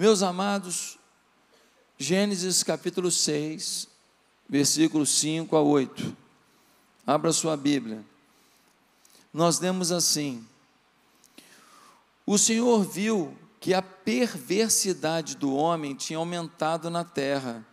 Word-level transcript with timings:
Meus 0.00 0.22
amados, 0.22 0.96
Gênesis 1.98 2.62
capítulo 2.62 3.10
6, 3.10 3.88
versículos 4.48 5.10
5 5.10 5.56
a 5.56 5.60
8. 5.60 6.16
Abra 7.04 7.32
sua 7.32 7.56
Bíblia. 7.56 8.04
Nós 9.34 9.58
lemos 9.58 9.90
assim: 9.90 10.46
O 12.24 12.38
Senhor 12.38 12.84
viu 12.84 13.36
que 13.58 13.74
a 13.74 13.82
perversidade 13.82 15.36
do 15.36 15.52
homem 15.52 15.96
tinha 15.96 16.20
aumentado 16.20 16.88
na 16.88 17.02
terra 17.02 17.66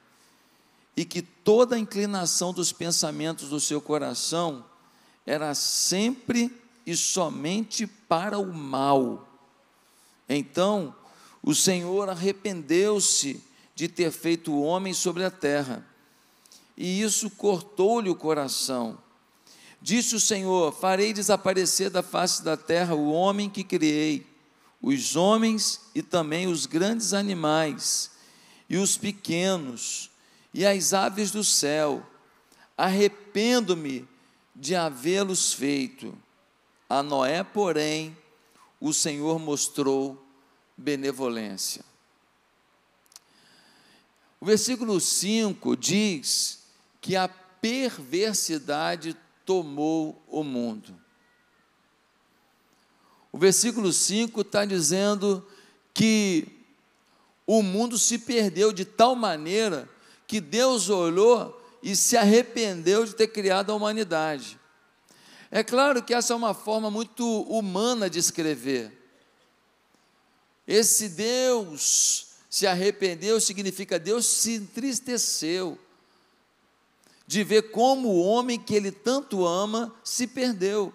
e 0.97 1.05
que 1.05 1.21
toda 1.21 1.75
a 1.75 1.79
inclinação 1.79 2.51
dos 2.51 2.71
pensamentos 2.73 3.49
do 3.49 3.59
seu 3.59 3.79
coração 3.79 4.65
era 5.27 5.53
sempre 5.53 6.51
e 6.87 6.97
somente 6.97 7.85
para 7.85 8.39
o 8.39 8.51
mal. 8.51 9.27
Então, 10.27 10.91
o 11.45 11.53
Senhor 11.53 12.09
arrependeu-se 12.09 13.39
de 13.75 13.87
ter 13.87 14.09
feito 14.09 14.51
o 14.51 14.63
homem 14.63 14.95
sobre 14.95 15.23
a 15.23 15.29
terra, 15.29 15.85
e 16.75 17.03
isso 17.03 17.29
cortou-lhe 17.29 18.09
o 18.09 18.15
coração. 18.15 18.97
Disse 19.79 20.15
o 20.15 20.19
Senhor: 20.19 20.73
Farei 20.73 21.13
desaparecer 21.13 21.91
da 21.91 22.01
face 22.01 22.43
da 22.43 22.57
terra 22.57 22.95
o 22.95 23.11
homem 23.11 23.47
que 23.47 23.63
criei, 23.63 24.25
os 24.81 25.15
homens 25.15 25.81
e 25.93 26.01
também 26.01 26.47
os 26.47 26.65
grandes 26.65 27.13
animais, 27.13 28.09
e 28.67 28.77
os 28.77 28.97
pequenos, 28.97 30.09
e 30.51 30.65
as 30.65 30.93
aves 30.93 31.29
do 31.29 31.43
céu. 31.43 32.03
Arrependo-me 32.75 34.07
de 34.55 34.75
havê-los 34.75 35.53
feito. 35.53 36.17
A 36.89 37.03
Noé, 37.03 37.43
porém, 37.43 38.17
o 38.81 38.91
Senhor 38.91 39.37
mostrou 39.37 40.24
benevolência. 40.77 41.83
O 44.39 44.45
versículo 44.45 44.99
5 44.99 45.75
diz 45.75 46.59
que 47.01 47.15
a 47.15 47.27
perversidade 47.27 49.15
tomou 49.45 50.21
o 50.27 50.43
mundo. 50.43 50.95
O 53.31 53.37
versículo 53.37 53.91
5 53.91 54.41
está 54.41 54.65
dizendo 54.65 55.45
que 55.93 56.47
o 57.45 57.61
mundo 57.61 57.97
se 57.97 58.17
perdeu 58.17 58.71
de 58.71 58.85
tal 58.85 59.15
maneira 59.15 59.89
que 60.27 60.39
Deus 60.39 60.89
olhou 60.89 61.61
e 61.81 61.95
se 61.95 62.17
arrependeu 62.17 63.05
de 63.05 63.13
ter 63.13 63.27
criado 63.27 63.71
a 63.71 63.75
humanidade. 63.75 64.59
É 65.51 65.63
claro 65.63 66.01
que 66.01 66.13
essa 66.13 66.33
é 66.33 66.35
uma 66.35 66.53
forma 66.53 66.89
muito 66.89 67.41
humana 67.43 68.09
de 68.09 68.19
escrever. 68.19 69.04
Esse 70.67 71.09
Deus 71.09 72.27
se 72.49 72.65
arrependeu 72.65 73.41
significa 73.41 73.99
Deus 73.99 74.25
se 74.25 74.53
entristeceu 74.53 75.77
de 77.27 77.43
ver 77.43 77.71
como 77.71 78.07
o 78.07 78.23
homem 78.23 78.59
que 78.59 78.73
ele 78.73 78.91
tanto 78.91 79.45
ama 79.45 79.93
se 80.03 80.25
perdeu. 80.25 80.93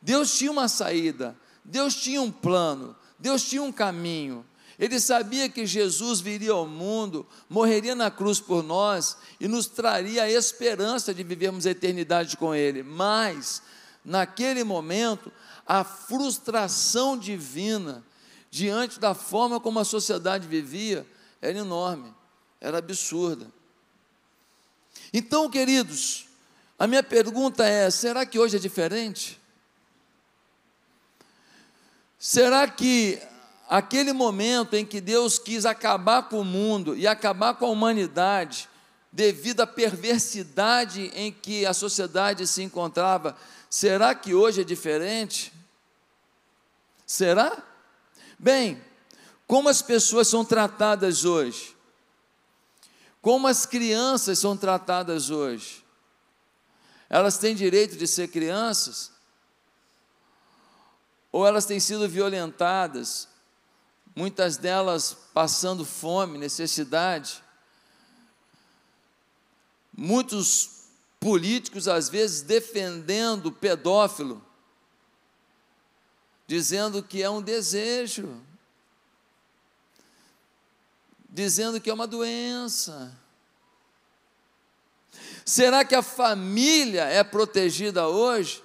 Deus 0.00 0.36
tinha 0.36 0.52
uma 0.52 0.68
saída, 0.68 1.36
Deus 1.64 1.94
tinha 1.96 2.20
um 2.20 2.30
plano, 2.30 2.94
Deus 3.18 3.42
tinha 3.42 3.62
um 3.62 3.72
caminho. 3.72 4.44
Ele 4.78 4.98
sabia 4.98 5.48
que 5.48 5.66
Jesus 5.66 6.20
viria 6.20 6.52
ao 6.52 6.66
mundo, 6.66 7.26
morreria 7.48 7.94
na 7.94 8.10
cruz 8.10 8.40
por 8.40 8.62
nós 8.62 9.16
e 9.38 9.46
nos 9.46 9.66
traria 9.66 10.24
a 10.24 10.30
esperança 10.30 11.12
de 11.12 11.22
vivermos 11.22 11.66
a 11.66 11.70
eternidade 11.70 12.36
com 12.36 12.54
Ele. 12.54 12.82
Mas, 12.82 13.62
naquele 14.04 14.64
momento, 14.64 15.30
a 15.66 15.84
frustração 15.84 17.16
divina 17.18 18.04
diante 18.52 19.00
da 19.00 19.14
forma 19.14 19.58
como 19.58 19.80
a 19.80 19.84
sociedade 19.84 20.46
vivia, 20.46 21.06
era 21.40 21.58
enorme, 21.58 22.14
era 22.60 22.76
absurda. 22.76 23.50
Então, 25.10 25.48
queridos, 25.48 26.26
a 26.78 26.86
minha 26.86 27.02
pergunta 27.02 27.64
é: 27.64 27.90
será 27.90 28.26
que 28.26 28.38
hoje 28.38 28.58
é 28.58 28.60
diferente? 28.60 29.40
Será 32.18 32.68
que 32.68 33.18
aquele 33.70 34.12
momento 34.12 34.74
em 34.74 34.84
que 34.84 35.00
Deus 35.00 35.38
quis 35.38 35.64
acabar 35.64 36.28
com 36.28 36.40
o 36.40 36.44
mundo 36.44 36.94
e 36.94 37.06
acabar 37.06 37.54
com 37.54 37.64
a 37.64 37.70
humanidade, 37.70 38.68
devido 39.10 39.62
à 39.62 39.66
perversidade 39.66 41.10
em 41.14 41.32
que 41.32 41.64
a 41.64 41.72
sociedade 41.72 42.46
se 42.46 42.62
encontrava, 42.62 43.34
será 43.70 44.14
que 44.14 44.34
hoje 44.34 44.60
é 44.60 44.64
diferente? 44.64 45.50
Será? 47.06 47.71
Bem, 48.42 48.82
como 49.46 49.68
as 49.68 49.80
pessoas 49.80 50.26
são 50.26 50.44
tratadas 50.44 51.24
hoje? 51.24 51.76
Como 53.20 53.46
as 53.46 53.64
crianças 53.64 54.40
são 54.40 54.56
tratadas 54.56 55.30
hoje? 55.30 55.84
Elas 57.08 57.38
têm 57.38 57.54
direito 57.54 57.96
de 57.96 58.04
ser 58.04 58.26
crianças? 58.26 59.12
Ou 61.30 61.46
elas 61.46 61.66
têm 61.66 61.78
sido 61.78 62.08
violentadas, 62.08 63.28
muitas 64.12 64.56
delas 64.56 65.16
passando 65.32 65.84
fome, 65.84 66.36
necessidade? 66.36 67.44
Muitos 69.96 70.88
políticos, 71.20 71.86
às 71.86 72.08
vezes, 72.08 72.42
defendendo 72.42 73.52
pedófilo 73.52 74.44
dizendo 76.52 77.02
que 77.02 77.22
é 77.22 77.30
um 77.30 77.40
desejo, 77.40 78.28
dizendo 81.26 81.80
que 81.80 81.88
é 81.88 81.94
uma 81.94 82.06
doença. 82.06 83.10
Será 85.46 85.82
que 85.82 85.94
a 85.94 86.02
família 86.02 87.04
é 87.04 87.24
protegida 87.24 88.06
hoje? 88.06 88.62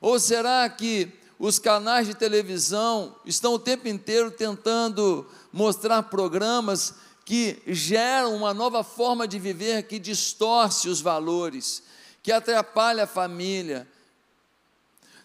Ou 0.00 0.18
será 0.18 0.66
que 0.70 1.12
os 1.38 1.58
canais 1.58 2.06
de 2.06 2.14
televisão 2.14 3.14
estão 3.26 3.52
o 3.52 3.58
tempo 3.58 3.88
inteiro 3.88 4.30
tentando 4.30 5.30
mostrar 5.52 6.04
programas 6.04 6.94
que 7.26 7.62
geram 7.66 8.34
uma 8.34 8.54
nova 8.54 8.82
forma 8.82 9.28
de 9.28 9.38
viver 9.38 9.82
que 9.82 9.98
distorce 9.98 10.88
os 10.88 11.02
valores, 11.02 11.82
que 12.22 12.32
atrapalha 12.32 13.04
a 13.04 13.06
família, 13.06 13.86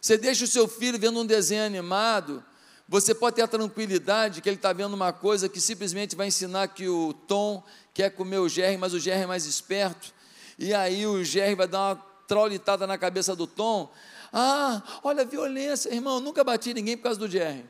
você 0.03 0.18
deixa 0.18 0.44
o 0.44 0.47
seu 0.47 0.68
filho 0.68 1.00
vendo 1.00 1.18
um 1.18 1.25
desenho 1.25 1.66
animado, 1.66 2.44
você 2.90 3.16
pode 3.16 3.38
ter 3.38 3.41
a 3.41 3.47
tranquilidade 3.47 4.41
que 4.41 4.50
ele 4.50 4.58
está 4.58 4.74
vendo 4.74 4.94
uma 4.94 5.14
coisa 5.14 5.47
que 5.47 5.62
simplesmente 5.62 6.14
vai 6.14 6.28
ensinar 6.28 6.68
que 6.68 6.90
o 6.90 7.14
Tom 7.14 7.64
quer 7.94 8.09
comer 8.09 8.40
o 8.40 8.50
Jerry, 8.50 8.75
mas 8.75 8.94
o 8.94 9.00
Jerry 9.00 9.22
é 9.22 9.25
mais 9.25 9.46
esperto, 9.46 10.13
e 10.59 10.74
aí 10.74 11.08
o 11.08 11.24
Jerry 11.24 11.56
vai 11.56 11.69
dar 11.69 11.94
uma 11.94 11.96
traulitada 12.28 12.86
na 12.86 12.97
cabeça 12.97 13.34
do 13.34 13.47
Tom. 13.47 13.90
Ah, 14.34 14.84
olha 15.06 15.22
a 15.22 15.25
violência, 15.25 15.88
irmão, 15.88 16.19
nunca 16.19 16.44
bati 16.44 16.74
ninguém 16.74 16.97
por 16.97 17.03
causa 17.03 17.19
do 17.22 17.30
Jerry. 17.30 17.63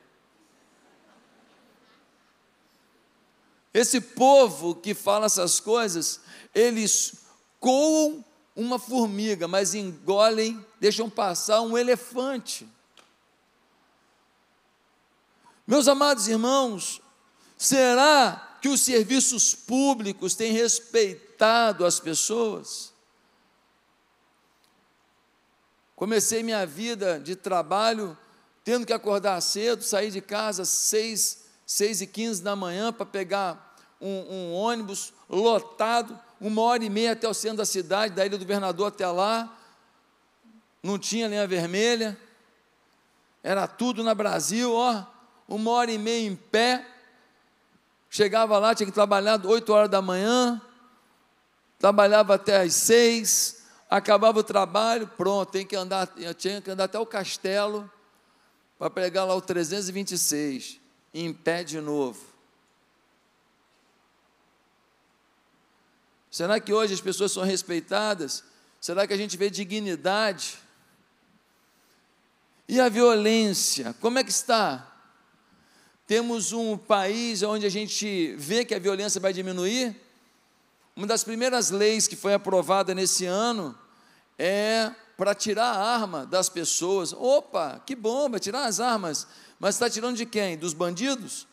Esse 3.72 4.02
povo 4.02 4.74
que 4.74 4.96
fala 4.96 5.28
essas 5.28 5.60
coisas, 5.60 6.20
eles 6.56 7.14
coam 7.60 8.26
uma 8.56 8.78
formiga, 8.78 9.47
mas 9.47 9.74
engolem, 9.74 10.64
deixam 10.80 11.09
passar 11.09 11.62
um 11.62 11.78
elefante. 11.78 12.68
Meus 15.66 15.88
amados 15.88 16.28
irmãos, 16.28 17.02
será 17.58 18.58
que 18.62 18.69
os 18.69 18.81
serviços 18.81 19.56
públicos 19.56 20.36
têm 20.36 20.52
respeitado 20.52 21.86
as 21.86 22.00
pessoas? 22.00 22.94
Comecei 25.96 26.44
minha 26.44 26.66
vida 26.66 27.19
de 27.19 27.36
trabalho 27.36 28.18
tendo 28.63 28.86
que 28.86 28.94
acordar 28.94 29.40
cedo, 29.42 29.84
sair 29.84 30.09
de 30.12 30.22
casa 30.22 30.62
às 30.62 30.69
seis, 30.69 31.46
seis 31.66 32.02
e 32.02 32.08
quinze 32.08 32.42
da 32.42 32.56
manhã 32.56 32.94
para 32.94 33.06
pegar 33.06 33.75
um, 34.00 34.10
um 34.10 34.54
ônibus 34.54 35.13
lotado, 35.30 36.19
uma 36.44 36.62
hora 36.62 36.84
e 36.84 36.90
meia 36.90 37.13
até 37.13 37.25
o 37.25 37.34
centro 37.34 37.60
da 37.60 37.66
cidade, 37.66 38.13
da 38.13 38.25
Ilha 38.25 38.38
do 38.38 38.42
Governador 38.42 38.90
até 38.90 39.07
lá, 39.07 39.57
não 40.84 41.00
tinha 41.00 41.30
linha 41.30 41.48
vermelha, 41.48 42.18
era 43.42 43.66
tudo 43.66 44.04
na 44.04 44.13
Brasil, 44.13 44.74
ó, 44.74 45.06
uma 45.48 45.72
hora 45.72 45.90
e 45.90 45.98
meia 45.98 46.28
em 46.28 46.36
pé, 46.36 46.86
chegava 48.10 48.57
lá, 48.57 48.75
tinha 48.75 48.86
que 48.86 48.92
trabalhar 48.92 49.44
oito 49.45 49.72
horas 49.72 49.90
da 49.90 50.01
manhã, 50.01 50.62
trabalhava 51.80 52.36
até 52.36 52.62
às 52.62 52.74
seis, 52.74 53.63
acabava 53.90 54.40
o 54.40 54.44
trabalho, 54.44 55.07
pronto, 55.07 55.50
tem 55.50 55.66
que 55.66 55.78
andar, 55.78 56.07
tinha 56.38 56.62
que 56.62 56.69
andar 56.69 56.84
até 56.84 57.00
o 57.00 57.06
castelo, 57.06 57.90
para 58.78 58.90
pregar 58.90 59.25
lá 59.25 59.34
o 59.34 59.42
326, 59.42 60.78
em 61.13 61.34
pé 61.34 61.63
de 61.63 61.80
novo. 61.80 62.32
Será 66.33 66.59
que 66.59 66.74
hoje 66.74 66.94
as 66.94 67.01
pessoas 67.01 67.31
são 67.31 67.44
respeitadas? 67.44 68.44
Será 68.81 69.07
que 69.07 69.13
a 69.13 69.18
gente 69.18 69.38
vê 69.38 69.50
dignidade? 69.50 70.57
E 72.68 72.81
a 72.81 72.89
violência, 72.89 73.95
como 74.01 74.19
é 74.19 74.24
que 74.24 74.31
está? 74.31 74.89
temos 76.06 76.51
um 76.51 76.77
país 76.77 77.41
onde 77.44 77.65
a 77.65 77.69
gente 77.69 78.35
vê 78.38 78.65
que 78.65 78.75
a 78.75 78.80
violência 78.80 79.21
vai 79.21 79.31
diminuir. 79.31 79.95
Uma 80.95 81.07
das 81.07 81.24
primeiras 81.24 81.71
leis 81.71 82.07
que 82.07 82.15
foi 82.15 82.33
aprovada 82.33 82.94
nesse 82.94 83.25
ano 83.25 83.75
é 84.38 84.91
para 85.18 85.33
tirar 85.33 85.71
a 85.71 85.95
arma 85.95 86.25
das 86.25 86.50
pessoas. 86.50 87.13
Opa, 87.13 87.81
que 87.85 87.95
bom, 87.95 88.30
vai 88.30 88.39
tirar 88.39 88.65
as 88.65 88.80
armas. 88.80 89.25
Mas 89.59 89.75
está 89.75 89.89
tirando 89.89 90.18
de 90.18 90.25
quem? 90.25 90.57
Dos 90.57 90.74
bandidos? 90.74 91.47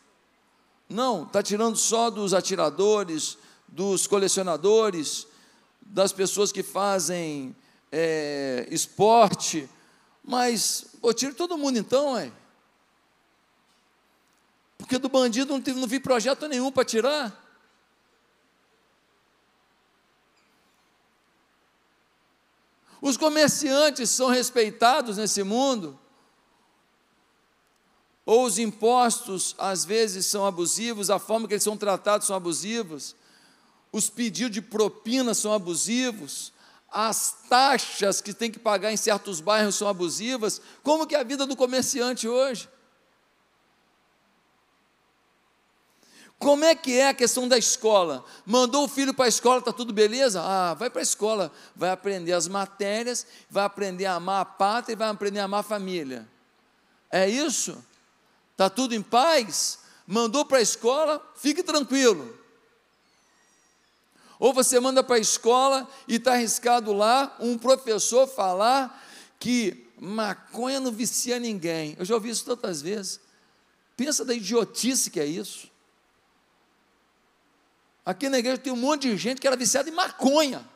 Não, 0.88 1.22
está 1.22 1.42
tirando 1.42 1.76
só 1.76 2.10
dos 2.10 2.34
atiradores, 2.34 3.38
dos 3.70 4.06
colecionadores, 4.06 5.26
das 5.80 6.12
pessoas 6.12 6.52
que 6.52 6.62
fazem 6.62 7.54
é, 7.90 8.66
esporte. 8.70 9.68
Mas, 10.22 10.86
pô, 11.00 11.12
tira 11.12 11.32
todo 11.32 11.56
mundo 11.56 11.78
então, 11.78 12.16
é. 12.16 12.30
Porque 14.76 14.98
do 14.98 15.08
bandido 15.08 15.52
não, 15.56 15.74
não 15.74 15.86
vi 15.86 16.00
projeto 16.00 16.48
nenhum 16.48 16.72
para 16.72 16.84
tirar. 16.84 17.40
Os 23.00 23.16
comerciantes 23.16 24.10
são 24.10 24.28
respeitados 24.28 25.16
nesse 25.16 25.42
mundo? 25.42 25.98
Ou 28.26 28.44
os 28.44 28.58
impostos 28.58 29.54
às 29.58 29.84
vezes 29.84 30.26
são 30.26 30.46
abusivos, 30.46 31.08
a 31.08 31.18
forma 31.18 31.48
que 31.48 31.54
eles 31.54 31.62
são 31.64 31.76
tratados 31.76 32.26
são 32.26 32.36
abusivos, 32.36 33.16
os 33.92 34.08
pedidos 34.08 34.52
de 34.52 34.62
propina 34.62 35.34
são 35.34 35.52
abusivos, 35.52 36.52
as 36.90 37.36
taxas 37.48 38.20
que 38.20 38.34
tem 38.34 38.50
que 38.50 38.58
pagar 38.58 38.92
em 38.92 38.96
certos 38.96 39.40
bairros 39.40 39.76
são 39.76 39.86
abusivas. 39.86 40.60
Como 40.82 41.06
que 41.06 41.14
é 41.14 41.20
a 41.20 41.24
vida 41.24 41.46
do 41.46 41.56
comerciante 41.56 42.26
hoje? 42.26 42.68
Como 46.36 46.64
é 46.64 46.74
que 46.74 46.98
é 46.98 47.08
a 47.08 47.14
questão 47.14 47.46
da 47.46 47.58
escola? 47.58 48.24
Mandou 48.46 48.84
o 48.84 48.88
filho 48.88 49.12
para 49.12 49.26
a 49.26 49.28
escola, 49.28 49.58
está 49.58 49.72
tudo 49.72 49.92
beleza? 49.92 50.40
Ah, 50.42 50.74
vai 50.74 50.88
para 50.88 51.00
a 51.00 51.02
escola, 51.02 51.52
vai 51.76 51.90
aprender 51.90 52.32
as 52.32 52.48
matérias, 52.48 53.26
vai 53.48 53.64
aprender 53.64 54.06
a 54.06 54.14
amar 54.14 54.40
a 54.40 54.44
pátria 54.44 54.94
e 54.94 54.96
vai 54.96 55.08
aprender 55.08 55.40
a 55.40 55.44
amar 55.44 55.60
a 55.60 55.62
família. 55.62 56.26
É 57.10 57.28
isso? 57.28 57.84
Está 58.52 58.70
tudo 58.70 58.94
em 58.94 59.02
paz? 59.02 59.80
Mandou 60.06 60.44
para 60.44 60.58
a 60.58 60.62
escola, 60.62 61.22
fique 61.36 61.62
tranquilo. 61.62 62.39
Ou 64.40 64.54
você 64.54 64.80
manda 64.80 65.04
para 65.04 65.16
a 65.16 65.20
escola 65.20 65.86
e 66.08 66.16
está 66.16 66.32
arriscado 66.32 66.94
lá 66.94 67.36
um 67.38 67.58
professor 67.58 68.26
falar 68.26 69.06
que 69.38 69.86
maconha 70.00 70.80
não 70.80 70.90
vicia 70.90 71.38
ninguém. 71.38 71.94
Eu 71.98 72.06
já 72.06 72.14
ouvi 72.14 72.30
isso 72.30 72.46
tantas 72.46 72.80
vezes. 72.80 73.20
Pensa 73.98 74.24
da 74.24 74.32
idiotice 74.32 75.10
que 75.10 75.20
é 75.20 75.26
isso. 75.26 75.70
Aqui 78.04 78.30
na 78.30 78.38
igreja 78.38 78.56
tem 78.56 78.72
um 78.72 78.76
monte 78.76 79.10
de 79.10 79.16
gente 79.18 79.42
que 79.42 79.46
era 79.46 79.56
viciada 79.56 79.90
em 79.90 79.92
maconha. 79.92 80.66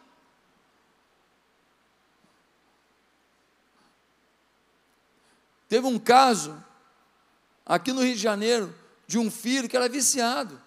Teve 5.70 5.86
um 5.86 5.98
caso, 5.98 6.62
aqui 7.64 7.94
no 7.94 8.02
Rio 8.02 8.14
de 8.14 8.20
Janeiro, 8.20 8.74
de 9.06 9.18
um 9.18 9.30
filho 9.30 9.70
que 9.70 9.76
era 9.76 9.88
viciado. 9.88 10.62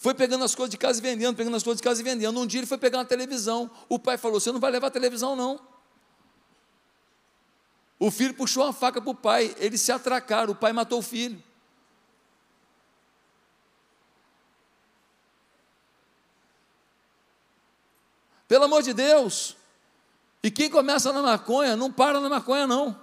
Foi 0.00 0.14
pegando 0.14 0.42
as 0.42 0.54
coisas 0.54 0.70
de 0.70 0.78
casa 0.78 0.98
e 0.98 1.02
vendendo, 1.02 1.36
pegando 1.36 1.54
as 1.54 1.62
coisas 1.62 1.76
de 1.76 1.82
casa 1.86 2.00
e 2.00 2.02
vendendo. 2.02 2.40
Um 2.40 2.46
dia 2.46 2.60
ele 2.60 2.66
foi 2.66 2.78
pegar 2.78 2.96
uma 2.96 3.04
televisão. 3.04 3.70
O 3.86 3.98
pai 3.98 4.16
falou: 4.16 4.40
Você 4.40 4.50
não 4.50 4.58
vai 4.58 4.70
levar 4.70 4.86
a 4.86 4.90
televisão, 4.90 5.36
não. 5.36 5.60
O 7.98 8.10
filho 8.10 8.32
puxou 8.32 8.64
uma 8.64 8.72
faca 8.72 8.98
para 8.98 9.10
o 9.10 9.14
pai. 9.14 9.54
Eles 9.58 9.82
se 9.82 9.92
atracaram. 9.92 10.54
O 10.54 10.56
pai 10.56 10.72
matou 10.72 11.00
o 11.00 11.02
filho. 11.02 11.42
Pelo 18.48 18.64
amor 18.64 18.82
de 18.82 18.94
Deus. 18.94 19.54
E 20.42 20.50
quem 20.50 20.70
começa 20.70 21.12
na 21.12 21.20
maconha, 21.20 21.76
não 21.76 21.92
para 21.92 22.20
na 22.20 22.28
maconha, 22.30 22.66
não. 22.66 22.98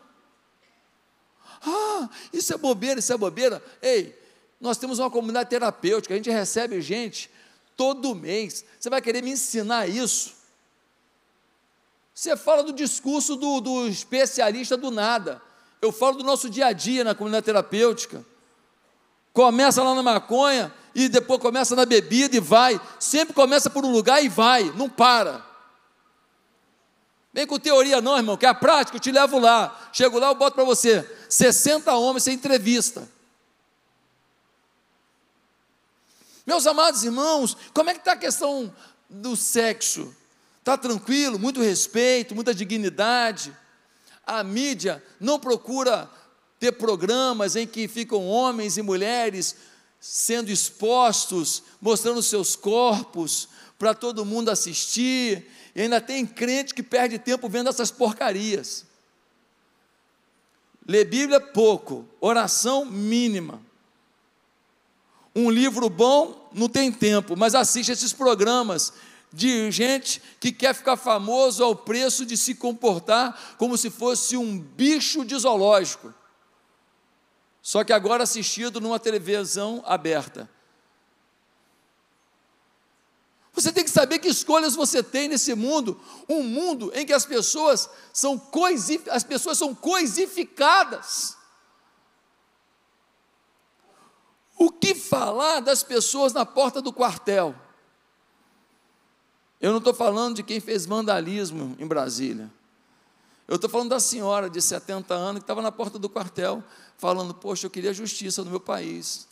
Ah, 1.61 2.09
isso 2.33 2.55
é 2.55 2.57
bobeira, 2.57 2.99
isso 2.99 3.13
é 3.13 3.17
bobeira. 3.17 3.63
Ei, 3.83 4.19
nós 4.59 4.77
temos 4.77 5.00
uma 5.00 5.09
comunidade 5.09 5.50
terapêutica, 5.50 6.13
a 6.13 6.18
gente 6.18 6.30
recebe 6.30 6.81
gente 6.81 7.30
todo 7.75 8.15
mês. 8.15 8.65
Você 8.80 8.89
vai 8.89 9.01
querer 9.01 9.21
me 9.21 9.31
ensinar 9.31 9.88
isso? 9.88 10.36
Você 12.13 12.36
fala 12.36 12.63
do 12.63 12.74
discurso 12.74 13.36
do, 13.36 13.62
do 13.62 13.88
especialista 13.88 14.75
do 14.75 14.89
nada. 14.89 15.39
Eu 15.80 15.92
falo 15.92 16.18
do 16.18 16.24
nosso 16.24 16.50
dia 16.50 16.65
a 16.65 16.74
dia 16.74 17.04
na 17.04 17.13
comunidade 17.13 17.45
terapêutica. 17.45 18.25
Começa 19.31 19.83
lá 19.83 19.94
na 19.94 20.01
maconha 20.01 20.74
e 20.95 21.07
depois 21.07 21.39
começa 21.39 21.75
na 21.75 21.86
bebida 21.86 22.36
e 22.36 22.39
vai. 22.39 22.81
Sempre 23.00 23.36
começa 23.36 23.69
por 23.69 23.86
um 23.86 23.92
lugar 23.92 24.24
e 24.24 24.27
vai, 24.27 24.63
não 24.75 24.89
para. 24.89 25.45
Vem 27.31 27.45
com 27.45 27.59
teoria 27.59 28.01
não, 28.01 28.18
irmão, 28.18 28.36
que 28.36 28.48
é 28.48 28.50
a 28.50 28.56
prática, 28.56 28.98
eu 28.98 29.01
te 29.01 29.12
levo 29.12 29.38
lá. 29.38 29.89
Chego 29.94 30.18
lá, 30.18 30.30
eu 30.30 30.36
boto 30.36 30.56
para 30.56 30.63
você 30.63 31.07
60 31.30 31.94
homens 31.94 32.24
sem 32.24 32.33
entrevista. 32.33 33.07
Meus 36.47 36.65
amados 36.65 37.03
irmãos, 37.03 37.57
como 37.73 37.89
é 37.89 37.94
que 37.94 37.99
está 37.99 38.13
a 38.13 38.17
questão 38.17 38.73
do 39.09 39.35
sexo? 39.35 40.15
Está 40.59 40.77
tranquilo, 40.77 41.38
muito 41.38 41.61
respeito, 41.61 42.33
muita 42.33 42.55
dignidade. 42.55 43.53
A 44.25 44.45
mídia 44.45 45.03
não 45.19 45.38
procura 45.38 46.09
ter 46.57 46.71
programas 46.71 47.57
em 47.57 47.67
que 47.67 47.85
ficam 47.89 48.25
homens 48.25 48.77
e 48.77 48.81
mulheres 48.81 49.57
sendo 49.99 50.49
expostos, 50.49 51.63
mostrando 51.81 52.23
seus 52.23 52.55
corpos 52.55 53.49
para 53.77 53.94
todo 53.94 54.25
mundo 54.25 54.49
assistir, 54.49 55.51
e 55.75 55.81
ainda 55.81 55.99
tem 55.99 56.25
crente 56.25 56.73
que 56.73 56.81
perde 56.81 57.19
tempo 57.19 57.49
vendo 57.49 57.69
essas 57.69 57.91
porcarias. 57.91 58.85
Lê 60.88 61.03
Bíblia 61.03 61.41
pouco, 61.41 62.07
oração 62.21 62.85
mínima. 62.85 63.66
Um 65.37 65.49
livro 65.49 65.89
bom 65.89 66.49
não 66.53 66.67
tem 66.67 66.91
tempo, 66.91 67.37
mas 67.37 67.53
assiste 67.53 67.91
esses 67.91 68.11
programas 68.11 68.93
de 69.31 69.69
gente 69.71 70.21
que 70.39 70.51
quer 70.51 70.73
ficar 70.73 70.97
famoso 70.97 71.63
ao 71.63 71.75
preço 71.75 72.25
de 72.25 72.35
se 72.35 72.55
comportar 72.55 73.55
como 73.57 73.77
se 73.77 73.89
fosse 73.89 74.35
um 74.35 74.57
bicho 74.57 75.23
de 75.23 75.37
zoológico 75.37 76.13
só 77.67 77.83
que 77.83 77.91
agora 77.91 78.23
assistido 78.23 78.79
numa 78.79 78.97
televisão 78.97 79.83
aberta. 79.85 80.49
Você 83.51 83.73
tem 83.73 83.83
que 83.83 83.89
saber 83.89 84.19
que 84.19 84.29
escolhas 84.29 84.73
você 84.73 85.03
tem 85.03 85.27
nesse 85.27 85.53
mundo, 85.53 85.99
um 86.29 86.44
mundo 86.44 86.89
em 86.95 87.06
que 87.06 87.11
as 87.11 87.25
pessoas 87.25 87.89
são 88.13 88.39
coisif 88.39 89.09
as 89.09 89.21
pessoas 89.21 89.57
são 89.57 89.75
coisificadas. 89.75 91.35
O 94.57 94.71
que 94.71 94.95
falar 95.07 95.59
das 95.61 95.83
pessoas 95.83 96.33
na 96.33 96.45
porta 96.45 96.81
do 96.81 96.94
quartel? 96.94 97.56
Eu 99.59 99.71
não 99.71 99.80
estou 99.80 99.94
falando 99.94 100.35
de 100.35 100.44
quem 100.44 100.59
fez 100.59 100.85
vandalismo 100.85 101.76
em 101.80 101.87
Brasília. 101.87 102.52
Eu 103.47 103.56
estou 103.56 103.69
falando 103.69 103.90
da 103.90 103.99
senhora 103.99 104.49
de 104.49 104.61
70 104.61 105.14
anos 105.14 105.40
que 105.40 105.44
estava 105.44 105.61
na 105.61 105.71
porta 105.71 105.97
do 105.97 106.09
quartel, 106.09 106.64
falando: 106.97 107.33
Poxa, 107.33 107.66
eu 107.66 107.71
queria 107.71 107.94
justiça 107.94 108.44
no 108.44 108.52
meu 108.52 108.59
país. 108.59 109.28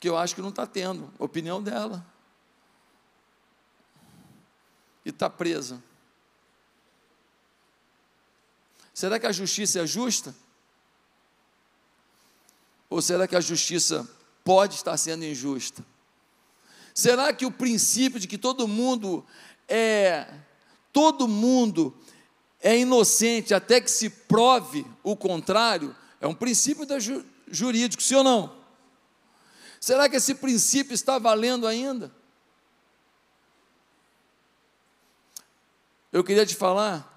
Que 0.00 0.08
eu 0.08 0.16
acho 0.16 0.34
que 0.34 0.42
não 0.42 0.48
está 0.48 0.66
tendo, 0.66 1.12
opinião 1.18 1.62
dela. 1.62 2.04
E 5.04 5.10
está 5.10 5.28
presa. 5.28 5.82
Será 8.94 9.18
que 9.18 9.26
a 9.26 9.32
justiça 9.32 9.80
é 9.80 9.86
justa? 9.86 10.34
Ou 12.88 13.00
será 13.00 13.26
que 13.26 13.36
a 13.36 13.40
justiça 13.40 14.08
pode 14.44 14.74
estar 14.74 14.96
sendo 14.96 15.24
injusta? 15.24 15.84
Será 16.94 17.32
que 17.32 17.46
o 17.46 17.50
princípio 17.50 18.20
de 18.20 18.28
que 18.28 18.36
todo 18.36 18.68
mundo 18.68 19.24
é 19.68 20.26
todo 20.92 21.26
mundo 21.26 21.96
é 22.60 22.78
inocente 22.78 23.54
até 23.54 23.80
que 23.80 23.90
se 23.90 24.08
prove 24.08 24.86
o 25.02 25.16
contrário, 25.16 25.96
é 26.20 26.26
um 26.26 26.34
princípio 26.34 26.86
ju 27.00 27.24
jurídico, 27.50 28.02
sim 28.02 28.14
ou 28.14 28.24
não? 28.24 28.56
Será 29.80 30.08
que 30.08 30.16
esse 30.16 30.34
princípio 30.34 30.94
está 30.94 31.18
valendo 31.18 31.66
ainda? 31.66 32.14
Eu 36.12 36.22
queria 36.22 36.46
te 36.46 36.54
falar 36.54 37.08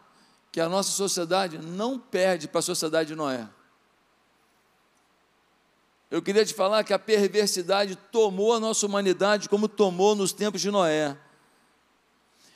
que 0.52 0.60
a 0.60 0.68
nossa 0.68 0.90
sociedade 0.90 1.58
não 1.58 2.00
perde 2.00 2.48
para 2.48 2.60
a 2.60 2.64
sociedade 2.64 3.10
de 3.10 3.16
Noé. 3.16 3.48
Eu 6.10 6.22
queria 6.22 6.46
te 6.46 6.54
falar 6.54 6.84
que 6.84 6.94
a 6.94 7.00
perversidade 7.00 7.96
tomou 8.12 8.54
a 8.54 8.60
nossa 8.60 8.86
humanidade 8.86 9.50
como 9.50 9.68
tomou 9.68 10.16
nos 10.16 10.32
tempos 10.32 10.62
de 10.62 10.70
Noé. 10.70 11.18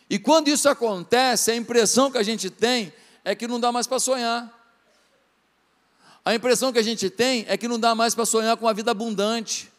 E 0.10 0.18
quando 0.18 0.48
isso 0.48 0.70
acontece, 0.70 1.52
a 1.52 1.56
impressão 1.56 2.12
que 2.12 2.18
a 2.18 2.24
gente 2.24 2.50
tem 2.50 2.94
é 3.24 3.36
que 3.36 3.48
não 3.48 3.60
dá 3.60 3.72
mais 3.72 3.88
para 3.88 4.00
sonhar. 4.00 4.56
A 6.24 6.34
impressão 6.36 6.72
que 6.72 6.80
a 6.80 6.84
gente 6.84 7.10
tem 7.10 7.46
é 7.48 7.58
que 7.58 7.68
não 7.68 7.80
dá 7.80 7.96
mais 7.96 8.14
para 8.14 8.26
sonhar 8.26 8.56
com 8.58 8.66
uma 8.66 8.74
vida 8.74 8.92
abundante. 8.92 9.72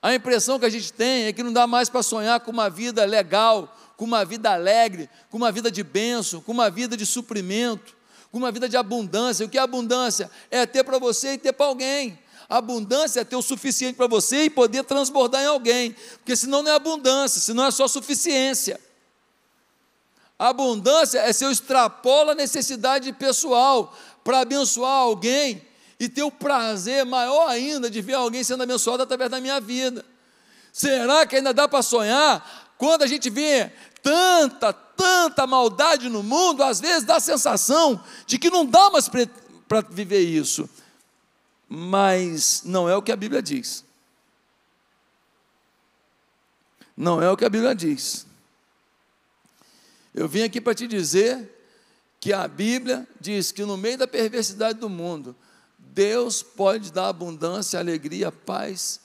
A 0.00 0.14
impressão 0.14 0.58
que 0.58 0.66
a 0.66 0.70
gente 0.70 0.92
tem 0.92 1.24
é 1.24 1.32
que 1.32 1.42
não 1.42 1.52
dá 1.52 1.66
mais 1.66 1.88
para 1.88 2.02
sonhar 2.02 2.40
com 2.40 2.50
uma 2.50 2.70
vida 2.70 3.04
legal, 3.04 3.74
com 3.96 4.04
uma 4.04 4.24
vida 4.24 4.52
alegre, 4.52 5.10
com 5.30 5.36
uma 5.36 5.50
vida 5.50 5.70
de 5.70 5.82
bênção, 5.82 6.40
com 6.40 6.52
uma 6.52 6.70
vida 6.70 6.96
de 6.96 7.04
suprimento, 7.04 7.96
com 8.30 8.38
uma 8.38 8.52
vida 8.52 8.68
de 8.68 8.76
abundância. 8.76 9.44
O 9.44 9.48
que 9.48 9.58
é 9.58 9.60
abundância? 9.60 10.30
É 10.50 10.66
ter 10.66 10.84
para 10.84 10.98
você 10.98 11.32
e 11.32 11.38
ter 11.38 11.52
para 11.52 11.66
alguém. 11.66 12.18
Abundância 12.48 13.20
é 13.20 13.24
ter 13.24 13.36
o 13.36 13.42
suficiente 13.42 13.96
para 13.96 14.06
você 14.06 14.44
e 14.44 14.50
poder 14.50 14.82
transbordar 14.84 15.42
em 15.42 15.46
alguém, 15.46 15.94
porque 16.18 16.34
senão 16.34 16.62
não 16.62 16.70
é 16.70 16.74
abundância, 16.74 17.40
senão 17.40 17.66
é 17.66 17.70
só 17.70 17.86
suficiência. 17.86 18.80
Abundância 20.38 21.18
é 21.18 21.32
se 21.32 21.44
eu 21.44 21.50
extrapolo 21.50 22.30
a 22.30 22.34
necessidade 22.34 23.12
pessoal 23.12 23.94
para 24.24 24.40
abençoar 24.40 24.92
alguém 24.92 25.66
e 26.00 26.08
ter 26.08 26.22
o 26.22 26.30
prazer 26.30 27.04
maior 27.04 27.48
ainda 27.48 27.90
de 27.90 28.00
ver 28.00 28.14
alguém 28.14 28.44
sendo 28.44 28.62
abençoado 28.62 29.02
através 29.02 29.30
da 29.30 29.40
minha 29.40 29.60
vida. 29.60 30.04
Será 30.72 31.26
que 31.26 31.36
ainda 31.36 31.52
dá 31.52 31.66
para 31.66 31.82
sonhar? 31.82 32.68
Quando 32.78 33.02
a 33.02 33.06
gente 33.06 33.28
vê 33.28 33.72
tanta, 34.02 34.72
tanta 34.72 35.46
maldade 35.46 36.08
no 36.08 36.22
mundo, 36.22 36.62
às 36.62 36.80
vezes 36.80 37.04
dá 37.04 37.16
a 37.16 37.20
sensação 37.20 38.02
de 38.26 38.38
que 38.38 38.50
não 38.50 38.66
dá 38.66 38.90
mais 38.90 39.08
para 39.08 39.80
viver 39.90 40.20
isso 40.20 40.68
mas 41.68 42.62
não 42.64 42.88
é 42.88 42.96
o 42.96 43.02
que 43.02 43.12
a 43.12 43.16
Bíblia 43.16 43.42
diz. 43.42 43.84
Não 46.96 47.22
é 47.22 47.30
o 47.30 47.36
que 47.36 47.44
a 47.44 47.50
Bíblia 47.50 47.74
diz. 47.74 48.26
Eu 50.14 50.26
vim 50.26 50.42
aqui 50.42 50.60
para 50.60 50.74
te 50.74 50.86
dizer 50.86 51.56
que 52.18 52.32
a 52.32 52.48
Bíblia 52.48 53.06
diz 53.20 53.52
que 53.52 53.64
no 53.64 53.76
meio 53.76 53.98
da 53.98 54.08
perversidade 54.08 54.78
do 54.78 54.88
mundo, 54.88 55.36
Deus 55.78 56.42
pode 56.42 56.90
dar 56.90 57.08
abundância, 57.08 57.78
alegria, 57.78 58.32
paz, 58.32 59.00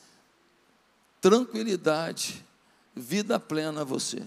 tranquilidade, 1.21 2.43
vida 2.95 3.39
plena 3.39 3.81
a 3.81 3.83
você. 3.83 4.23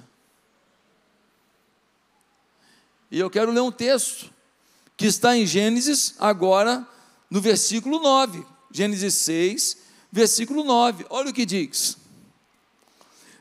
E 3.10 3.18
eu 3.18 3.30
quero 3.30 3.52
ler 3.52 3.60
um 3.60 3.72
texto 3.72 4.30
que 4.96 5.06
está 5.06 5.36
em 5.36 5.46
Gênesis, 5.46 6.14
agora 6.18 6.86
no 7.30 7.40
versículo 7.40 7.98
9, 8.00 8.44
Gênesis 8.70 9.14
6, 9.14 9.76
versículo 10.10 10.64
9. 10.64 11.06
Olha 11.10 11.30
o 11.30 11.34
que 11.34 11.44
diz. 11.44 11.96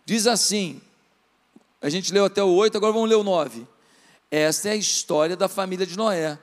Diz 0.05 0.27
assim: 0.27 0.81
a 1.81 1.89
gente 1.89 2.11
leu 2.11 2.25
até 2.25 2.43
o 2.43 2.51
8, 2.51 2.77
agora 2.77 2.93
vamos 2.93 3.09
ler 3.09 3.15
o 3.15 3.23
9. 3.23 3.67
Esta 4.31 4.69
é 4.69 4.71
a 4.71 4.75
história 4.75 5.37
da 5.37 5.47
família 5.47 5.85
de 5.85 5.95
Noé. 5.95 6.37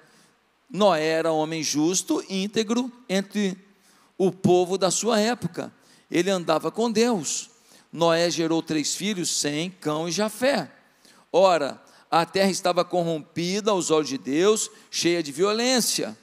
Noé 0.70 1.04
era 1.04 1.32
homem 1.32 1.62
justo, 1.62 2.24
íntegro 2.28 2.90
entre 3.08 3.58
o 4.16 4.30
povo 4.30 4.78
da 4.78 4.90
sua 4.90 5.20
época. 5.20 5.72
Ele 6.10 6.30
andava 6.30 6.70
com 6.70 6.90
Deus. 6.90 7.50
Noé 7.92 8.30
gerou 8.30 8.62
três 8.62 8.94
filhos, 8.94 9.30
Sem, 9.30 9.70
Cão 9.70 10.08
e 10.08 10.12
Jafé. 10.12 10.70
Ora, 11.32 11.82
a 12.12 12.26
terra 12.26 12.50
estava 12.50 12.84
corrompida 12.84 13.70
aos 13.70 13.90
olhos 13.90 14.10
de 14.10 14.18
Deus, 14.18 14.70
cheia 14.90 15.22
de 15.22 15.32
violência 15.32 16.14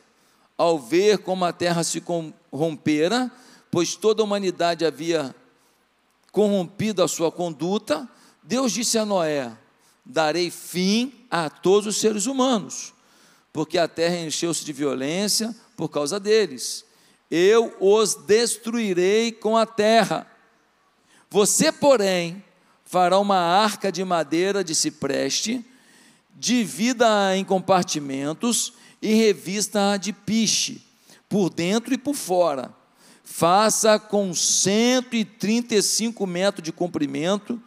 ao 0.55 0.77
ver 0.77 1.19
como 1.19 1.45
a 1.45 1.53
terra 1.53 1.85
se 1.85 2.01
corrompera, 2.01 3.31
pois 3.71 3.95
toda 3.95 4.21
a 4.21 4.25
humanidade 4.25 4.85
havia 4.85 5.33
corrompido 6.33 7.01
a 7.01 7.07
sua 7.07 7.31
conduta, 7.31 8.07
Deus 8.43 8.73
disse 8.73 8.97
a 8.97 9.05
Noé: 9.05 9.51
Darei 10.05 10.51
fim 10.51 11.13
a 11.31 11.49
todos 11.49 11.87
os 11.87 11.97
seres 11.97 12.25
humanos, 12.25 12.93
porque 13.53 13.77
a 13.77 13.87
terra 13.87 14.17
encheu-se 14.17 14.65
de 14.65 14.73
violência 14.73 15.55
por 15.77 15.87
causa 15.87 16.19
deles. 16.19 16.83
Eu 17.31 17.73
os 17.79 18.15
destruirei 18.15 19.31
com 19.31 19.55
a 19.55 19.65
terra. 19.65 20.27
Você, 21.29 21.71
porém, 21.71 22.43
fará 22.83 23.17
uma 23.17 23.37
arca 23.37 23.91
de 23.91 24.03
madeira 24.03 24.61
de 24.61 24.75
cipreste, 24.75 25.65
divida 26.39 27.35
em 27.35 27.43
compartimentos, 27.43 28.73
e 29.01 29.13
revista-a 29.13 29.97
de 29.97 30.13
piche, 30.13 30.81
por 31.27 31.49
dentro 31.49 31.93
e 31.93 31.97
por 31.97 32.15
fora. 32.15 32.73
Faça 33.23 33.99
com 33.99 34.33
135 34.33 36.25
metros 36.25 36.63
de 36.63 36.71
comprimento, 36.71 37.61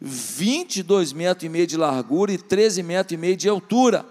22 0.00 1.12
metros 1.12 1.44
e 1.44 1.48
meio 1.48 1.66
de 1.66 1.76
largura 1.76 2.32
e 2.32 2.38
13 2.38 2.82
metros 2.82 3.12
e 3.12 3.16
meio 3.16 3.36
de 3.36 3.48
altura. 3.48 4.04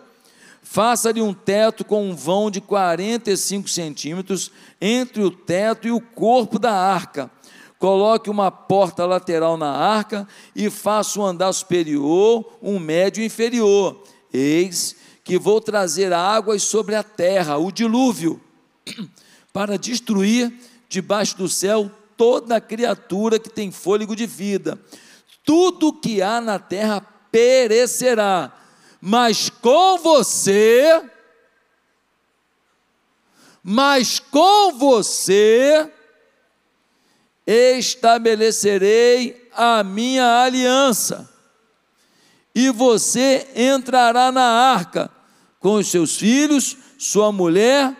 Faça-lhe 0.63 1.21
um 1.21 1.33
teto 1.33 1.83
com 1.83 2.09
um 2.09 2.15
vão 2.15 2.49
de 2.49 2.61
45 2.61 3.67
centímetros 3.67 4.51
entre 4.79 5.21
o 5.21 5.31
teto 5.31 5.87
e 5.87 5.91
o 5.91 5.99
corpo 5.99 6.57
da 6.57 6.71
arca. 6.71 7.29
Coloque 7.81 8.29
uma 8.29 8.51
porta 8.51 9.07
lateral 9.07 9.57
na 9.57 9.71
arca 9.71 10.27
e 10.55 10.69
faça 10.69 11.19
um 11.19 11.25
andar 11.25 11.51
superior, 11.51 12.59
um 12.61 12.77
médio 12.77 13.23
e 13.23 13.25
inferior. 13.25 14.03
Eis 14.31 14.95
que 15.23 15.39
vou 15.39 15.59
trazer 15.59 16.13
águas 16.13 16.61
sobre 16.61 16.93
a 16.93 17.01
terra, 17.01 17.57
o 17.57 17.71
dilúvio, 17.71 18.39
para 19.51 19.79
destruir 19.79 20.53
debaixo 20.87 21.35
do 21.35 21.49
céu 21.49 21.89
toda 22.15 22.61
criatura 22.61 23.39
que 23.39 23.49
tem 23.49 23.71
fôlego 23.71 24.15
de 24.15 24.27
vida. 24.27 24.79
Tudo 25.43 25.91
que 25.91 26.21
há 26.21 26.39
na 26.39 26.59
terra 26.59 27.01
perecerá, 27.31 28.55
mas 29.01 29.49
com 29.49 29.97
você, 29.97 31.01
mas 33.63 34.19
com 34.19 34.77
você 34.77 35.91
estabelecerei 37.45 39.49
a 39.53 39.83
minha 39.83 40.43
aliança 40.43 41.31
e 42.53 42.69
você 42.69 43.47
entrará 43.55 44.31
na 44.31 44.43
arca 44.43 45.09
com 45.59 45.75
os 45.75 45.87
seus 45.87 46.17
filhos, 46.17 46.77
sua 46.97 47.31
mulher 47.31 47.95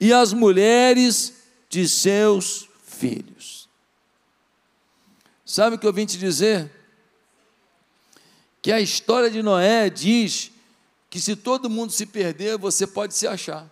e 0.00 0.12
as 0.12 0.32
mulheres 0.32 1.34
de 1.68 1.88
seus 1.88 2.68
filhos. 2.84 3.68
Sabe 5.44 5.76
o 5.76 5.78
que 5.78 5.86
eu 5.86 5.92
vim 5.92 6.06
te 6.06 6.18
dizer? 6.18 6.70
Que 8.60 8.70
a 8.70 8.80
história 8.80 9.30
de 9.30 9.42
Noé 9.42 9.88
diz 9.88 10.50
que 11.08 11.20
se 11.20 11.34
todo 11.34 11.70
mundo 11.70 11.90
se 11.90 12.04
perder, 12.04 12.58
você 12.58 12.86
pode 12.86 13.14
se 13.14 13.26
achar. 13.26 13.66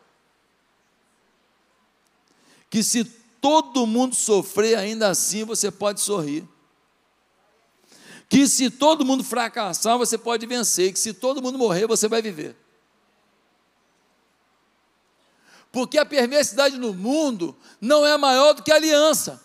Que 2.71 2.83
se 2.83 3.05
todo 3.47 3.87
mundo 3.87 4.17
sofrer, 4.17 4.77
ainda 4.77 5.07
assim 5.07 5.45
você 5.45 5.71
pode 5.71 6.01
sorrir 6.01 6.45
que 8.29 8.49
se 8.49 8.69
todo 8.69 9.05
mundo 9.05 9.23
fracassar, 9.23 9.97
você 9.97 10.19
pode 10.19 10.45
vencer, 10.47 10.93
que 10.93 10.99
se 10.99 11.13
todo 11.13 11.41
mundo 11.41 11.57
morrer, 11.57 11.87
você 11.87 12.09
vai 12.09 12.21
viver. 12.21 12.57
Porque 15.71 15.97
a 15.97 16.05
perversidade 16.05 16.77
no 16.77 16.93
mundo 16.93 17.57
não 17.81 18.05
é 18.05 18.17
maior 18.17 18.53
do 18.53 18.65
que 18.65 18.73
a 18.73 18.75
aliança. 18.75 19.41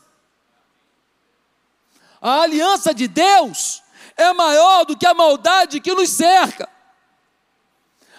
A 2.20 2.42
aliança 2.42 2.96
de 2.96 3.08
Deus 3.08 3.84
é 4.18 4.34
maior 4.34 4.84
do 4.84 4.98
que 4.98 5.06
a 5.06 5.14
maldade 5.14 5.80
que 5.80 5.94
nos 5.94 6.10
cerca. 6.10 6.68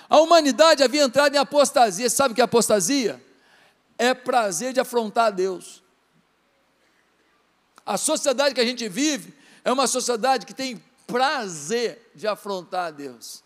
A 0.08 0.20
humanidade 0.20 0.84
havia 0.84 1.02
entrado 1.02 1.34
em 1.34 1.38
apostasia. 1.38 2.08
Sabe 2.08 2.30
o 2.30 2.34
que 2.36 2.40
é 2.40 2.44
apostasia? 2.44 3.31
É 3.98 4.14
prazer 4.14 4.72
de 4.72 4.80
afrontar 4.80 5.32
Deus. 5.32 5.82
A 7.84 7.96
sociedade 7.96 8.54
que 8.54 8.60
a 8.60 8.64
gente 8.64 8.88
vive 8.88 9.34
é 9.64 9.72
uma 9.72 9.86
sociedade 9.86 10.46
que 10.46 10.54
tem 10.54 10.82
prazer 11.06 12.10
de 12.14 12.26
afrontar 12.26 12.86
a 12.86 12.90
Deus. 12.90 13.42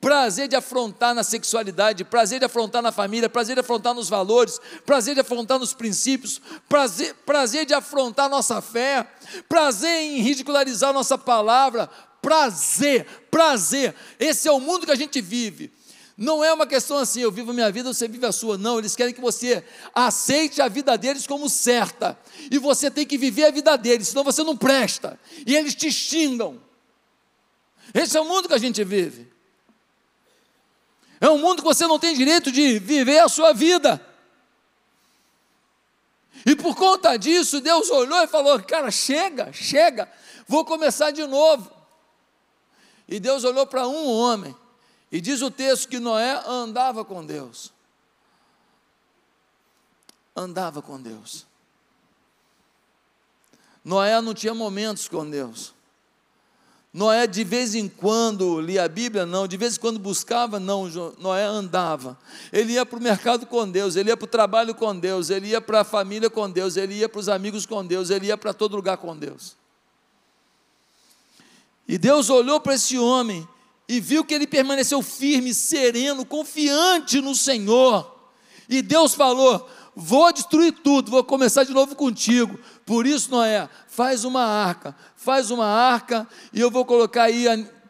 Prazer 0.00 0.48
de 0.48 0.56
afrontar 0.56 1.14
na 1.14 1.22
sexualidade, 1.22 2.04
prazer 2.04 2.40
de 2.40 2.44
afrontar 2.44 2.82
na 2.82 2.90
família, 2.90 3.28
prazer 3.28 3.54
de 3.54 3.60
afrontar 3.60 3.94
nos 3.94 4.08
valores, 4.08 4.60
prazer 4.84 5.14
de 5.14 5.20
afrontar 5.20 5.60
nos 5.60 5.72
princípios, 5.72 6.40
prazer, 6.68 7.14
prazer 7.24 7.64
de 7.64 7.72
afrontar 7.72 8.28
nossa 8.28 8.60
fé, 8.60 9.06
prazer 9.48 10.00
em 10.00 10.20
ridicularizar 10.20 10.92
nossa 10.92 11.16
palavra, 11.16 11.88
prazer, 12.20 13.06
prazer. 13.30 13.94
Esse 14.18 14.48
é 14.48 14.52
o 14.52 14.58
mundo 14.58 14.86
que 14.86 14.92
a 14.92 14.96
gente 14.96 15.20
vive. 15.20 15.72
Não 16.16 16.44
é 16.44 16.52
uma 16.52 16.66
questão 16.66 16.98
assim, 16.98 17.20
eu 17.20 17.32
vivo 17.32 17.52
minha 17.52 17.70
vida, 17.70 17.92
você 17.92 18.06
vive 18.06 18.26
a 18.26 18.32
sua. 18.32 18.58
Não, 18.58 18.78
eles 18.78 18.94
querem 18.94 19.14
que 19.14 19.20
você 19.20 19.64
aceite 19.94 20.60
a 20.60 20.68
vida 20.68 20.96
deles 20.96 21.26
como 21.26 21.48
certa. 21.48 22.18
E 22.50 22.58
você 22.58 22.90
tem 22.90 23.06
que 23.06 23.16
viver 23.16 23.44
a 23.44 23.50
vida 23.50 23.76
deles, 23.76 24.08
senão 24.08 24.22
você 24.22 24.42
não 24.42 24.56
presta. 24.56 25.18
E 25.46 25.56
eles 25.56 25.74
te 25.74 25.90
xingam. 25.90 26.60
Esse 27.94 28.16
é 28.16 28.20
o 28.20 28.24
mundo 28.24 28.48
que 28.48 28.54
a 28.54 28.58
gente 28.58 28.84
vive. 28.84 29.32
É 31.20 31.30
um 31.30 31.38
mundo 31.38 31.62
que 31.62 31.68
você 31.68 31.86
não 31.86 31.98
tem 31.98 32.14
direito 32.14 32.52
de 32.52 32.78
viver 32.78 33.20
a 33.20 33.28
sua 33.28 33.52
vida. 33.52 34.04
E 36.44 36.54
por 36.56 36.74
conta 36.74 37.16
disso, 37.16 37.60
Deus 37.60 37.88
olhou 37.90 38.22
e 38.22 38.26
falou: 38.26 38.60
Cara, 38.62 38.90
chega, 38.90 39.52
chega, 39.52 40.10
vou 40.46 40.64
começar 40.64 41.10
de 41.10 41.26
novo. 41.26 41.70
E 43.08 43.18
Deus 43.20 43.44
olhou 43.44 43.66
para 43.66 43.86
um 43.86 44.08
homem 44.08 44.54
e 45.12 45.20
diz 45.20 45.42
o 45.42 45.50
texto 45.50 45.88
que 45.88 46.00
Noé 46.00 46.42
andava 46.46 47.04
com 47.04 47.24
Deus. 47.24 47.70
andava 50.34 50.80
com 50.80 50.98
Deus. 50.98 51.46
Noé 53.84 54.18
não 54.22 54.32
tinha 54.32 54.54
momentos 54.54 55.06
com 55.08 55.28
Deus. 55.28 55.74
Noé 56.90 57.26
de 57.26 57.44
vez 57.44 57.74
em 57.74 57.86
quando 57.86 58.58
lia 58.60 58.84
a 58.84 58.88
Bíblia, 58.88 59.26
não, 59.26 59.46
de 59.46 59.58
vez 59.58 59.76
em 59.76 59.80
quando 59.80 59.98
buscava, 59.98 60.58
não, 60.58 60.88
Noé 61.18 61.44
andava. 61.44 62.18
Ele 62.50 62.72
ia 62.72 62.86
para 62.86 62.98
o 62.98 63.02
mercado 63.02 63.44
com 63.44 63.70
Deus, 63.70 63.94
ele 63.94 64.08
ia 64.08 64.16
para 64.16 64.24
o 64.24 64.28
trabalho 64.28 64.74
com 64.74 64.98
Deus, 64.98 65.28
ele 65.28 65.48
ia 65.48 65.60
para 65.60 65.80
a 65.80 65.84
família 65.84 66.30
com 66.30 66.50
Deus, 66.50 66.78
ele 66.78 66.94
ia 66.94 67.08
para 67.08 67.20
os 67.20 67.28
amigos 67.28 67.66
com 67.66 67.84
Deus, 67.84 68.08
ele 68.08 68.28
ia 68.28 68.38
para 68.38 68.54
todo 68.54 68.74
lugar 68.74 68.96
com 68.96 69.14
Deus. 69.14 69.54
E 71.86 71.98
Deus 71.98 72.30
olhou 72.30 72.58
para 72.58 72.74
esse 72.74 72.96
homem 72.98 73.46
e 73.88 74.00
viu 74.00 74.24
que 74.24 74.34
ele 74.34 74.46
permaneceu 74.46 75.02
firme, 75.02 75.52
sereno, 75.52 76.24
confiante 76.24 77.20
no 77.20 77.34
Senhor. 77.34 78.30
E 78.68 78.80
Deus 78.80 79.14
falou: 79.14 79.68
Vou 79.94 80.32
destruir 80.32 80.72
tudo, 80.72 81.10
vou 81.10 81.22
começar 81.22 81.64
de 81.64 81.72
novo 81.72 81.94
contigo. 81.94 82.58
Por 82.86 83.06
isso, 83.06 83.30
Noé, 83.30 83.68
faz 83.88 84.24
uma 84.24 84.42
arca, 84.42 84.96
faz 85.14 85.50
uma 85.50 85.66
arca, 85.66 86.26
e 86.52 86.60
eu 86.60 86.70
vou 86.70 86.84
colocar 86.84 87.24
aí 87.24 87.46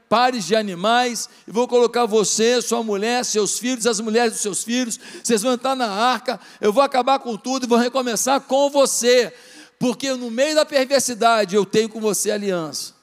pares 0.09 0.45
de 0.45 0.57
animais, 0.57 1.29
e 1.47 1.51
vou 1.51 1.69
colocar 1.69 2.05
você, 2.05 2.61
sua 2.61 2.83
mulher, 2.83 3.25
seus 3.25 3.59
filhos, 3.59 3.87
as 3.87 4.01
mulheres 4.01 4.33
dos 4.33 4.43
seus 4.43 4.63
filhos, 4.63 4.99
vocês 5.23 5.41
vão 5.41 5.53
entrar 5.53 5.75
na 5.75 5.89
arca, 5.89 6.39
eu 6.61 6.73
vou 6.73 6.83
acabar 6.83 7.19
com 7.21 7.37
tudo 7.37 7.65
e 7.65 7.69
vou 7.69 7.79
recomeçar 7.79 8.41
com 8.41 8.69
você, 8.69 9.33
porque 9.79 10.13
no 10.13 10.31
meio 10.31 10.55
da 10.55 10.67
perversidade 10.67 11.55
eu 11.55 11.65
tenho 11.65 11.89
com 11.89 12.01
você 12.01 12.31
aliança. 12.31 12.95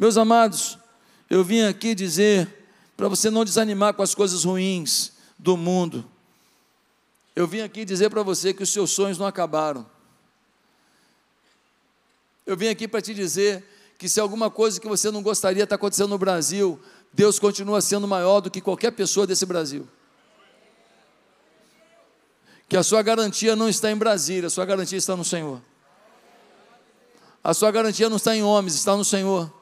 Meus 0.00 0.16
amados, 0.16 0.78
eu 1.28 1.44
vim 1.44 1.60
aqui 1.60 1.94
dizer 1.94 2.48
para 2.96 3.06
você 3.06 3.28
não 3.28 3.44
desanimar 3.44 3.92
com 3.92 4.00
as 4.02 4.14
coisas 4.14 4.44
ruins 4.44 5.12
do 5.38 5.58
mundo. 5.58 6.10
Eu 7.36 7.46
vim 7.46 7.60
aqui 7.60 7.84
dizer 7.84 8.08
para 8.08 8.22
você 8.22 8.54
que 8.54 8.62
os 8.62 8.72
seus 8.72 8.92
sonhos 8.92 9.18
não 9.18 9.26
acabaram. 9.26 9.84
Eu 12.46 12.56
vim 12.56 12.68
aqui 12.68 12.88
para 12.88 13.02
te 13.02 13.12
dizer 13.12 13.62
que 13.98 14.08
se 14.08 14.18
alguma 14.18 14.50
coisa 14.50 14.80
que 14.80 14.88
você 14.88 15.10
não 15.10 15.22
gostaria 15.22 15.64
está 15.64 15.74
acontecendo 15.74 16.08
no 16.08 16.18
Brasil, 16.18 16.80
Deus 17.12 17.38
continua 17.38 17.82
sendo 17.82 18.08
maior 18.08 18.40
do 18.40 18.50
que 18.50 18.62
qualquer 18.62 18.92
pessoa 18.92 19.26
desse 19.26 19.44
Brasil. 19.44 19.86
Que 22.70 22.76
a 22.78 22.82
sua 22.82 23.02
garantia 23.02 23.54
não 23.54 23.68
está 23.68 23.90
em 23.90 23.96
Brasília, 23.96 24.46
a 24.46 24.50
sua 24.50 24.64
garantia 24.64 24.96
está 24.96 25.14
no 25.14 25.26
Senhor. 25.26 25.60
A 27.44 27.52
sua 27.52 27.70
garantia 27.70 28.08
não 28.08 28.16
está 28.16 28.34
em 28.34 28.42
homens, 28.42 28.74
está 28.74 28.96
no 28.96 29.04
Senhor. 29.04 29.59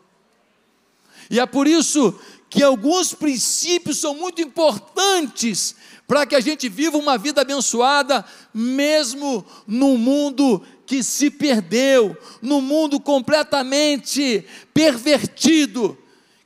E 1.30 1.38
é 1.38 1.46
por 1.46 1.66
isso 1.66 2.18
que 2.50 2.62
alguns 2.62 3.12
princípios 3.12 3.98
são 3.98 4.14
muito 4.14 4.40
importantes 4.40 5.74
para 6.06 6.24
que 6.24 6.34
a 6.34 6.40
gente 6.40 6.68
viva 6.70 6.96
uma 6.96 7.18
vida 7.18 7.42
abençoada, 7.42 8.24
mesmo 8.54 9.44
no 9.66 9.98
mundo 9.98 10.62
que 10.86 11.02
se 11.02 11.30
perdeu, 11.30 12.16
no 12.40 12.62
mundo 12.62 12.98
completamente 12.98 14.42
pervertido. 14.72 15.98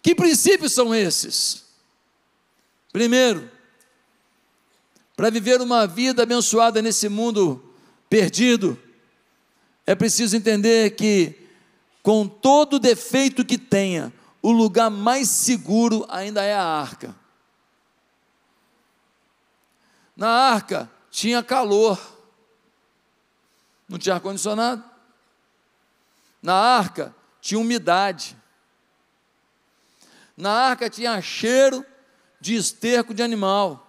Que 0.02 0.16
princípios 0.16 0.72
são 0.72 0.92
esses? 0.92 1.62
Primeiro, 2.92 3.48
para 5.16 5.30
viver 5.30 5.60
uma 5.60 5.86
vida 5.86 6.24
abençoada 6.24 6.82
nesse 6.82 7.08
mundo 7.08 7.62
perdido, 8.10 8.76
é 9.86 9.94
preciso 9.94 10.36
entender 10.36 10.96
que, 10.96 11.34
com 12.02 12.26
todo 12.26 12.80
defeito 12.80 13.44
que 13.44 13.56
tenha, 13.56 14.12
o 14.42 14.50
lugar 14.50 14.90
mais 14.90 15.28
seguro 15.28 16.04
ainda 16.08 16.42
é 16.42 16.52
a 16.52 16.64
arca. 16.64 17.14
Na 20.16 20.28
arca 20.28 20.90
tinha 21.10 21.42
calor, 21.42 21.98
não 23.88 23.98
tinha 23.98 24.16
ar-condicionado. 24.16 24.82
Na 26.42 26.54
arca 26.54 27.14
tinha 27.40 27.60
umidade. 27.60 28.36
Na 30.36 30.50
arca 30.50 30.90
tinha 30.90 31.20
cheiro 31.22 31.86
de 32.40 32.56
esterco 32.56 33.14
de 33.14 33.22
animal. 33.22 33.86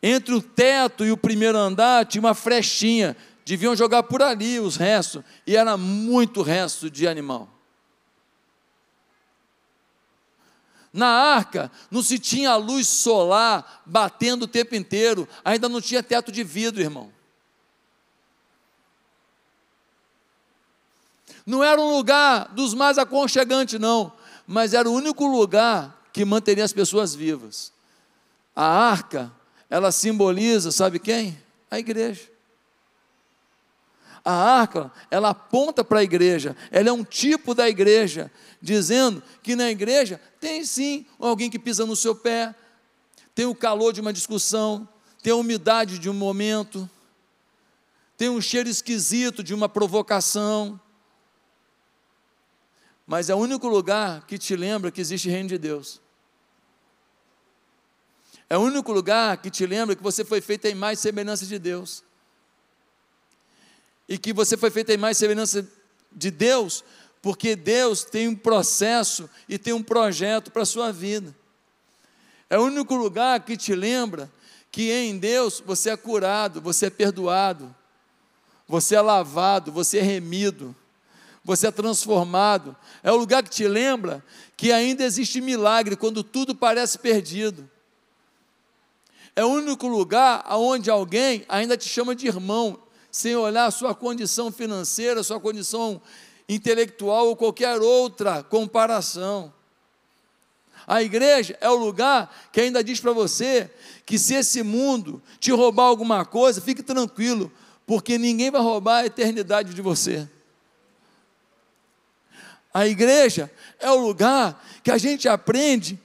Entre 0.00 0.32
o 0.32 0.40
teto 0.40 1.04
e 1.04 1.10
o 1.10 1.16
primeiro 1.16 1.58
andar 1.58 2.06
tinha 2.06 2.20
uma 2.20 2.34
frechinha, 2.34 3.16
deviam 3.48 3.74
jogar 3.74 4.02
por 4.02 4.20
ali 4.20 4.60
os 4.60 4.76
restos, 4.76 5.24
e 5.46 5.56
era 5.56 5.74
muito 5.74 6.42
resto 6.42 6.90
de 6.90 7.08
animal. 7.08 7.48
Na 10.92 11.06
arca 11.06 11.72
não 11.90 12.02
se 12.02 12.18
tinha 12.18 12.54
luz 12.56 12.86
solar 12.86 13.82
batendo 13.86 14.42
o 14.42 14.46
tempo 14.46 14.74
inteiro, 14.74 15.26
ainda 15.42 15.66
não 15.66 15.80
tinha 15.80 16.02
teto 16.02 16.30
de 16.30 16.44
vidro, 16.44 16.82
irmão. 16.82 17.10
Não 21.46 21.64
era 21.64 21.80
um 21.80 21.96
lugar 21.96 22.48
dos 22.48 22.74
mais 22.74 22.98
aconchegantes, 22.98 23.80
não, 23.80 24.12
mas 24.46 24.74
era 24.74 24.90
o 24.90 24.92
único 24.92 25.26
lugar 25.26 26.06
que 26.12 26.22
manteria 26.22 26.64
as 26.64 26.72
pessoas 26.74 27.14
vivas. 27.14 27.72
A 28.54 28.66
arca, 28.66 29.32
ela 29.70 29.90
simboliza, 29.90 30.70
sabe 30.70 30.98
quem? 30.98 31.42
A 31.70 31.78
igreja. 31.78 32.36
A 34.28 34.60
arca, 34.60 34.92
ela 35.10 35.30
aponta 35.30 35.82
para 35.82 36.00
a 36.00 36.02
igreja, 36.02 36.54
ela 36.70 36.90
é 36.90 36.92
um 36.92 37.02
tipo 37.02 37.54
da 37.54 37.66
igreja, 37.66 38.30
dizendo 38.60 39.22
que 39.42 39.56
na 39.56 39.70
igreja 39.70 40.20
tem 40.38 40.66
sim 40.66 41.06
alguém 41.18 41.48
que 41.48 41.58
pisa 41.58 41.86
no 41.86 41.96
seu 41.96 42.14
pé, 42.14 42.54
tem 43.34 43.46
o 43.46 43.54
calor 43.54 43.90
de 43.90 44.02
uma 44.02 44.12
discussão, 44.12 44.86
tem 45.22 45.32
a 45.32 45.36
umidade 45.36 45.98
de 45.98 46.10
um 46.10 46.12
momento, 46.12 46.86
tem 48.18 48.28
um 48.28 48.38
cheiro 48.38 48.68
esquisito 48.68 49.42
de 49.42 49.54
uma 49.54 49.66
provocação, 49.66 50.78
mas 53.06 53.30
é 53.30 53.34
o 53.34 53.38
único 53.38 53.66
lugar 53.66 54.26
que 54.26 54.36
te 54.36 54.54
lembra 54.54 54.90
que 54.90 55.00
existe 55.00 55.30
reino 55.30 55.48
de 55.48 55.56
Deus. 55.56 56.02
É 58.50 58.58
o 58.58 58.60
único 58.60 58.92
lugar 58.92 59.38
que 59.38 59.48
te 59.48 59.64
lembra 59.64 59.96
que 59.96 60.02
você 60.02 60.22
foi 60.22 60.42
feito 60.42 60.66
em 60.66 60.74
mais 60.74 60.98
semelhança 60.98 61.46
de 61.46 61.58
Deus 61.58 62.06
e 64.08 64.16
que 64.16 64.32
você 64.32 64.56
foi 64.56 64.70
feito 64.70 64.90
em 64.90 64.96
mais 64.96 65.18
semelhança 65.18 65.68
de 66.10 66.30
Deus, 66.30 66.82
porque 67.20 67.54
Deus 67.54 68.04
tem 68.04 68.28
um 68.28 68.34
processo 68.34 69.28
e 69.48 69.58
tem 69.58 69.72
um 69.72 69.82
projeto 69.82 70.50
para 70.50 70.62
a 70.62 70.66
sua 70.66 70.90
vida. 70.90 71.34
É 72.48 72.58
o 72.58 72.62
único 72.62 72.94
lugar 72.94 73.40
que 73.44 73.56
te 73.56 73.74
lembra 73.74 74.30
que 74.70 74.90
em 74.90 75.18
Deus 75.18 75.62
você 75.64 75.90
é 75.90 75.96
curado, 75.96 76.60
você 76.60 76.86
é 76.86 76.90
perdoado, 76.90 77.74
você 78.66 78.94
é 78.94 79.00
lavado, 79.00 79.70
você 79.70 79.98
é 79.98 80.02
remido, 80.02 80.74
você 81.44 81.66
é 81.66 81.70
transformado. 81.70 82.76
É 83.02 83.12
o 83.12 83.16
lugar 83.16 83.42
que 83.42 83.50
te 83.50 83.66
lembra 83.66 84.24
que 84.56 84.72
ainda 84.72 85.04
existe 85.04 85.40
milagre 85.40 85.96
quando 85.96 86.22
tudo 86.22 86.54
parece 86.54 86.98
perdido. 86.98 87.68
É 89.34 89.44
o 89.44 89.48
único 89.48 89.86
lugar 89.86 90.44
onde 90.50 90.90
alguém 90.90 91.44
ainda 91.48 91.76
te 91.76 91.88
chama 91.88 92.14
de 92.14 92.26
irmão, 92.26 92.78
sem 93.10 93.36
olhar 93.36 93.66
a 93.66 93.70
sua 93.70 93.94
condição 93.94 94.52
financeira, 94.52 95.22
sua 95.22 95.40
condição 95.40 96.00
intelectual 96.48 97.28
ou 97.28 97.36
qualquer 97.36 97.80
outra 97.80 98.42
comparação. 98.42 99.52
A 100.86 101.02
igreja 101.02 101.56
é 101.60 101.68
o 101.68 101.76
lugar 101.76 102.34
que 102.50 102.60
ainda 102.60 102.82
diz 102.82 102.98
para 102.98 103.12
você 103.12 103.70
que 104.06 104.18
se 104.18 104.34
esse 104.34 104.62
mundo 104.62 105.22
te 105.38 105.50
roubar 105.50 105.84
alguma 105.84 106.24
coisa, 106.24 106.62
fique 106.62 106.82
tranquilo, 106.82 107.52
porque 107.86 108.16
ninguém 108.16 108.50
vai 108.50 108.62
roubar 108.62 108.98
a 108.98 109.06
eternidade 109.06 109.74
de 109.74 109.82
você. 109.82 110.26
A 112.72 112.86
igreja 112.86 113.50
é 113.78 113.90
o 113.90 113.96
lugar 113.96 114.64
que 114.82 114.90
a 114.90 114.96
gente 114.96 115.28
aprende 115.28 116.00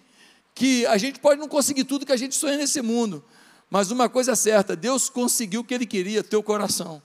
que 0.55 0.85
a 0.85 0.97
gente 0.97 1.19
pode 1.19 1.39
não 1.39 1.47
conseguir 1.47 1.83
tudo 1.83 2.05
que 2.05 2.11
a 2.11 2.17
gente 2.17 2.35
sonha 2.35 2.57
nesse 2.57 2.81
mundo, 2.81 3.23
mas 3.73 3.89
uma 3.89 4.07
coisa 4.07 4.33
é 4.33 4.35
certa: 4.35 4.75
Deus 4.75 5.09
conseguiu 5.09 5.61
o 5.61 5.63
que 5.63 5.73
Ele 5.73 5.87
queria, 5.87 6.23
teu 6.23 6.43
coração. 6.43 7.01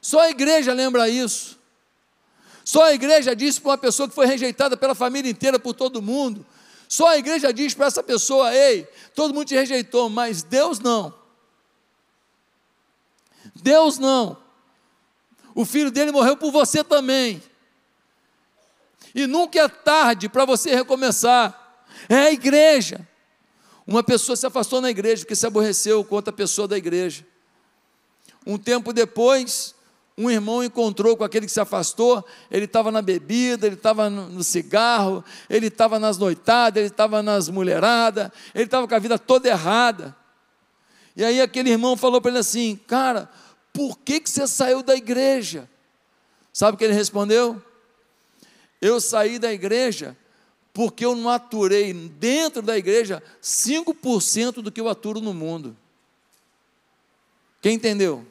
Só 0.00 0.20
a 0.20 0.30
igreja 0.30 0.72
lembra 0.72 1.10
isso. 1.10 1.58
Só 2.64 2.84
a 2.84 2.94
igreja 2.94 3.36
diz 3.36 3.58
para 3.58 3.72
uma 3.72 3.76
pessoa 3.76 4.08
que 4.08 4.14
foi 4.14 4.24
rejeitada 4.24 4.78
pela 4.78 4.94
família 4.94 5.30
inteira, 5.30 5.58
por 5.58 5.74
todo 5.74 6.00
mundo. 6.00 6.46
Só 6.88 7.08
a 7.08 7.18
igreja 7.18 7.52
diz 7.52 7.74
para 7.74 7.84
essa 7.84 8.02
pessoa: 8.02 8.50
ei, 8.54 8.88
todo 9.14 9.34
mundo 9.34 9.48
te 9.48 9.54
rejeitou, 9.54 10.08
mas 10.08 10.42
Deus 10.42 10.80
não. 10.80 11.12
Deus 13.54 13.98
não. 13.98 14.38
O 15.54 15.66
filho 15.66 15.90
dele 15.90 16.12
morreu 16.12 16.34
por 16.34 16.50
você 16.50 16.82
também. 16.82 17.42
E 19.14 19.26
nunca 19.26 19.60
é 19.60 19.68
tarde 19.68 20.30
para 20.30 20.46
você 20.46 20.74
recomeçar. 20.74 21.84
É 22.08 22.16
a 22.16 22.32
igreja. 22.32 23.06
Uma 23.86 24.02
pessoa 24.02 24.36
se 24.36 24.46
afastou 24.46 24.80
na 24.80 24.90
igreja 24.90 25.22
porque 25.22 25.34
se 25.34 25.46
aborreceu 25.46 26.04
com 26.04 26.14
outra 26.14 26.32
pessoa 26.32 26.68
da 26.68 26.76
igreja. 26.76 27.26
Um 28.46 28.56
tempo 28.56 28.92
depois, 28.92 29.74
um 30.16 30.30
irmão 30.30 30.62
encontrou 30.62 31.16
com 31.16 31.24
aquele 31.24 31.46
que 31.46 31.52
se 31.52 31.60
afastou, 31.60 32.24
ele 32.50 32.66
estava 32.66 32.90
na 32.90 33.00
bebida, 33.00 33.66
ele 33.66 33.74
estava 33.74 34.10
no 34.10 34.44
cigarro, 34.44 35.24
ele 35.48 35.68
estava 35.68 35.98
nas 35.98 36.18
noitadas, 36.18 36.78
ele 36.78 36.88
estava 36.88 37.22
nas 37.22 37.48
mulheradas, 37.48 38.30
ele 38.54 38.64
estava 38.64 38.86
com 38.86 38.94
a 38.94 38.98
vida 38.98 39.18
toda 39.18 39.48
errada. 39.48 40.16
E 41.16 41.24
aí 41.24 41.40
aquele 41.40 41.70
irmão 41.70 41.96
falou 41.96 42.20
para 42.20 42.30
ele 42.30 42.38
assim: 42.38 42.78
Cara, 42.86 43.30
por 43.72 43.98
que, 43.98 44.20
que 44.20 44.30
você 44.30 44.46
saiu 44.46 44.82
da 44.82 44.94
igreja? 44.94 45.68
Sabe 46.52 46.74
o 46.74 46.78
que 46.78 46.84
ele 46.84 46.94
respondeu? 46.94 47.60
Eu 48.80 49.00
saí 49.00 49.38
da 49.38 49.52
igreja 49.52 50.16
porque 50.80 51.04
eu 51.04 51.14
não 51.14 51.28
aturei 51.28 51.92
dentro 51.92 52.62
da 52.62 52.74
igreja 52.74 53.22
5% 53.42 54.62
do 54.62 54.72
que 54.72 54.80
eu 54.80 54.88
aturo 54.88 55.20
no 55.20 55.34
mundo. 55.34 55.76
Quem 57.60 57.74
entendeu? 57.74 58.26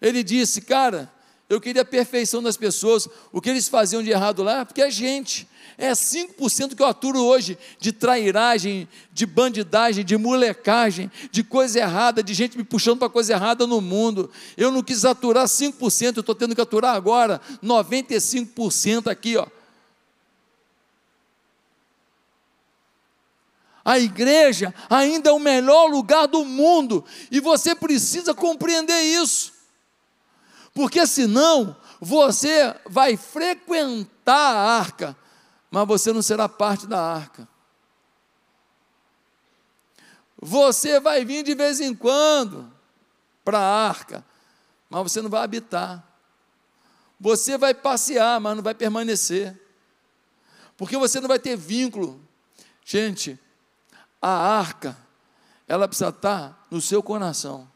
Ele 0.00 0.22
disse, 0.22 0.62
cara, 0.62 1.12
eu 1.46 1.60
queria 1.60 1.82
a 1.82 1.84
perfeição 1.84 2.42
das 2.42 2.56
pessoas. 2.56 3.06
O 3.32 3.38
que 3.38 3.50
eles 3.50 3.68
faziam 3.68 4.02
de 4.02 4.12
errado 4.12 4.42
lá? 4.42 4.64
Porque 4.64 4.80
é 4.80 4.90
gente. 4.90 5.46
É 5.76 5.92
5% 5.92 6.74
que 6.74 6.80
eu 6.80 6.86
aturo 6.86 7.22
hoje 7.22 7.58
de 7.78 7.92
trairagem, 7.92 8.88
de 9.12 9.26
bandidagem, 9.26 10.06
de 10.06 10.16
molecagem, 10.16 11.12
de 11.30 11.44
coisa 11.44 11.80
errada, 11.80 12.22
de 12.22 12.32
gente 12.32 12.56
me 12.56 12.64
puxando 12.64 13.00
para 13.00 13.10
coisa 13.10 13.34
errada 13.34 13.66
no 13.66 13.78
mundo. 13.78 14.30
Eu 14.56 14.70
não 14.70 14.82
quis 14.82 15.04
aturar 15.04 15.44
5%, 15.44 16.16
eu 16.16 16.20
estou 16.20 16.34
tendo 16.34 16.54
que 16.54 16.62
aturar 16.62 16.94
agora 16.94 17.42
95% 17.62 19.08
aqui, 19.08 19.36
ó. 19.36 19.46
A 23.84 23.98
igreja 23.98 24.74
ainda 24.88 25.30
é 25.30 25.32
o 25.32 25.38
melhor 25.38 25.90
lugar 25.90 26.26
do 26.26 26.44
mundo 26.44 27.04
e 27.30 27.38
você 27.40 27.74
precisa 27.74 28.32
compreender 28.32 29.00
isso 29.00 29.54
porque 30.74 31.06
senão 31.06 31.76
você 32.00 32.74
vai 32.84 33.16
frequentar 33.16 34.56
a 34.56 34.78
arca, 34.78 35.16
mas 35.70 35.86
você 35.86 36.12
não 36.12 36.20
será 36.20 36.48
parte 36.48 36.86
da 36.86 37.00
arca. 37.00 37.48
Você 40.36 40.98
vai 40.98 41.24
vir 41.24 41.44
de 41.44 41.54
vez 41.54 41.80
em 41.80 41.94
quando 41.94 42.70
para 43.44 43.58
a 43.58 43.88
arca, 43.88 44.26
mas 44.90 45.12
você 45.12 45.22
não 45.22 45.30
vai 45.30 45.44
habitar. 45.44 46.04
Você 47.20 47.56
vai 47.56 47.72
passear, 47.72 48.40
mas 48.40 48.56
não 48.56 48.62
vai 48.62 48.74
permanecer. 48.74 49.58
Porque 50.76 50.96
você 50.96 51.20
não 51.20 51.28
vai 51.28 51.38
ter 51.38 51.56
vínculo. 51.56 52.20
Gente, 52.84 53.38
a 54.26 54.58
arca, 54.58 54.96
ela 55.68 55.86
precisa 55.86 56.08
estar 56.08 56.66
no 56.70 56.80
seu 56.80 57.02
coração. 57.02 57.68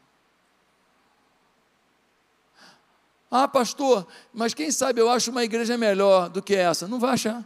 Ah, 3.29 3.47
pastor, 3.47 4.07
mas 4.33 4.55
quem 4.55 4.71
sabe 4.71 4.99
eu 4.99 5.09
acho 5.09 5.29
uma 5.29 5.43
igreja 5.43 5.77
melhor 5.77 6.29
do 6.29 6.41
que 6.41 6.55
essa? 6.55 6.87
Não 6.87 6.99
vai 6.99 7.11
achar. 7.11 7.45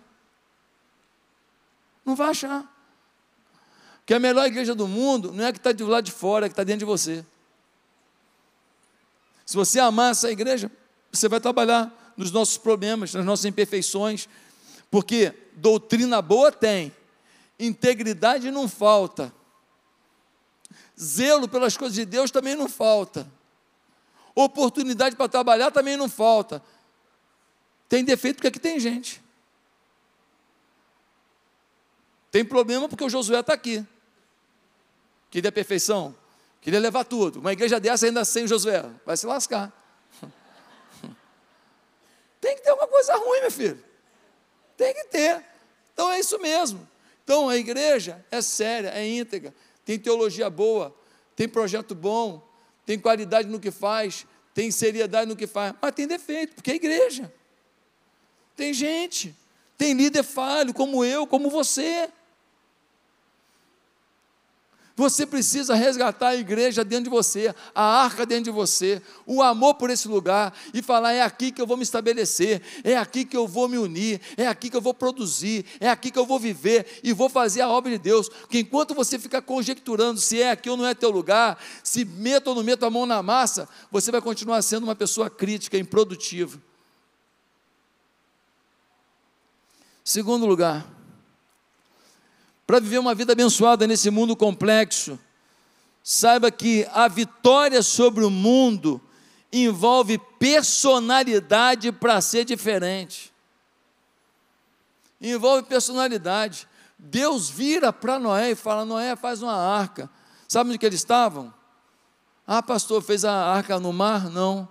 Não 2.06 2.16
vai 2.16 2.30
achar. 2.30 2.64
Porque 4.00 4.14
a 4.14 4.20
melhor 4.20 4.46
igreja 4.46 4.74
do 4.74 4.88
mundo 4.88 5.34
não 5.34 5.46
é 5.46 5.52
que 5.52 5.58
está 5.58 5.74
do 5.74 5.86
lado 5.86 6.06
de 6.06 6.12
fora, 6.12 6.46
é 6.46 6.50
que 6.50 6.54
está 6.54 6.64
dentro 6.64 6.80
de 6.80 6.86
você. 6.86 7.26
Se 9.46 9.56
você 9.56 9.80
amar 9.80 10.12
essa 10.12 10.32
igreja, 10.32 10.72
você 11.12 11.28
vai 11.28 11.42
trabalhar 11.42 12.14
nos 12.16 12.32
nossos 12.32 12.58
problemas, 12.58 13.14
nas 13.14 13.26
nossas 13.26 13.46
imperfeições, 13.46 14.30
porque 14.90 15.34
doutrina 15.56 16.22
boa 16.22 16.52
tem, 16.52 16.94
integridade 17.60 18.50
não 18.52 18.68
falta, 18.68 19.34
zelo 21.00 21.48
pelas 21.48 21.78
coisas 21.78 21.96
de 21.96 22.06
Deus 22.06 22.32
também 22.32 22.56
não 22.56 22.68
falta. 22.70 23.28
Oportunidade 24.36 25.16
para 25.16 25.30
trabalhar 25.30 25.72
também 25.72 25.96
não 25.96 26.10
falta. 26.10 26.64
Tem 27.88 28.04
defeito 28.04 28.38
porque 28.38 28.48
aqui 28.48 28.60
tem 28.60 28.80
gente. 28.80 29.22
Tem 32.32 32.44
problema 32.44 32.90
porque 32.90 33.04
o 33.04 33.10
Josué 33.10 33.40
está 33.40 33.54
aqui. 33.54 33.86
Queria 35.30 35.52
perfeição, 35.52 36.16
queria 36.62 36.80
levar 36.80 37.04
tudo. 37.04 37.40
Uma 37.40 37.54
igreja 37.54 37.80
dessa 37.80 38.08
ainda 38.08 38.26
sem 38.26 38.48
Josué, 38.48 38.90
vai 39.06 39.16
se 39.18 39.28
lascar. 39.28 39.72
Tem 42.42 42.56
que 42.56 42.64
ter 42.64 42.70
alguma 42.70 42.88
coisa 42.88 43.16
ruim, 43.16 43.42
meu 43.42 43.52
filho. 43.52 43.84
Tem 44.76 44.94
que 44.94 45.06
ter. 45.06 45.44
Então 45.94 46.12
é 46.12 46.20
isso 46.20 46.40
mesmo. 46.40 46.88
Então 47.24 47.48
a 47.50 47.58
igreja 47.58 48.24
é 48.30 48.42
séria, 48.42 48.90
é 48.90 49.08
íntegra, 49.08 49.54
tem 49.86 49.98
teologia 49.98 50.50
boa, 50.50 50.96
tem 51.36 51.48
projeto 51.48 51.96
bom, 51.96 52.46
tem 52.86 53.00
qualidade 53.00 53.48
no 53.48 53.60
que 53.60 53.72
faz, 53.72 54.26
tem 54.54 54.70
seriedade 54.70 55.28
no 55.28 55.36
que 55.36 55.48
faz, 55.48 55.74
mas 55.82 55.96
tem 55.96 56.08
defeito, 56.08 56.56
porque 56.56 56.72
é 56.72 56.76
igreja. 56.76 57.34
Tem 58.56 58.74
gente, 58.74 59.36
tem 59.78 59.94
líder 59.94 60.24
falho, 60.24 60.74
como 60.74 61.04
eu, 61.04 61.26
como 61.26 61.50
você. 61.50 62.10
Você 64.96 65.26
precisa 65.26 65.74
resgatar 65.74 66.30
a 66.30 66.36
igreja 66.36 66.84
dentro 66.84 67.06
de 67.06 67.10
você, 67.10 67.54
a 67.74 68.04
arca 68.04 68.28
dentro 68.28 68.46
de 68.46 68.52
você, 68.52 69.02
o 69.26 69.42
amor 69.42 69.74
por 69.74 69.90
esse 69.90 70.08
lugar 70.08 70.54
e 70.72 70.84
falar: 70.84 71.14
é 71.14 71.22
aqui 71.24 71.52
que 71.52 71.60
eu 71.60 71.66
vou 71.66 71.76
me 71.76 71.82
estabelecer, 71.82 72.62
é 72.84 72.96
aqui 72.96 73.26
que 73.26 73.36
eu 73.36 73.48
vou 73.48 73.68
me 73.68 73.76
unir, 73.76 74.22
é 74.38 74.46
aqui 74.46 74.70
que 74.70 74.78
eu 74.78 74.82
vou 74.82 74.94
produzir, 74.94 75.66
é 75.80 75.90
aqui 75.90 76.12
que 76.12 76.20
eu 76.20 76.28
vou 76.28 76.38
viver 76.38 77.00
e 77.04 77.12
vou 77.12 77.28
fazer 77.28 77.62
a 77.62 77.70
obra 77.70 77.90
de 77.92 77.98
Deus. 77.98 78.30
Porque 78.30 78.60
enquanto 78.60 78.94
você 78.94 79.18
ficar 79.18 79.42
conjecturando 79.42 80.20
se 80.20 80.40
é 80.40 80.52
aqui 80.52 80.70
ou 80.70 80.78
não 80.78 80.86
é 80.86 80.94
teu 80.94 81.10
lugar, 81.10 81.58
se 81.84 82.06
meto 82.06 82.50
ou 82.50 82.56
não 82.56 82.64
meto 82.64 82.86
a 82.86 82.90
mão 82.92 83.08
na 83.08 83.24
massa, 83.24 83.68
você 83.92 84.12
vai 84.12 84.22
continuar 84.22 84.62
sendo 84.62 84.84
uma 84.84 84.96
pessoa 84.96 85.28
crítica, 85.28 85.76
improdutiva. 85.76 86.62
Segundo 90.04 90.46
lugar, 90.46 90.86
para 92.66 92.80
viver 92.80 93.00
uma 93.00 93.14
vida 93.14 93.34
abençoada 93.34 93.86
nesse 93.86 94.10
mundo 94.10 94.36
complexo, 94.36 95.20
saiba 96.04 96.50
que 96.52 96.88
a 96.94 97.08
vitória 97.08 97.82
sobre 97.82 98.24
o 98.24 98.30
mundo 98.30 99.02
envolve 99.52 100.18
personalidade 100.40 101.92
para 101.92 102.20
ser 102.22 102.46
diferente. 102.46 103.34
Envolve 105.22 105.64
personalidade. 105.64 106.68
Deus 106.98 107.50
vira 107.50 107.94
para 107.94 108.20
Noé 108.20 108.52
e 108.52 108.56
fala: 108.56 108.86
Noé, 108.86 109.16
faz 109.16 109.42
uma 109.42 109.56
arca. 109.56 110.10
Sabe 110.48 110.70
onde 110.70 110.80
que 110.80 110.86
eles 110.86 111.00
estavam? 111.00 111.54
Ah, 112.46 112.62
pastor, 112.62 113.02
fez 113.02 113.24
a 113.24 113.34
arca 113.34 113.80
no 113.80 113.94
mar? 113.94 114.30
Não. 114.30 114.68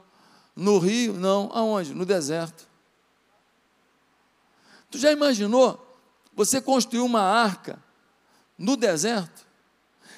No 0.54 0.78
rio? 0.78 1.14
Não. 1.14 1.50
Aonde? 1.54 1.94
No 1.94 2.04
deserto. 2.04 2.68
Tu 4.90 4.98
já 4.98 5.10
imaginou 5.10 5.91
você 6.34 6.60
construiu 6.60 7.04
uma 7.04 7.22
arca 7.22 7.82
no 8.58 8.76
deserto? 8.76 9.46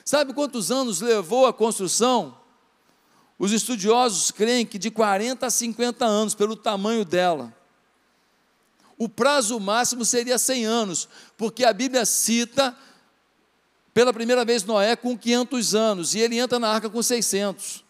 Sabe 0.04 0.32
quantos 0.32 0.70
anos 0.70 1.00
levou 1.00 1.46
a 1.46 1.52
construção? 1.52 2.38
Os 3.38 3.52
estudiosos 3.52 4.30
creem 4.30 4.64
que 4.64 4.78
de 4.78 4.90
40 4.90 5.46
a 5.46 5.50
50 5.50 6.04
anos, 6.04 6.34
pelo 6.34 6.56
tamanho 6.56 7.04
dela. 7.04 7.52
O 8.96 9.08
prazo 9.08 9.58
máximo 9.58 10.04
seria 10.04 10.38
100 10.38 10.64
anos, 10.64 11.08
porque 11.36 11.64
a 11.64 11.72
Bíblia 11.72 12.06
cita 12.06 12.76
pela 13.92 14.12
primeira 14.12 14.44
vez 14.44 14.64
Noé 14.64 14.96
com 14.96 15.16
500 15.16 15.74
anos 15.74 16.14
e 16.14 16.20
ele 16.20 16.38
entra 16.38 16.58
na 16.58 16.68
arca 16.68 16.88
com 16.88 17.02
600. 17.02 17.83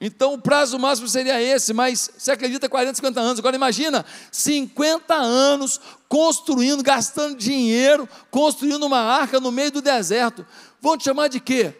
Então 0.00 0.34
o 0.34 0.40
prazo 0.40 0.78
máximo 0.78 1.08
seria 1.08 1.42
esse, 1.42 1.72
mas 1.74 2.08
você 2.16 2.30
acredita 2.30 2.68
40, 2.68 2.94
50 2.94 3.20
anos. 3.20 3.38
Agora 3.40 3.56
imagina 3.56 4.04
50 4.30 5.12
anos 5.12 5.80
construindo, 6.08 6.84
gastando 6.84 7.36
dinheiro, 7.36 8.08
construindo 8.30 8.84
uma 8.84 9.00
arca 9.00 9.40
no 9.40 9.50
meio 9.50 9.72
do 9.72 9.82
deserto. 9.82 10.46
Vão 10.80 10.96
te 10.96 11.04
chamar 11.04 11.28
de 11.28 11.40
quê? 11.40 11.74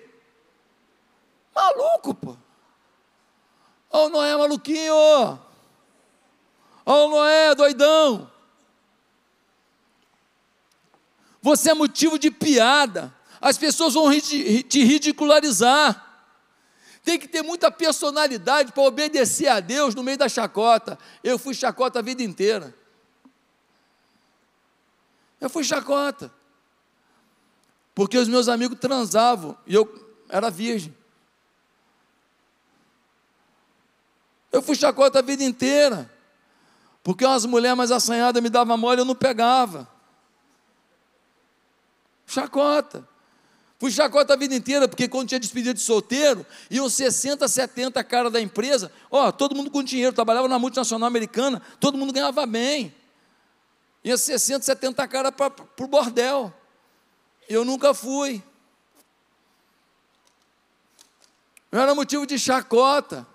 Maluco, 1.55 2.13
pô. 2.13 2.37
Oh, 3.91 4.09
Noé 4.09 4.37
maluquinho. 4.37 4.95
Oh, 6.85 7.09
Noé 7.09 7.55
doidão. 7.55 8.31
Você 11.41 11.71
é 11.71 11.75
motivo 11.75 12.19
de 12.19 12.33
piada. 12.33 13.15
As 13.41 13.57
pessoas 13.57 13.95
vão 13.95 14.11
te 14.21 14.85
ridicularizar. 14.85 16.08
Tem 17.09 17.19
que 17.19 17.27
ter 17.27 17.41
muita 17.41 17.71
personalidade 17.71 18.71
para 18.71 18.83
obedecer 18.83 19.49
a 19.49 19.61
Deus 19.61 19.95
no 19.95 20.03
meio 20.03 20.19
da 20.19 20.29
chacota. 20.29 20.99
Eu 21.25 21.39
fui 21.39 21.55
chacota 21.55 22.01
a 22.01 22.03
vida 22.03 22.23
inteira. 22.23 22.75
Eu 25.41 25.49
fui 25.49 25.65
chacota. 25.65 26.31
Porque 27.95 28.19
os 28.19 28.29
meus 28.29 28.47
amigos 28.47 28.79
transavam 28.79 29.57
e 29.67 29.75
eu 29.75 30.13
era 30.29 30.51
virgem. 30.51 30.95
Eu 34.53 34.61
fui 34.61 34.77
chacota 34.77 35.21
a 35.21 35.23
vida 35.23 35.43
inteira. 35.43 36.15
Porque 37.03 37.25
umas 37.25 37.47
mulheres 37.47 37.79
mais 37.79 37.91
assanhadas 37.91 38.43
me 38.43 38.51
davam 38.51 38.77
mole, 38.77 39.01
eu 39.01 39.07
não 39.07 39.15
pegava. 39.15 39.89
Chacota. 42.27 43.09
Fui 43.79 43.93
chacota 43.93 44.35
a 44.35 44.37
vida 44.37 44.57
inteira, 44.57 44.89
porque 44.89 45.07
quando 45.07 45.29
tinha 45.29 45.39
despedida 45.39 45.73
de 45.73 45.81
solteiro, 45.81 46.45
iam 46.69 46.89
60, 46.89 47.47
70 47.47 48.03
cara 48.03 48.29
da 48.29 48.41
empresa, 48.41 48.91
ó, 49.09 49.31
todo 49.31 49.55
mundo 49.55 49.71
com 49.71 49.85
dinheiro, 49.85 50.13
trabalhava 50.13 50.49
na 50.49 50.59
multinacional 50.59 51.07
americana, 51.07 51.63
todo 51.79 51.97
mundo 51.97 52.13
ganhava 52.13 52.45
bem. 52.45 52.93
Ia 54.03 54.17
60, 54.17 54.65
70 54.65 55.07
cara 55.07 55.31
para 55.31 55.53
o 55.81 55.87
bordel. 55.87 56.53
Eu 57.49 57.65
nunca 57.65 57.95
fui. 57.95 58.43
Eu 61.71 61.81
era 61.81 61.95
motivo 61.95 62.27
de 62.27 62.39
chacota. 62.39 63.27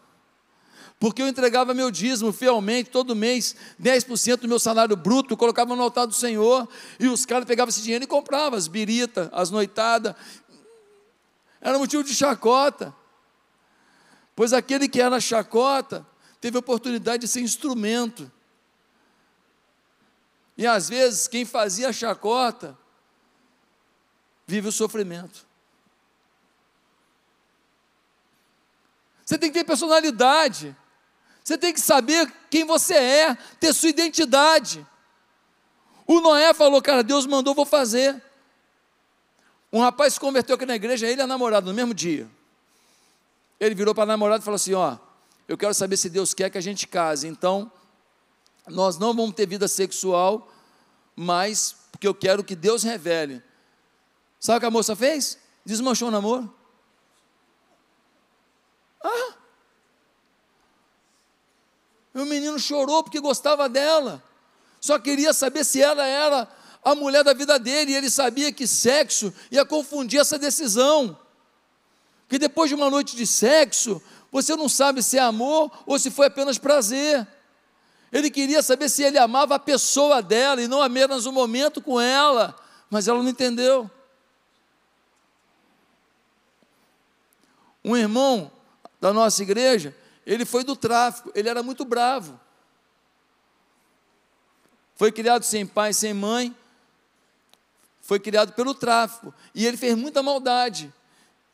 Porque 1.04 1.22
eu 1.22 1.28
entregava 1.28 1.74
meu 1.74 1.92
dízimo 1.92 2.32
fielmente, 2.32 2.90
todo 2.90 3.14
mês, 3.14 3.58
10% 3.78 4.38
do 4.38 4.48
meu 4.48 4.58
salário 4.58 4.96
bruto, 4.96 5.36
colocava 5.36 5.76
no 5.76 5.84
altar 5.84 6.06
do 6.06 6.14
Senhor, 6.14 6.66
e 6.98 7.10
os 7.10 7.26
caras 7.26 7.44
pegavam 7.46 7.68
esse 7.68 7.82
dinheiro 7.82 8.06
e 8.06 8.08
compravam 8.08 8.58
as 8.58 8.70
biritas, 8.70 9.28
as 9.34 9.50
noitadas. 9.50 10.16
Era 11.60 11.78
motivo 11.78 12.06
de 12.06 12.16
chacota. 12.16 12.96
Pois 14.34 14.54
aquele 14.54 14.88
que 14.88 15.02
era 15.02 15.20
chacota, 15.20 16.08
teve 16.40 16.56
a 16.56 16.62
oportunidade 16.62 17.24
de 17.24 17.28
ser 17.28 17.42
instrumento. 17.42 18.32
E 20.58 20.66
às 20.66 20.88
vezes, 20.88 21.28
quem 21.28 21.44
fazia 21.44 21.92
chacota, 21.92 22.78
vive 24.48 24.70
o 24.70 24.72
sofrimento. 24.72 25.46
Você 29.26 29.38
tem 29.38 29.52
que 29.52 29.60
ter 29.60 29.66
personalidade. 29.66 30.74
Você 31.44 31.58
tem 31.58 31.74
que 31.74 31.82
saber 31.82 32.32
quem 32.50 32.64
você 32.64 32.94
é, 32.94 33.36
ter 33.60 33.74
sua 33.74 33.90
identidade. 33.90 34.86
O 36.08 36.22
Noé 36.22 36.54
falou, 36.54 36.82
cara, 36.82 37.04
Deus 37.04 37.26
mandou, 37.26 37.54
vou 37.54 37.66
fazer. 37.66 38.22
Um 39.72 39.82
rapaz 39.82 40.14
se 40.14 40.20
converteu 40.20 40.56
aqui 40.56 40.66
na 40.66 40.76
igreja, 40.76 41.08
ele 41.08 41.22
a 41.22 41.28
namorada, 41.28 41.66
no 41.66 41.74
mesmo 41.74 41.94
dia. 41.94 42.30
Ele 43.60 43.76
virou 43.76 43.94
para 43.94 44.04
a 44.04 44.08
namorada 44.08 44.42
e 44.42 44.46
falou 44.46 44.56
assim: 44.56 44.74
Ó, 44.74 44.98
eu 45.48 45.58
quero 45.58 45.74
saber 45.74 45.98
se 45.98 46.10
Deus 46.10 46.34
quer 46.34 46.50
que 46.50 46.58
a 46.58 46.62
gente 46.62 46.88
case. 46.88 47.28
Então, 47.28 47.72
nós 48.68 48.98
não 48.98 49.14
vamos 49.14 49.36
ter 49.36 49.48
vida 49.48 49.68
sexual, 49.68 50.52
mas 51.16 51.76
porque 51.92 52.08
eu 52.08 52.14
quero 52.14 52.44
que 52.44 52.56
Deus 52.56 52.84
revele. 52.84 53.42
Sabe 54.40 54.58
o 54.58 54.60
que 54.60 54.66
a 54.66 54.72
moça 54.72 54.96
fez? 54.96 55.40
Desmanchou 55.66 56.10
o 56.10 56.12
namoro. 56.12 56.54
Ah! 59.04 59.43
O 62.14 62.26
menino 62.26 62.60
chorou 62.60 63.04
porque 63.04 63.20
gostava 63.20 63.68
dela. 63.68 64.24
Só 64.80 65.00
queria 65.00 65.34
saber 65.34 65.64
se 65.64 65.82
ela 65.82 66.06
era 66.06 66.48
a 66.84 66.94
mulher 66.94 67.24
da 67.24 67.34
vida 67.34 67.58
dele. 67.58 67.92
E 67.92 67.96
ele 67.96 68.10
sabia 68.10 68.52
que 68.52 68.68
sexo 68.68 69.34
ia 69.50 69.66
confundir 69.66 70.20
essa 70.20 70.38
decisão. 70.38 71.18
Que 72.30 72.38
depois 72.38 72.70
de 72.70 72.76
uma 72.76 72.90
noite 72.90 73.16
de 73.16 73.26
sexo, 73.26 74.02
você 74.32 74.56
não 74.56 74.70
sabe 74.70 75.02
se 75.02 75.18
é 75.18 75.22
amor 75.22 75.72
ou 75.86 75.98
se 75.98 76.12
foi 76.12 76.28
apenas 76.28 76.58
prazer. 76.58 77.28
Ele 78.12 78.30
queria 78.30 78.62
saber 78.62 78.90
se 78.90 79.02
ele 79.02 79.18
amava 79.18 79.56
a 79.56 79.60
pessoa 79.60 80.22
dela 80.22 80.62
e 80.62 80.68
não 80.68 80.84
apenas 80.84 81.26
o 81.26 81.32
momento 81.32 81.82
com 81.82 82.00
ela. 82.00 82.56
Mas 82.90 83.08
ela 83.08 83.24
não 83.24 83.30
entendeu. 83.30 83.90
Um 87.84 87.98
irmão 87.98 88.52
da 89.02 89.12
nossa 89.12 89.42
igreja, 89.42 89.96
ele 90.26 90.46
foi 90.46 90.64
do 90.64 90.76
tráfico, 90.76 91.32
ele 91.36 91.50
era 91.50 91.62
muito 91.62 91.84
bravo. 91.86 92.40
Foi 94.96 95.12
criado 95.12 95.44
sem 95.44 95.66
pai, 95.66 95.94
sem 95.94 96.14
mãe, 96.14 96.56
foi 98.02 98.20
criado 98.20 98.54
pelo 98.54 98.76
tráfico, 98.76 99.34
e 99.56 99.66
ele 99.66 99.78
fez 99.78 99.96
muita 99.96 100.22
maldade. 100.22 100.94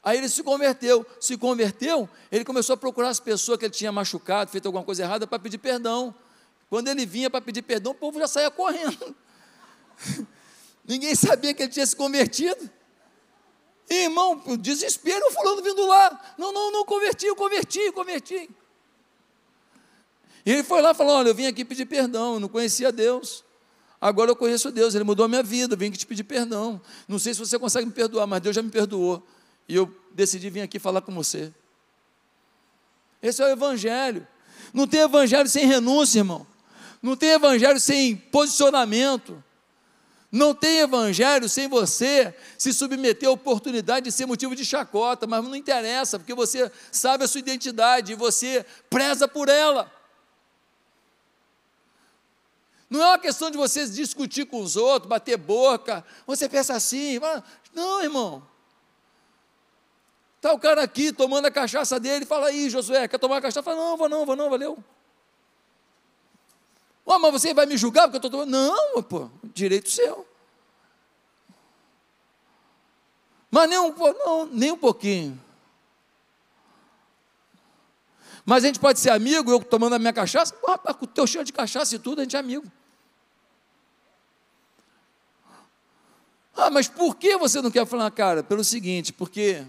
Aí 0.04 0.18
ele 0.18 0.30
se 0.30 0.42
converteu, 0.42 1.06
se 1.20 1.38
converteu, 1.38 2.10
ele 2.32 2.46
começou 2.46 2.74
a 2.74 2.78
procurar 2.78 3.10
as 3.10 3.20
pessoas 3.20 3.60
que 3.60 3.66
ele 3.66 3.74
tinha 3.74 3.92
machucado, 3.92 4.50
feito 4.50 4.66
alguma 4.66 4.84
coisa 4.84 5.04
errada, 5.04 5.28
para 5.28 5.40
pedir 5.40 5.58
perdão. 5.58 6.14
Quando 6.70 6.88
ele 6.88 7.06
vinha 7.06 7.30
para 7.30 7.42
pedir 7.42 7.62
perdão, 7.62 7.92
o 7.92 7.96
povo 7.96 8.20
já 8.20 8.28
saía 8.28 8.50
correndo. 8.52 9.16
Ninguém 10.86 11.14
sabia 11.16 11.54
que 11.54 11.64
ele 11.64 11.72
tinha 11.72 11.86
se 11.86 11.96
convertido. 11.96 12.70
Irmão, 13.90 14.42
desespero, 14.58 15.26
o 15.28 15.32
fulano 15.32 15.64
vindo 15.64 15.86
lá. 15.86 16.36
Não, 16.38 16.52
não, 16.54 16.72
não 16.72 16.86
converti, 16.86 17.26
eu 17.26 17.36
converti, 17.36 17.92
converti. 17.92 18.50
E 20.50 20.52
ele 20.52 20.64
foi 20.64 20.82
lá 20.82 20.90
e 20.90 20.94
falou: 20.96 21.16
Olha, 21.16 21.30
eu 21.30 21.36
vim 21.36 21.46
aqui 21.46 21.64
pedir 21.64 21.86
perdão, 21.86 22.34
eu 22.34 22.40
não 22.40 22.50
conhecia 22.50 22.92
Deus. 22.92 23.44
Agora 24.02 24.32
eu 24.32 24.36
conheço 24.36 24.72
Deus, 24.72 24.96
Ele 24.96 25.04
mudou 25.04 25.24
a 25.24 25.30
minha 25.30 25.44
vida, 25.44 25.76
eu 25.76 25.78
vim 25.78 25.90
aqui 25.90 25.98
te 26.00 26.08
pedir 26.08 26.24
perdão. 26.24 26.82
Não 27.08 27.20
sei 27.20 27.36
se 27.36 27.40
você 27.40 27.60
consegue 27.60 27.86
me 27.86 27.92
perdoar, 27.92 28.26
mas 28.26 28.42
Deus 28.42 28.56
já 28.56 28.64
me 28.64 28.72
perdoou. 28.72 29.24
E 29.68 29.76
eu 29.76 29.96
decidi 30.12 30.50
vir 30.50 30.62
aqui 30.62 30.80
falar 30.80 31.02
com 31.02 31.14
você. 31.14 31.54
Esse 33.22 33.44
é 33.44 33.46
o 33.46 33.50
Evangelho. 33.50 34.28
Não 34.74 34.88
tem 34.88 35.02
Evangelho 35.02 35.48
sem 35.48 35.68
renúncia, 35.68 36.18
irmão. 36.18 36.48
Não 37.00 37.16
tem 37.16 37.30
Evangelho 37.30 37.80
sem 37.80 38.16
posicionamento. 38.16 39.44
Não 40.32 40.56
tem 40.56 40.80
evangelho 40.80 41.50
sem 41.50 41.68
você 41.68 42.36
se 42.56 42.72
submeter 42.72 43.28
à 43.28 43.32
oportunidade 43.32 44.06
de 44.06 44.12
ser 44.12 44.28
motivo 44.28 44.56
de 44.56 44.64
chacota, 44.64 45.26
mas 45.26 45.44
não 45.44 45.56
interessa, 45.56 46.20
porque 46.20 46.36
você 46.36 46.72
sabe 46.92 47.24
a 47.24 47.28
sua 47.28 47.40
identidade 47.40 48.14
e 48.14 48.16
você 48.16 48.64
preza 48.92 49.28
por 49.28 49.50
ela. 49.50 49.92
Não 52.90 53.02
é 53.02 53.08
uma 53.10 53.20
questão 53.20 53.52
de 53.52 53.58
você 53.58 53.88
discutir 53.88 54.46
com 54.46 54.62
os 54.62 54.76
outros, 54.76 55.08
bater 55.08 55.38
boca. 55.38 56.04
Você 56.26 56.50
pensa 56.50 56.74
assim, 56.74 57.20
não, 57.74 58.02
irmão. 58.02 58.42
Está 60.38 60.54
o 60.54 60.60
cara 60.60 60.82
aqui 60.82 61.12
tomando 61.12 61.46
a 61.46 61.52
cachaça 61.52 62.00
dele, 62.00 62.26
fala 62.26 62.48
aí, 62.48 62.70
Josué, 62.70 63.08
quer 63.08 63.20
tomar 63.20 63.38
a 63.38 63.42
cachaça? 63.42 63.62
Fala, 63.62 63.78
não, 63.78 63.98
vou 63.98 64.10
não, 64.10 64.26
vou 64.26 64.36
não, 64.36 64.50
valeu. 64.50 64.82
Oh, 67.06 67.20
mas 67.20 67.32
você 67.32 67.54
vai 67.54 67.66
me 67.66 67.76
julgar 67.76 68.04
porque 68.04 68.18
eu 68.18 68.28
estou 68.28 68.32
tomando? 68.32 68.52
Não, 68.52 69.04
pô, 69.04 69.30
direito 69.44 69.90
seu. 69.90 70.26
Mas 73.52 73.70
nem 73.70 73.80
um, 73.80 73.94
não, 73.96 74.46
nem 74.46 74.72
um 74.72 74.78
pouquinho. 74.78 75.40
Mas 78.46 78.64
a 78.64 78.68
gente 78.68 78.80
pode 78.80 79.00
ser 79.00 79.10
amigo, 79.10 79.52
eu 79.52 79.64
tomando 79.64 79.94
a 79.94 80.00
minha 80.00 80.14
cachaça, 80.14 80.56
rapaz, 80.66 80.96
com 80.98 81.06
o 81.06 81.08
teu 81.08 81.28
cheiro 81.28 81.46
de 81.46 81.54
cachaça 81.54 81.96
e 81.96 82.00
tudo, 82.00 82.20
a 82.20 82.24
gente 82.24 82.36
é 82.36 82.40
amigo. 82.40 82.70
Ah, 86.56 86.70
mas 86.70 86.88
por 86.88 87.16
que 87.16 87.38
você 87.38 87.62
não 87.62 87.72
quer 87.72 87.86
falar, 87.86 88.12
cara? 88.12 88.44
Pelo 88.44 88.64
seguinte, 88.64 89.14
porque 89.14 89.66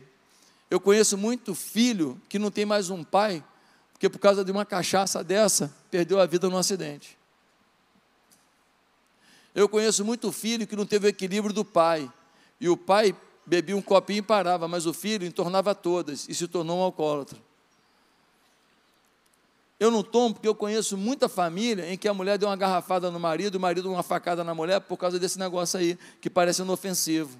eu 0.70 0.80
conheço 0.80 1.16
muito 1.16 1.54
filho 1.54 2.20
que 2.28 2.38
não 2.38 2.50
tem 2.50 2.64
mais 2.64 2.90
um 2.90 3.04
pai, 3.04 3.44
porque 3.92 4.08
por 4.08 4.18
causa 4.18 4.44
de 4.44 4.50
uma 4.50 4.64
cachaça 4.64 5.22
dessa, 5.22 5.72
perdeu 5.90 6.18
a 6.18 6.26
vida 6.26 6.48
num 6.48 6.56
acidente. 6.56 7.16
Eu 9.54 9.68
conheço 9.68 10.04
muito 10.04 10.32
filho 10.32 10.66
que 10.66 10.76
não 10.76 10.86
teve 10.86 11.06
o 11.06 11.10
equilíbrio 11.10 11.52
do 11.52 11.64
pai, 11.64 12.10
e 12.60 12.68
o 12.68 12.76
pai 12.76 13.14
bebia 13.46 13.76
um 13.76 13.82
copinho 13.82 14.18
e 14.18 14.22
parava, 14.22 14.68
mas 14.68 14.86
o 14.86 14.92
filho 14.92 15.26
entornava 15.26 15.74
todas 15.74 16.28
e 16.28 16.34
se 16.34 16.46
tornou 16.46 16.78
um 16.78 16.82
alcoólatra. 16.82 17.38
Eu 19.80 19.90
não 19.90 20.02
tomo 20.02 20.34
porque 20.34 20.46
eu 20.46 20.54
conheço 20.54 20.94
muita 20.94 21.26
família 21.26 21.90
em 21.90 21.96
que 21.96 22.06
a 22.06 22.12
mulher 22.12 22.36
deu 22.36 22.50
uma 22.50 22.56
garrafada 22.56 23.10
no 23.10 23.18
marido, 23.18 23.54
o 23.54 23.60
marido 23.60 23.90
uma 23.90 24.02
facada 24.02 24.44
na 24.44 24.54
mulher 24.54 24.78
por 24.82 24.98
causa 24.98 25.18
desse 25.18 25.38
negócio 25.38 25.80
aí, 25.80 25.98
que 26.20 26.28
parece 26.28 26.60
inofensivo. 26.60 27.38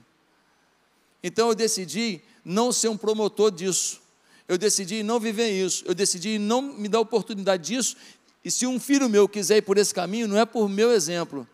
Então 1.23 1.49
eu 1.49 1.55
decidi 1.55 2.23
não 2.43 2.73
ser 2.73 2.89
um 2.89 2.97
promotor 2.97 3.51
disso. 3.51 4.01
Eu 4.49 4.57
decidi 4.57 5.03
não 5.03 5.21
viver 5.21 5.51
isso. 5.51 5.85
Eu 5.87 5.95
decidi 5.95 6.39
não 6.39 6.63
me 6.63 6.89
dar 6.89 7.01
oportunidade 7.01 7.63
disso. 7.63 7.95
E 8.43 8.51
se 8.51 8.67
um 8.67 8.81
filho 8.81 9.07
meu 9.07 9.29
quiser 9.29 9.59
ir 9.59 9.63
por 9.63 9.77
esse 9.77 9.95
caminho, 9.95 10.27
não 10.27 10.39
é 10.39 10.47
por 10.47 10.67
meu 10.67 10.91
exemplo. 10.93 11.47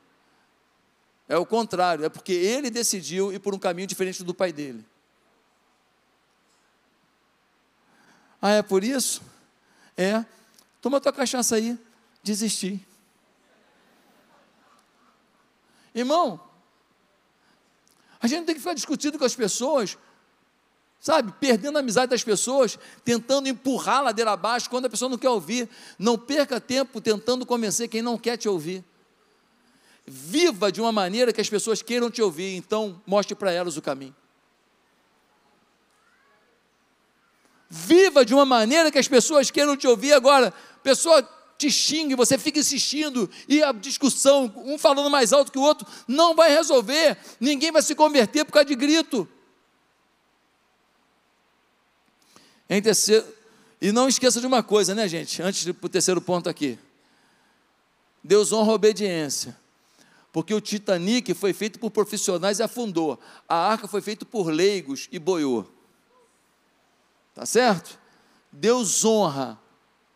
É 1.29 1.37
o 1.37 1.44
contrário, 1.44 2.05
é 2.05 2.09
porque 2.09 2.33
ele 2.33 2.70
decidiu 2.70 3.33
ir 3.33 3.40
por 3.40 3.53
um 3.53 3.59
caminho 3.59 3.88
diferente 3.88 4.22
do 4.22 4.33
pai 4.33 4.53
dele. 4.53 4.87
Ah, 8.40 8.53
é 8.53 8.62
por 8.62 8.85
isso? 8.85 9.20
É. 9.96 10.25
Toma 10.87 11.01
tua 11.01 11.12
cachaça 11.12 11.57
aí. 11.57 11.77
Desisti. 12.22 12.81
Irmão, 15.92 16.40
a 18.20 18.29
gente 18.29 18.38
não 18.38 18.46
tem 18.46 18.55
que 18.55 18.61
ficar 18.61 18.72
discutindo 18.72 19.18
com 19.18 19.25
as 19.25 19.35
pessoas, 19.35 19.99
sabe, 21.01 21.35
perdendo 21.40 21.77
a 21.77 21.81
amizade 21.81 22.11
das 22.11 22.22
pessoas, 22.22 22.79
tentando 23.05 23.49
empurrar 23.49 23.96
a 23.96 24.03
ladeira 24.03 24.31
abaixo 24.31 24.70
quando 24.70 24.87
a 24.87 24.88
pessoa 24.88 25.09
não 25.09 25.18
quer 25.18 25.29
ouvir. 25.29 25.68
Não 25.99 26.16
perca 26.16 26.61
tempo 26.61 27.01
tentando 27.01 27.44
convencer 27.44 27.88
quem 27.88 28.01
não 28.01 28.16
quer 28.16 28.37
te 28.37 28.49
ouvir. 28.49 28.85
Viva 30.07 30.70
de 30.70 30.81
uma 30.81 30.92
maneira 30.92 31.33
que 31.33 31.40
as 31.40 31.51
pessoas 31.51 31.83
queiram 31.83 32.12
te 32.12 32.22
ouvir, 32.22 32.55
então 32.55 33.03
mostre 33.05 33.35
para 33.35 33.51
elas 33.51 33.77
o 33.77 33.83
caminho. 33.83 34.14
Viva 37.68 38.24
de 38.24 38.33
uma 38.33 38.44
maneira 38.44 38.90
que 38.90 38.98
as 38.98 39.09
pessoas 39.09 39.50
queiram 39.50 39.76
te 39.76 39.87
ouvir. 39.87 40.12
Agora, 40.12 40.52
pessoa 40.83 41.22
te 41.59 41.70
xingue, 41.70 42.14
você 42.14 42.37
fica 42.37 42.59
insistindo, 42.59 43.31
e 43.48 43.62
a 43.62 43.72
discussão, 43.72 44.52
um 44.57 44.79
falando 44.79 45.09
mais 45.09 45.33
alto 45.33 45.50
que 45.50 45.59
o 45.59 45.62
outro, 45.62 45.87
não 46.07 46.35
vai 46.35 46.50
resolver. 46.50 47.16
Ninguém 47.40 47.72
vai 47.72 47.83
se 47.83 47.94
converter 47.94 48.44
por 48.44 48.52
causa 48.52 48.66
de 48.66 48.74
grito. 48.74 49.26
Em 52.68 52.83
terceiro, 52.83 53.26
e 53.81 53.92
não 53.92 54.09
esqueça 54.09 54.40
de 54.40 54.46
uma 54.46 54.62
coisa, 54.62 54.94
né, 54.94 55.07
gente? 55.09 55.42
Antes 55.42 55.64
de 55.64 55.72
para 55.72 55.87
o 55.87 55.88
terceiro 55.88 56.20
ponto 56.20 56.48
aqui. 56.48 56.79
Deus 58.22 58.52
honra 58.52 58.72
a 58.72 58.74
obediência. 58.74 59.57
Porque 60.33 60.52
o 60.52 60.61
Titanic 60.61 61.33
foi 61.35 61.52
feito 61.52 61.79
por 61.79 61.90
profissionais 61.90 62.59
e 62.59 62.62
afundou. 62.62 63.18
A 63.48 63.57
arca 63.57 63.87
foi 63.87 64.00
feita 64.00 64.24
por 64.24 64.48
leigos 64.50 65.09
e 65.12 65.18
boiou. 65.18 65.76
Tá 67.37 67.44
certo? 67.44 67.99
Deus 68.51 69.05
honra 69.05 69.61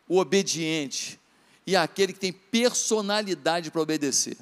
o 0.08 0.18
obediente 0.18 1.20
e 1.66 1.76
aquele 1.76 2.14
que 2.14 2.18
tem 2.18 2.32
personalidade 2.32 3.70
para 3.70 3.82
obedecer. 3.82 4.38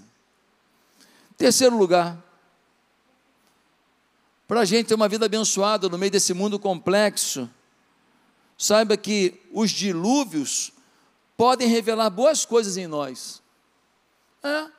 Terceiro 1.36 1.76
lugar, 1.76 2.22
para 4.46 4.60
a 4.60 4.64
gente 4.64 4.86
ter 4.86 4.94
uma 4.94 5.08
vida 5.08 5.26
abençoada 5.26 5.88
no 5.88 5.98
meio 5.98 6.12
desse 6.12 6.32
mundo 6.32 6.56
complexo, 6.56 7.50
saiba 8.56 8.96
que 8.96 9.42
os 9.52 9.72
dilúvios 9.72 10.70
podem 11.36 11.66
revelar 11.66 12.10
boas 12.10 12.44
coisas 12.44 12.76
em 12.76 12.86
nós. 12.86 13.42
É. 14.40 14.70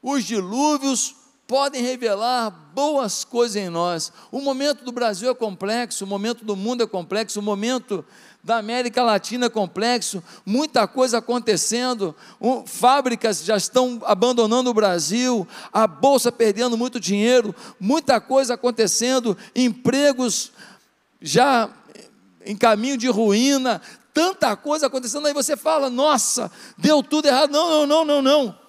Os 0.00 0.22
dilúvios 0.24 1.16
podem 1.52 1.82
revelar 1.82 2.48
boas 2.74 3.24
coisas 3.24 3.56
em 3.56 3.68
nós. 3.68 4.10
O 4.30 4.40
momento 4.40 4.86
do 4.86 4.90
Brasil 4.90 5.30
é 5.30 5.34
complexo, 5.34 6.02
o 6.02 6.06
momento 6.06 6.46
do 6.46 6.56
mundo 6.56 6.82
é 6.82 6.86
complexo, 6.86 7.40
o 7.40 7.42
momento 7.42 8.02
da 8.42 8.56
América 8.56 9.02
Latina 9.02 9.44
é 9.44 9.50
complexo, 9.50 10.24
muita 10.46 10.88
coisa 10.88 11.18
acontecendo, 11.18 12.16
fábricas 12.64 13.44
já 13.44 13.54
estão 13.54 14.00
abandonando 14.06 14.70
o 14.70 14.74
Brasil, 14.74 15.46
a 15.70 15.86
bolsa 15.86 16.32
perdendo 16.32 16.74
muito 16.74 16.98
dinheiro, 16.98 17.54
muita 17.78 18.18
coisa 18.18 18.54
acontecendo, 18.54 19.36
empregos 19.54 20.52
já 21.20 21.68
em 22.46 22.56
caminho 22.56 22.96
de 22.96 23.08
ruína, 23.08 23.82
tanta 24.14 24.56
coisa 24.56 24.86
acontecendo, 24.86 25.26
aí 25.26 25.34
você 25.34 25.54
fala, 25.54 25.90
nossa, 25.90 26.50
deu 26.78 27.02
tudo 27.02 27.28
errado. 27.28 27.50
Não, 27.50 27.68
não, 27.68 27.86
não, 27.86 28.04
não, 28.06 28.22
não. 28.22 28.61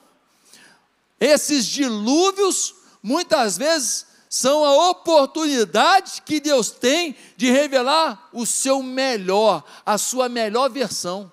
Esses 1.23 1.65
dilúvios, 1.65 2.75
muitas 3.01 3.57
vezes, 3.57 4.05
são 4.27 4.65
a 4.65 4.89
oportunidade 4.89 6.21
que 6.21 6.41
Deus 6.41 6.69
tem 6.69 7.15
de 7.37 7.49
revelar 7.49 8.27
o 8.33 8.45
seu 8.45 8.83
melhor, 8.83 9.63
a 9.85 9.97
sua 9.97 10.27
melhor 10.27 10.69
versão. 10.69 11.31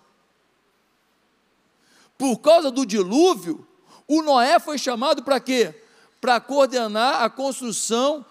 Por 2.16 2.38
causa 2.38 2.70
do 2.70 2.86
dilúvio, 2.86 3.66
o 4.06 4.22
Noé 4.22 4.60
foi 4.60 4.78
chamado 4.78 5.24
para 5.24 5.40
quê? 5.40 5.82
Para 6.20 6.38
coordenar 6.38 7.24
a 7.24 7.28
construção 7.28 8.24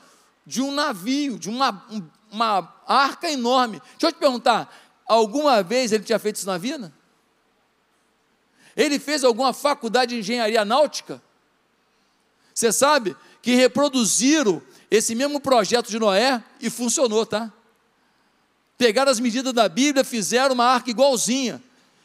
de 0.46 0.62
um 0.62 0.72
navio, 0.72 1.38
de 1.38 1.50
uma, 1.50 1.86
uma 2.32 2.74
arca 2.88 3.30
enorme. 3.30 3.82
Deixa 3.82 4.08
eu 4.08 4.12
te 4.14 4.18
perguntar, 4.20 4.74
alguma 5.06 5.62
vez 5.62 5.92
ele 5.92 6.06
tinha 6.06 6.20
feito 6.20 6.38
isso 6.38 6.48
na 6.48 6.58
vida? 6.58 6.94
Ele 8.78 8.98
fez 8.98 9.26
alguma 9.26 9.52
faculdade 9.52 10.16
de 10.16 10.22
engenharia 10.22 10.64
náutica? 10.64 11.22
Você 12.60 12.74
sabe 12.74 13.16
que 13.42 13.56
reproduziram 13.56 14.62
esse 14.92 15.16
mesmo 15.16 15.40
projeto 15.40 15.90
de 15.90 15.98
Noé 15.98 16.44
e 16.60 16.70
funcionou, 16.70 17.26
tá? 17.26 17.50
Pegaram 18.78 19.10
as 19.10 19.18
medidas 19.18 19.54
da 19.54 19.70
Bíblia, 19.70 20.04
fizeram 20.04 20.56
uma 20.56 20.66
arca 20.66 20.90
igualzinha, 20.90 21.64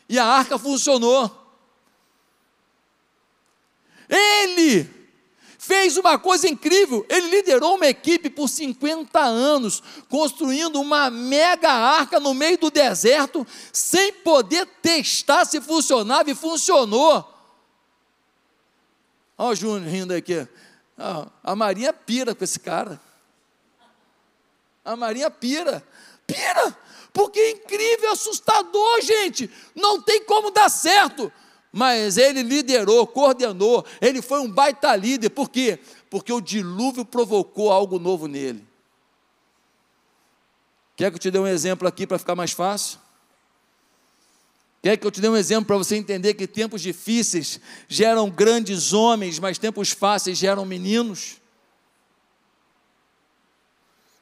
e 0.08 0.16
a 0.16 0.24
arca 0.24 0.56
funcionou. 0.56 1.28
Ele 4.08 4.88
fez 5.58 5.96
uma 5.96 6.20
coisa 6.20 6.46
incrível. 6.46 7.04
Ele 7.08 7.30
liderou 7.30 7.74
uma 7.74 7.88
equipe 7.88 8.30
por 8.30 8.48
50 8.48 9.18
anos, 9.18 9.82
construindo 10.08 10.80
uma 10.80 11.10
mega 11.10 11.72
arca 11.72 12.20
no 12.20 12.32
meio 12.32 12.58
do 12.58 12.70
deserto, 12.70 13.44
sem 13.72 14.12
poder 14.12 14.66
testar 14.80 15.46
se 15.46 15.60
funcionava 15.60 16.30
e 16.30 16.34
funcionou. 16.36 17.33
Olha 19.36 19.52
o 19.52 19.54
Júnior 19.54 19.90
rindo 19.90 20.14
aqui. 20.14 20.46
A 21.42 21.56
Marinha 21.56 21.92
pira 21.92 22.34
com 22.34 22.44
esse 22.44 22.60
cara. 22.60 23.00
A 24.84 24.96
Marinha 24.96 25.30
pira. 25.30 25.82
Pira! 26.26 26.76
Porque 27.12 27.38
é 27.38 27.50
incrível, 27.52 28.12
assustador, 28.12 29.00
gente. 29.02 29.50
Não 29.74 30.00
tem 30.02 30.24
como 30.24 30.50
dar 30.50 30.68
certo 30.68 31.32
mas 31.76 32.16
ele 32.18 32.44
liderou, 32.44 33.04
coordenou, 33.04 33.84
ele 34.00 34.22
foi 34.22 34.38
um 34.38 34.48
baita 34.48 34.94
líder, 34.94 35.30
por 35.30 35.50
quê? 35.50 35.80
Porque 36.08 36.32
o 36.32 36.40
dilúvio 36.40 37.04
provocou 37.04 37.72
algo 37.72 37.98
novo 37.98 38.28
nele. 38.28 38.64
Quer 40.94 41.10
que 41.10 41.16
eu 41.16 41.20
te 41.20 41.32
dê 41.32 41.38
um 41.40 41.48
exemplo 41.48 41.88
aqui 41.88 42.06
para 42.06 42.16
ficar 42.16 42.36
mais 42.36 42.52
fácil? 42.52 43.00
Quer 44.84 44.98
que 44.98 45.06
eu 45.06 45.10
te 45.10 45.18
dê 45.18 45.30
um 45.30 45.36
exemplo 45.36 45.64
para 45.64 45.78
você 45.78 45.96
entender 45.96 46.34
que 46.34 46.46
tempos 46.46 46.82
difíceis 46.82 47.58
geram 47.88 48.28
grandes 48.28 48.92
homens, 48.92 49.38
mas 49.38 49.56
tempos 49.56 49.92
fáceis 49.92 50.36
geram 50.36 50.66
meninos? 50.66 51.36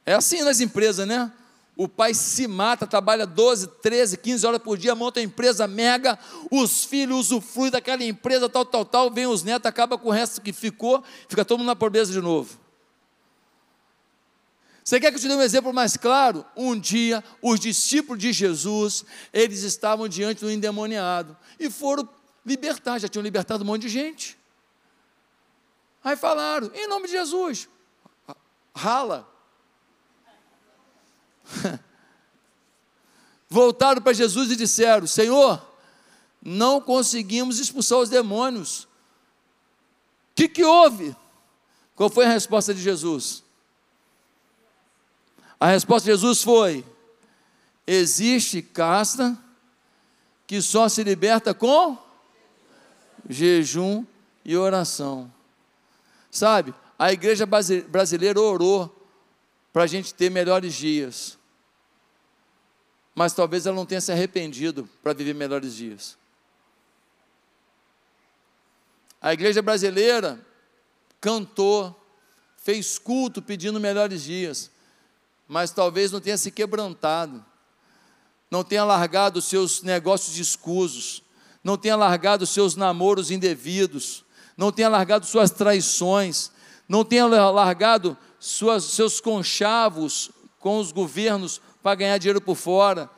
É 0.06 0.14
assim 0.14 0.40
nas 0.42 0.60
empresas, 0.60 1.04
né? 1.04 1.32
O 1.76 1.88
pai 1.88 2.14
se 2.14 2.46
mata, 2.46 2.86
trabalha 2.86 3.26
12, 3.26 3.66
13, 3.82 4.16
15 4.16 4.46
horas 4.46 4.62
por 4.62 4.78
dia, 4.78 4.94
monta 4.94 5.18
uma 5.18 5.26
empresa 5.26 5.66
mega, 5.66 6.16
os 6.48 6.84
filhos 6.84 7.32
usufruem 7.32 7.72
daquela 7.72 8.04
empresa, 8.04 8.48
tal, 8.48 8.64
tal, 8.64 8.84
tal, 8.84 9.10
vem 9.10 9.26
os 9.26 9.42
netos, 9.42 9.66
acaba 9.66 9.98
com 9.98 10.10
o 10.10 10.12
resto 10.12 10.40
que 10.40 10.52
ficou, 10.52 11.02
fica 11.28 11.44
todo 11.44 11.58
mundo 11.58 11.66
na 11.66 11.74
pobreza 11.74 12.12
de 12.12 12.20
novo. 12.20 12.61
Você 14.84 14.98
quer 14.98 15.10
que 15.10 15.16
eu 15.16 15.20
te 15.20 15.28
dê 15.28 15.34
um 15.34 15.42
exemplo 15.42 15.72
mais 15.72 15.96
claro? 15.96 16.44
Um 16.56 16.78
dia, 16.78 17.22
os 17.40 17.60
discípulos 17.60 18.20
de 18.20 18.32
Jesus, 18.32 19.04
eles 19.32 19.62
estavam 19.62 20.08
diante 20.08 20.40
do 20.40 20.50
endemoniado 20.50 21.36
e 21.58 21.70
foram 21.70 22.08
libertar, 22.44 22.98
já 22.98 23.08
tinham 23.08 23.22
libertado 23.22 23.62
um 23.62 23.66
monte 23.66 23.82
de 23.82 23.88
gente. 23.88 24.36
Aí 26.02 26.16
falaram, 26.16 26.70
em 26.74 26.88
nome 26.88 27.06
de 27.06 27.12
Jesus, 27.12 27.68
rala, 28.74 29.32
Voltaram 33.48 34.00
para 34.00 34.12
Jesus 34.12 34.50
e 34.50 34.56
disseram: 34.56 35.06
Senhor, 35.06 35.62
não 36.42 36.80
conseguimos 36.80 37.58
expulsar 37.58 37.98
os 37.98 38.08
demônios. 38.08 38.84
O 38.84 38.88
que, 40.34 40.48
que 40.48 40.64
houve? 40.64 41.14
Qual 41.94 42.08
foi 42.08 42.24
a 42.24 42.30
resposta 42.30 42.72
de 42.72 42.80
Jesus? 42.80 43.41
A 45.62 45.68
resposta 45.68 46.06
de 46.06 46.10
Jesus 46.10 46.42
foi: 46.42 46.84
existe 47.86 48.60
casta 48.60 49.38
que 50.44 50.60
só 50.60 50.88
se 50.88 51.04
liberta 51.04 51.54
com 51.54 51.96
jejum 53.28 54.04
e 54.44 54.56
oração. 54.56 55.32
Sabe, 56.32 56.74
a 56.98 57.12
igreja 57.12 57.46
brasileira 57.46 58.40
orou 58.40 58.92
para 59.72 59.84
a 59.84 59.86
gente 59.86 60.12
ter 60.12 60.32
melhores 60.32 60.74
dias. 60.74 61.38
Mas 63.14 63.32
talvez 63.32 63.64
ela 63.64 63.76
não 63.76 63.86
tenha 63.86 64.00
se 64.00 64.10
arrependido 64.10 64.90
para 65.00 65.12
viver 65.12 65.32
melhores 65.32 65.76
dias. 65.76 66.18
A 69.20 69.32
igreja 69.32 69.62
brasileira 69.62 70.44
cantou, 71.20 71.96
fez 72.56 72.98
culto 72.98 73.40
pedindo 73.40 73.78
melhores 73.78 74.24
dias, 74.24 74.71
mas 75.48 75.70
talvez 75.70 76.10
não 76.10 76.20
tenha 76.20 76.38
se 76.38 76.50
quebrantado, 76.50 77.44
não 78.50 78.62
tenha 78.62 78.84
largado 78.84 79.38
os 79.38 79.46
seus 79.46 79.82
negócios 79.82 80.38
escusos, 80.38 81.22
não 81.64 81.76
tenha 81.76 81.96
largado 81.96 82.44
os 82.44 82.50
seus 82.50 82.76
namoros 82.76 83.30
indevidos, 83.30 84.24
não 84.56 84.70
tenha 84.70 84.88
largado 84.88 85.26
suas 85.26 85.50
traições, 85.50 86.50
não 86.88 87.04
tenha 87.04 87.26
largado 87.26 88.16
suas, 88.38 88.84
seus 88.84 89.20
conchavos 89.20 90.30
com 90.58 90.78
os 90.78 90.92
governos 90.92 91.60
para 91.82 91.94
ganhar 91.94 92.18
dinheiro 92.18 92.40
por 92.40 92.56
fora, 92.56 93.08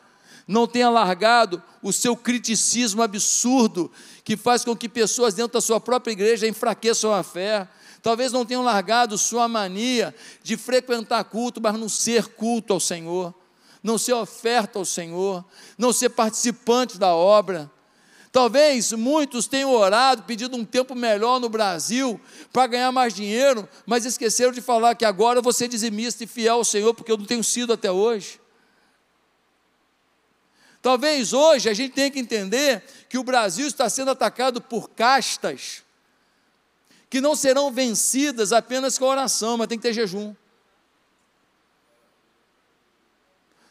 não 0.46 0.66
tenha 0.66 0.90
largado 0.90 1.62
o 1.82 1.92
seu 1.92 2.16
criticismo 2.16 3.02
absurdo, 3.02 3.90
que 4.22 4.36
faz 4.36 4.64
com 4.64 4.76
que 4.76 4.88
pessoas 4.88 5.34
dentro 5.34 5.54
da 5.54 5.60
sua 5.60 5.80
própria 5.80 6.12
igreja 6.12 6.46
enfraqueçam 6.46 7.12
a 7.12 7.22
fé. 7.22 7.68
Talvez 8.04 8.32
não 8.32 8.44
tenham 8.44 8.62
largado 8.62 9.16
sua 9.16 9.48
mania 9.48 10.14
de 10.42 10.58
frequentar 10.58 11.24
culto, 11.24 11.58
mas 11.58 11.72
não 11.72 11.88
ser 11.88 12.26
culto 12.26 12.74
ao 12.74 12.78
Senhor, 12.78 13.34
não 13.82 13.96
ser 13.96 14.12
oferta 14.12 14.78
ao 14.78 14.84
Senhor, 14.84 15.42
não 15.78 15.90
ser 15.90 16.10
participante 16.10 16.98
da 16.98 17.14
obra. 17.14 17.70
Talvez 18.30 18.92
muitos 18.92 19.46
tenham 19.46 19.72
orado, 19.72 20.24
pedindo 20.24 20.54
um 20.54 20.66
tempo 20.66 20.94
melhor 20.94 21.40
no 21.40 21.48
Brasil 21.48 22.20
para 22.52 22.66
ganhar 22.66 22.92
mais 22.92 23.14
dinheiro, 23.14 23.66
mas 23.86 24.04
esqueceram 24.04 24.52
de 24.52 24.60
falar 24.60 24.94
que 24.96 25.06
agora 25.06 25.40
ser 25.50 25.66
dizimista 25.68 26.24
e 26.24 26.26
fiel 26.26 26.56
ao 26.56 26.64
Senhor, 26.64 26.92
porque 26.92 27.10
eu 27.10 27.16
não 27.16 27.24
tenho 27.24 27.42
sido 27.42 27.72
até 27.72 27.90
hoje. 27.90 28.38
Talvez 30.82 31.32
hoje 31.32 31.70
a 31.70 31.72
gente 31.72 31.94
tenha 31.94 32.10
que 32.10 32.20
entender 32.20 32.84
que 33.08 33.16
o 33.16 33.24
Brasil 33.24 33.66
está 33.66 33.88
sendo 33.88 34.10
atacado 34.10 34.60
por 34.60 34.90
castas 34.90 35.83
que 37.14 37.20
não 37.20 37.36
serão 37.36 37.70
vencidas 37.70 38.52
apenas 38.52 38.98
com 38.98 39.04
oração, 39.04 39.56
mas 39.56 39.68
tem 39.68 39.78
que 39.78 39.82
ter 39.84 39.92
jejum. 39.92 40.34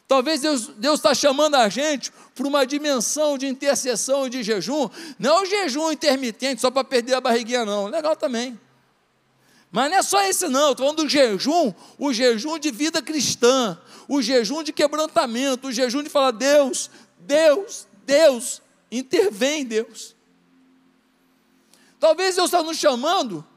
Talvez 0.08 0.40
Deus 0.40 0.70
está 0.94 1.14
chamando 1.14 1.56
a 1.56 1.68
gente 1.68 2.10
para 2.34 2.48
uma 2.48 2.66
dimensão 2.66 3.38
de 3.38 3.46
intercessão 3.46 4.28
e 4.28 4.30
de 4.30 4.44
jejum, 4.44 4.90
não 5.20 5.44
o 5.44 5.46
jejum 5.46 5.92
intermitente 5.92 6.62
só 6.62 6.72
para 6.72 6.86
perder 6.86 7.16
a 7.16 7.20
barriguinha, 7.20 7.66
não. 7.66 7.88
Legal 7.88 8.16
também. 8.16 8.58
Mas 9.70 9.92
não 9.92 9.98
é 9.98 10.02
só 10.02 10.24
esse, 10.24 10.48
não. 10.48 10.72
Estou 10.72 10.86
falando 10.86 11.04
do 11.04 11.10
jejum, 11.10 11.74
o 12.00 12.14
jejum 12.14 12.58
de 12.58 12.72
vida 12.72 13.02
cristã, 13.02 13.78
o 14.08 14.22
jejum 14.22 14.64
de 14.64 14.72
quebrantamento, 14.72 15.68
o 15.68 15.72
jejum 15.74 16.02
de 16.02 16.10
falar: 16.10 16.32
Deus, 16.32 16.90
Deus, 17.20 17.88
Deus, 18.06 18.62
intervém, 18.90 19.66
Deus. 19.66 20.13
Talvez 22.04 22.36
Deus 22.36 22.48
está 22.48 22.62
nos 22.62 22.76
chamando 22.76 23.48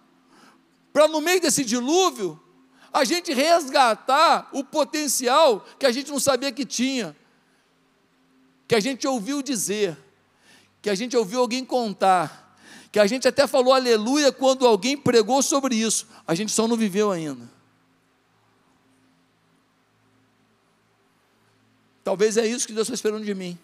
para, 0.92 1.08
no 1.08 1.20
meio 1.20 1.40
desse 1.40 1.64
dilúvio, 1.64 2.40
a 2.92 3.02
gente 3.02 3.34
resgatar 3.34 4.48
o 4.52 4.62
potencial 4.62 5.66
que 5.80 5.84
a 5.84 5.90
gente 5.90 6.12
não 6.12 6.20
sabia 6.20 6.52
que 6.52 6.64
tinha, 6.64 7.16
que 8.68 8.76
a 8.76 8.78
gente 8.78 9.04
ouviu 9.04 9.42
dizer, 9.42 9.98
que 10.80 10.88
a 10.88 10.94
gente 10.94 11.16
ouviu 11.16 11.40
alguém 11.40 11.64
contar, 11.64 12.56
que 12.92 13.00
a 13.00 13.06
gente 13.08 13.26
até 13.26 13.48
falou 13.48 13.74
aleluia 13.74 14.30
quando 14.30 14.64
alguém 14.64 14.96
pregou 14.96 15.42
sobre 15.42 15.74
isso, 15.74 16.06
a 16.24 16.32
gente 16.32 16.52
só 16.52 16.68
não 16.68 16.76
viveu 16.76 17.10
ainda. 17.10 17.50
Talvez 22.04 22.36
é 22.36 22.46
isso 22.46 22.64
que 22.64 22.72
Deus 22.72 22.86
está 22.86 22.94
esperando 22.94 23.24
de 23.24 23.34
mim. 23.34 23.58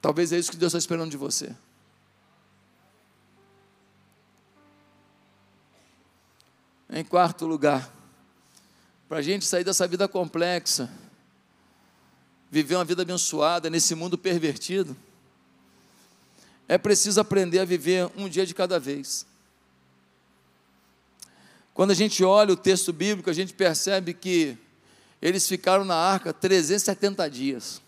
Talvez 0.00 0.32
é 0.32 0.38
isso 0.38 0.52
que 0.52 0.56
Deus 0.56 0.70
está 0.70 0.78
esperando 0.78 1.10
de 1.10 1.16
você. 1.16 1.52
Em 6.94 7.02
quarto 7.02 7.46
lugar, 7.46 7.90
para 9.08 9.16
a 9.16 9.22
gente 9.22 9.46
sair 9.46 9.64
dessa 9.64 9.88
vida 9.88 10.06
complexa, 10.06 10.90
viver 12.50 12.74
uma 12.74 12.84
vida 12.84 13.00
abençoada 13.00 13.70
nesse 13.70 13.94
mundo 13.94 14.18
pervertido, 14.18 14.94
é 16.68 16.76
preciso 16.76 17.18
aprender 17.18 17.60
a 17.60 17.64
viver 17.64 18.10
um 18.14 18.28
dia 18.28 18.44
de 18.44 18.54
cada 18.54 18.78
vez. 18.78 19.24
Quando 21.72 21.92
a 21.92 21.94
gente 21.94 22.22
olha 22.22 22.52
o 22.52 22.56
texto 22.58 22.92
bíblico, 22.92 23.30
a 23.30 23.32
gente 23.32 23.54
percebe 23.54 24.12
que 24.12 24.58
eles 25.22 25.48
ficaram 25.48 25.86
na 25.86 25.96
arca 25.96 26.30
370 26.30 27.30
dias. 27.30 27.80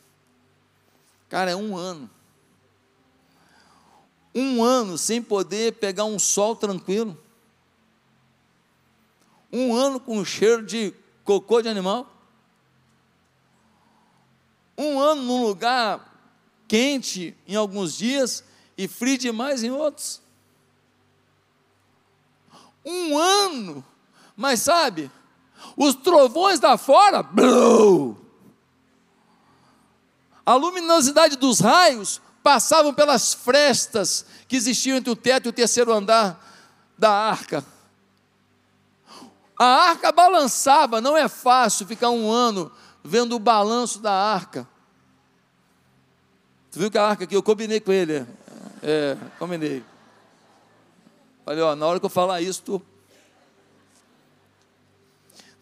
Cara, 1.29 1.51
é 1.51 1.57
um 1.57 1.77
ano. 1.77 2.09
Um 4.35 4.65
ano 4.65 4.97
sem 4.97 5.21
poder 5.21 5.75
pegar 5.75 6.07
um 6.07 6.19
sol 6.19 6.57
tranquilo 6.57 7.23
um 9.55 9.73
ano 9.73 10.01
com 10.01 10.25
cheiro 10.25 10.67
de 10.67 10.93
cocô 11.23 11.63
de 11.63 11.69
animal, 11.69 12.13
um 14.77 14.99
ano 14.99 15.23
num 15.23 15.43
lugar 15.45 16.13
quente 16.67 17.37
em 17.47 17.55
alguns 17.55 17.97
dias 17.97 18.43
e 18.77 18.89
frio 18.89 19.17
demais 19.17 19.63
em 19.63 19.71
outros. 19.71 20.21
Um 22.85 23.17
ano, 23.17 23.85
mas 24.37 24.61
sabe, 24.61 25.09
os 25.77 25.95
trovões 25.95 26.59
da 26.59 26.77
fora, 26.77 27.23
blum, 27.23 28.17
a 30.45 30.55
luminosidade 30.57 31.37
dos 31.37 31.61
raios 31.61 32.21
passavam 32.43 32.93
pelas 32.93 33.33
frestas 33.33 34.27
que 34.49 34.57
existiam 34.57 34.97
entre 34.97 35.11
o 35.11 35.17
teto 35.17 35.47
e 35.47 35.51
o 35.51 35.53
terceiro 35.53 35.93
andar 35.93 36.45
da 36.99 37.13
arca. 37.13 37.65
A 39.59 39.65
arca 39.65 40.11
balançava, 40.11 41.01
não 41.01 41.17
é 41.17 41.29
fácil 41.29 41.87
ficar 41.87 42.11
um 42.11 42.31
ano 42.31 42.71
vendo 43.03 43.37
o 43.37 43.39
balanço 43.39 44.01
da 44.01 44.13
arca. 44.13 44.67
Tu 46.73 46.79
viu 46.81 46.91
que 46.91 46.99
a 46.99 47.07
arca 47.07 47.25
aqui, 47.25 47.37
eu 47.37 47.43
combinei 47.43 47.79
com 47.79 47.93
ele. 47.93 48.27
É, 48.83 49.17
combinei. 49.39 49.85
Olha, 51.47 51.67
ó, 51.67 51.77
na 51.77 51.87
hora 51.87 52.01
que 52.01 52.07
eu 52.07 52.11
falar 52.11 52.41
isso, 52.41 52.63
tu. 52.63 52.83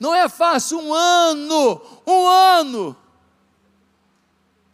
Não 0.01 0.15
é 0.15 0.29
fácil, 0.29 0.79
um 0.79 0.95
ano, 0.95 1.81
um 2.07 2.27
ano. 2.27 2.97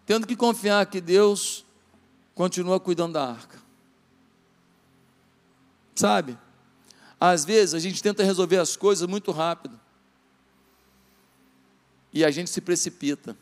Tendo 0.06 0.26
que 0.26 0.36
confiar 0.36 0.86
que 0.86 1.00
Deus 1.00 1.66
continua 2.34 2.78
cuidando 2.78 3.14
da 3.14 3.30
arca. 3.30 3.58
Sabe? 5.94 6.38
Às 7.20 7.44
vezes 7.44 7.74
a 7.74 7.78
gente 7.78 8.02
tenta 8.02 8.22
resolver 8.22 8.58
as 8.58 8.76
coisas 8.76 9.08
muito 9.08 9.32
rápido. 9.32 9.78
E 12.12 12.24
a 12.24 12.30
gente 12.30 12.50
se 12.50 12.60
precipita. 12.60 13.36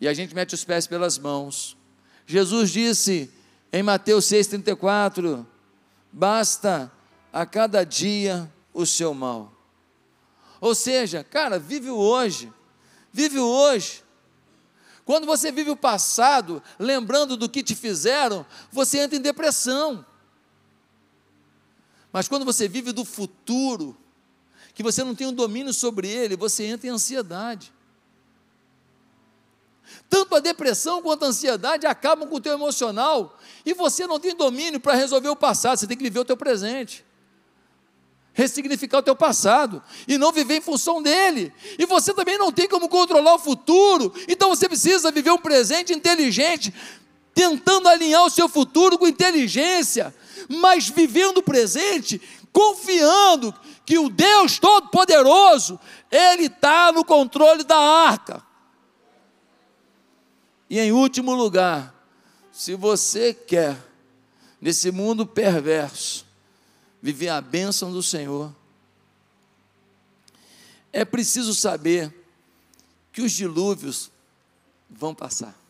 E 0.00 0.08
a 0.08 0.14
gente 0.14 0.34
mete 0.34 0.54
os 0.54 0.64
pés 0.64 0.86
pelas 0.86 1.18
mãos. 1.18 1.76
Jesus 2.26 2.70
disse 2.70 3.30
em 3.72 3.82
Mateus 3.82 4.24
6,34: 4.26 5.46
basta 6.12 6.90
a 7.32 7.46
cada 7.46 7.84
dia 7.84 8.52
o 8.74 8.84
seu 8.84 9.14
mal. 9.14 9.52
Ou 10.60 10.74
seja, 10.74 11.24
cara, 11.24 11.58
vive 11.58 11.90
o 11.90 11.96
hoje, 11.96 12.52
vive 13.12 13.38
o 13.38 13.46
hoje. 13.46 14.02
Quando 15.04 15.26
você 15.26 15.50
vive 15.50 15.70
o 15.70 15.76
passado, 15.76 16.62
lembrando 16.78 17.36
do 17.36 17.48
que 17.48 17.62
te 17.62 17.74
fizeram, 17.74 18.46
você 18.70 18.98
entra 18.98 19.16
em 19.16 19.22
depressão. 19.22 20.04
Mas 22.12 22.28
quando 22.28 22.44
você 22.44 22.68
vive 22.68 22.92
do 22.92 23.04
futuro, 23.04 23.96
que 24.74 24.82
você 24.82 25.02
não 25.02 25.14
tem 25.14 25.26
um 25.26 25.32
domínio 25.32 25.72
sobre 25.72 26.08
ele, 26.08 26.36
você 26.36 26.64
entra 26.64 26.86
em 26.86 26.90
ansiedade. 26.90 27.72
Tanto 30.08 30.34
a 30.34 30.40
depressão 30.40 31.02
quanto 31.02 31.24
a 31.24 31.28
ansiedade 31.28 31.86
acabam 31.86 32.28
com 32.28 32.36
o 32.36 32.40
teu 32.40 32.52
emocional 32.52 33.38
e 33.64 33.74
você 33.74 34.06
não 34.06 34.20
tem 34.20 34.34
domínio 34.34 34.78
para 34.78 34.94
resolver 34.94 35.28
o 35.28 35.36
passado, 35.36 35.78
você 35.78 35.86
tem 35.86 35.96
que 35.96 36.02
viver 36.02 36.20
o 36.20 36.24
teu 36.24 36.36
presente. 36.36 37.04
Ressignificar 38.34 38.98
o 38.98 39.02
teu 39.02 39.16
passado 39.16 39.82
e 40.08 40.16
não 40.16 40.32
viver 40.32 40.56
em 40.56 40.60
função 40.60 41.02
dele. 41.02 41.52
E 41.78 41.84
você 41.84 42.14
também 42.14 42.38
não 42.38 42.50
tem 42.50 42.66
como 42.66 42.88
controlar 42.88 43.34
o 43.34 43.38
futuro, 43.38 44.12
então 44.26 44.48
você 44.48 44.68
precisa 44.68 45.10
viver 45.10 45.30
um 45.30 45.38
presente 45.38 45.92
inteligente, 45.92 46.72
tentando 47.34 47.88
alinhar 47.88 48.24
o 48.24 48.30
seu 48.30 48.48
futuro 48.48 48.98
com 48.98 49.06
inteligência, 49.06 50.14
mas 50.48 50.88
vivendo 50.88 51.38
o 51.38 51.42
presente, 51.42 52.20
confiando 52.52 53.54
que 53.84 53.98
o 53.98 54.08
Deus 54.08 54.58
Todo-Poderoso, 54.58 55.78
Ele 56.10 56.46
está 56.46 56.92
no 56.92 57.04
controle 57.04 57.64
da 57.64 57.78
arca. 57.78 58.44
E 60.68 60.78
em 60.78 60.92
último 60.92 61.34
lugar, 61.34 61.94
se 62.50 62.74
você 62.74 63.34
quer, 63.34 63.76
nesse 64.60 64.90
mundo 64.90 65.26
perverso, 65.26 66.26
viver 67.00 67.28
a 67.28 67.40
bênção 67.40 67.90
do 67.90 68.02
Senhor, 68.02 68.54
é 70.92 71.04
preciso 71.04 71.54
saber 71.54 72.14
que 73.12 73.22
os 73.22 73.32
dilúvios 73.32 74.10
vão 74.88 75.14
passar. 75.14 75.61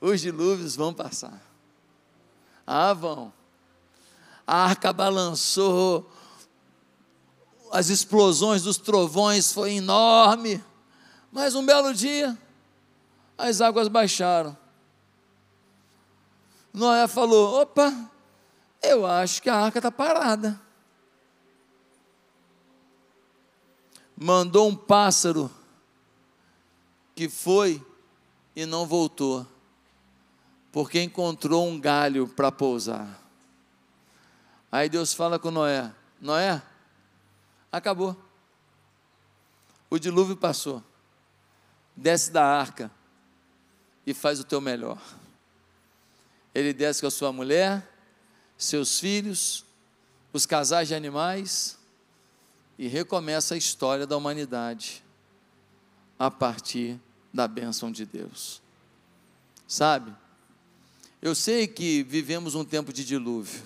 Os 0.00 0.20
dilúvios 0.20 0.74
vão 0.74 0.94
passar. 0.94 1.42
Ah, 2.66 2.94
vão. 2.94 3.32
A 4.46 4.64
arca 4.64 4.92
balançou, 4.92 6.10
as 7.70 7.90
explosões 7.90 8.62
dos 8.62 8.78
trovões 8.78 9.52
foi 9.52 9.72
enorme. 9.74 10.64
Mas 11.30 11.54
um 11.54 11.64
belo 11.64 11.92
dia, 11.92 12.36
as 13.36 13.60
águas 13.60 13.88
baixaram. 13.88 14.56
Noé 16.72 17.06
falou: 17.06 17.60
opa, 17.60 17.92
eu 18.82 19.04
acho 19.06 19.42
que 19.42 19.50
a 19.50 19.56
arca 19.56 19.78
está 19.78 19.90
parada. 19.90 20.60
Mandou 24.16 24.68
um 24.68 24.76
pássaro 24.76 25.50
que 27.14 27.28
foi 27.28 27.84
e 28.54 28.66
não 28.66 28.86
voltou 28.86 29.46
porque 30.72 31.02
encontrou 31.02 31.66
um 31.66 31.80
galho 31.80 32.28
para 32.28 32.52
pousar. 32.52 33.20
Aí 34.70 34.88
Deus 34.88 35.12
fala 35.12 35.38
com 35.38 35.50
Noé: 35.50 35.92
Noé, 36.20 36.62
acabou. 37.70 38.16
O 39.88 39.98
dilúvio 39.98 40.36
passou. 40.36 40.82
Desce 41.96 42.30
da 42.30 42.44
arca 42.44 42.90
e 44.06 44.14
faz 44.14 44.38
o 44.38 44.44
teu 44.44 44.60
melhor. 44.60 45.00
Ele 46.54 46.72
desce 46.72 47.00
com 47.00 47.06
a 47.06 47.10
sua 47.10 47.32
mulher, 47.32 47.86
seus 48.56 48.98
filhos, 48.98 49.64
os 50.32 50.46
casais 50.46 50.88
de 50.88 50.94
animais 50.94 51.78
e 52.78 52.86
recomeça 52.86 53.54
a 53.54 53.58
história 53.58 54.06
da 54.06 54.16
humanidade 54.16 55.04
a 56.18 56.30
partir 56.30 56.98
da 57.32 57.46
bênção 57.46 57.90
de 57.90 58.06
Deus. 58.06 58.62
Sabe? 59.66 60.14
Eu 61.22 61.34
sei 61.34 61.66
que 61.68 62.02
vivemos 62.02 62.54
um 62.54 62.64
tempo 62.64 62.92
de 62.92 63.04
dilúvio. 63.04 63.62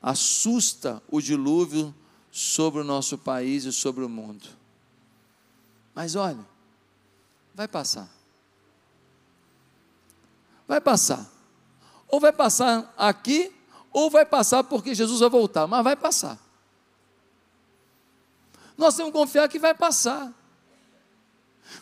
assusta 0.00 1.00
o 1.08 1.20
dilúvio 1.20 1.94
sobre 2.30 2.80
o 2.80 2.84
nosso 2.84 3.16
país 3.16 3.64
e 3.64 3.72
sobre 3.72 4.02
o 4.04 4.08
mundo. 4.08 4.48
Mas 5.94 6.16
olha, 6.16 6.44
vai 7.54 7.68
passar. 7.68 8.08
Vai 10.66 10.80
passar. 10.80 11.30
Ou 12.08 12.18
vai 12.18 12.32
passar 12.32 12.92
aqui, 12.96 13.54
ou 13.92 14.10
vai 14.10 14.24
passar 14.24 14.64
porque 14.64 14.94
Jesus 14.94 15.20
vai 15.20 15.28
voltar, 15.28 15.66
mas 15.66 15.84
vai 15.84 15.94
passar. 15.94 16.38
Nós 18.76 18.96
temos 18.96 19.12
que 19.12 19.18
confiar 19.18 19.48
que 19.48 19.58
vai 19.58 19.74
passar. 19.74 20.32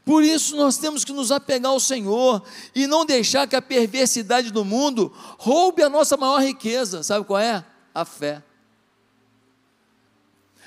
Por 0.05 0.23
isso 0.23 0.57
nós 0.57 0.77
temos 0.77 1.05
que 1.05 1.13
nos 1.13 1.31
apegar 1.31 1.73
ao 1.73 1.81
Senhor 1.81 2.43
e 2.75 2.87
não 2.87 3.05
deixar 3.05 3.47
que 3.47 3.57
a 3.57 3.63
perversidade 3.63 4.51
do 4.51 4.65
mundo 4.65 5.13
roube 5.39 5.83
a 5.83 5.89
nossa 5.89 6.17
maior 6.17 6.43
riqueza. 6.43 7.03
Sabe 7.03 7.25
qual 7.25 7.39
é? 7.39 7.65
A 7.95 8.05
fé. 8.05 8.43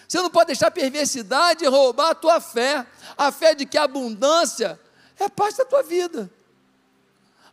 Você 0.08 0.22
não 0.22 0.30
pode 0.30 0.48
deixar 0.48 0.68
a 0.68 0.72
perversidade 0.72 1.66
roubar 1.66 2.12
a 2.12 2.16
tua 2.16 2.40
fé. 2.40 2.86
A 3.18 3.32
fé 3.32 3.56
de 3.56 3.66
que 3.66 3.78
a 3.78 3.84
abundância 3.84 4.80
é 5.20 5.28
parte 5.28 5.58
da 5.58 5.66
tua 5.66 5.82
vida. 5.82 6.30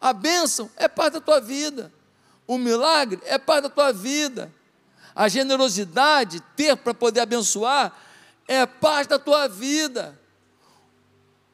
A 0.00 0.12
bênção 0.12 0.70
é 0.76 0.86
parte 0.86 1.14
da 1.14 1.20
tua 1.20 1.40
vida. 1.40 1.92
O 2.46 2.58
milagre 2.58 3.20
é 3.24 3.38
parte 3.38 3.62
da 3.62 3.70
tua 3.70 3.92
vida. 3.92 4.52
A 5.14 5.28
generosidade, 5.28 6.40
ter 6.54 6.76
para 6.76 6.92
poder 6.92 7.20
abençoar, 7.20 7.96
é 8.46 8.66
parte 8.66 9.08
da 9.08 9.18
tua 9.18 9.48
vida. 9.48 10.19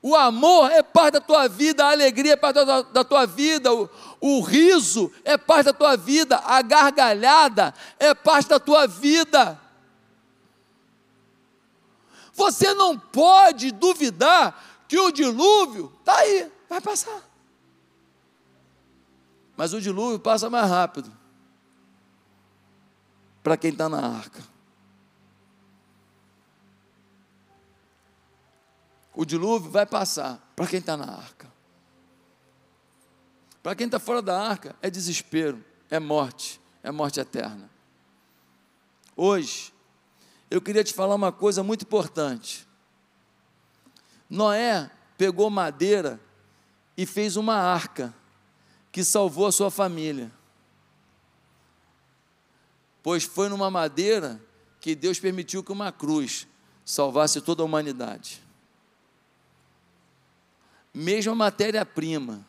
O 0.03 0.15
amor 0.15 0.71
é 0.71 0.83
parte 0.83 1.15
da 1.15 1.21
tua 1.21 1.49
vida, 1.49 1.85
a 1.85 1.91
alegria 1.91 2.35
é 2.35 2.37
parte 2.37 2.65
da, 2.65 3.05
tua 3.05 3.27
vida, 3.27 3.73
o, 3.73 3.89
o 4.21 4.41
riso 4.41 5.13
é 5.25 5.37
parte 5.37 5.67
da 5.67 5.73
tua 5.73 5.97
vida, 5.97 6.39
a 6.45 6.63
gargalhada 6.63 7.75
é 7.99 8.15
parte 8.15 8.49
da 8.49 8.61
tua 8.61 8.87
vida. 8.87 9.61
Você 12.35 12.75
não 12.75 12.99
pode 12.99 13.73
duvidar 13.73 14.85
que 14.87 14.99
o 14.99 15.11
dilúvio 15.11 15.93
está 16.01 16.17
aí, 16.17 16.53
vai 16.69 16.81
passar. 16.81 17.23
Mas 19.57 19.73
o 19.73 19.81
dilúvio 19.81 20.21
passa 20.21 20.51
mais 20.51 20.69
rápido 20.69 21.11
para 23.43 23.57
quem 23.57 23.71
está 23.71 23.89
na 23.89 24.07
arca. 24.07 24.56
O 29.17 29.25
dilúvio 29.25 29.71
vai 29.71 29.87
passar 29.87 30.53
para 30.55 30.67
quem 30.67 30.79
está 30.79 30.95
na 30.95 31.11
arca. 31.11 31.51
Para 33.63 33.75
quem 33.75 33.87
está 33.87 33.99
fora 33.99 34.21
da 34.21 34.39
arca, 34.39 34.77
é 34.83 34.91
desespero, 34.91 35.65
é 35.91 35.99
morte, 35.99 36.61
é 36.83 36.91
morte 36.91 37.19
eterna. 37.19 37.71
Hoje, 39.17 39.73
eu 40.51 40.61
queria 40.61 40.85
te 40.85 40.93
falar 40.93 41.15
uma 41.15 41.33
coisa 41.33 41.63
muito 41.63 41.83
importante. 41.83 42.69
Noé 44.29 44.91
pegou 45.17 45.49
madeira 45.49 46.21
e 46.95 47.07
fez 47.07 47.39
uma 47.39 47.57
arca 47.57 48.15
que 48.93 49.03
salvou 49.03 49.47
a 49.47 49.53
sua 49.53 49.71
família. 49.71 50.31
Pois 53.03 53.25
foi 53.25 53.49
numa 53.49 53.71
madeira 53.71 54.39
que 54.79 54.95
Deus 54.95 55.19
permitiu 55.19 55.65
que 55.65 55.73
uma 55.73 55.91
cruz 55.91 56.47
salvasse 56.85 57.41
toda 57.41 57.63
a 57.63 57.65
humanidade 57.65 58.46
mesma 60.97 61.35
matéria-prima. 61.35 62.43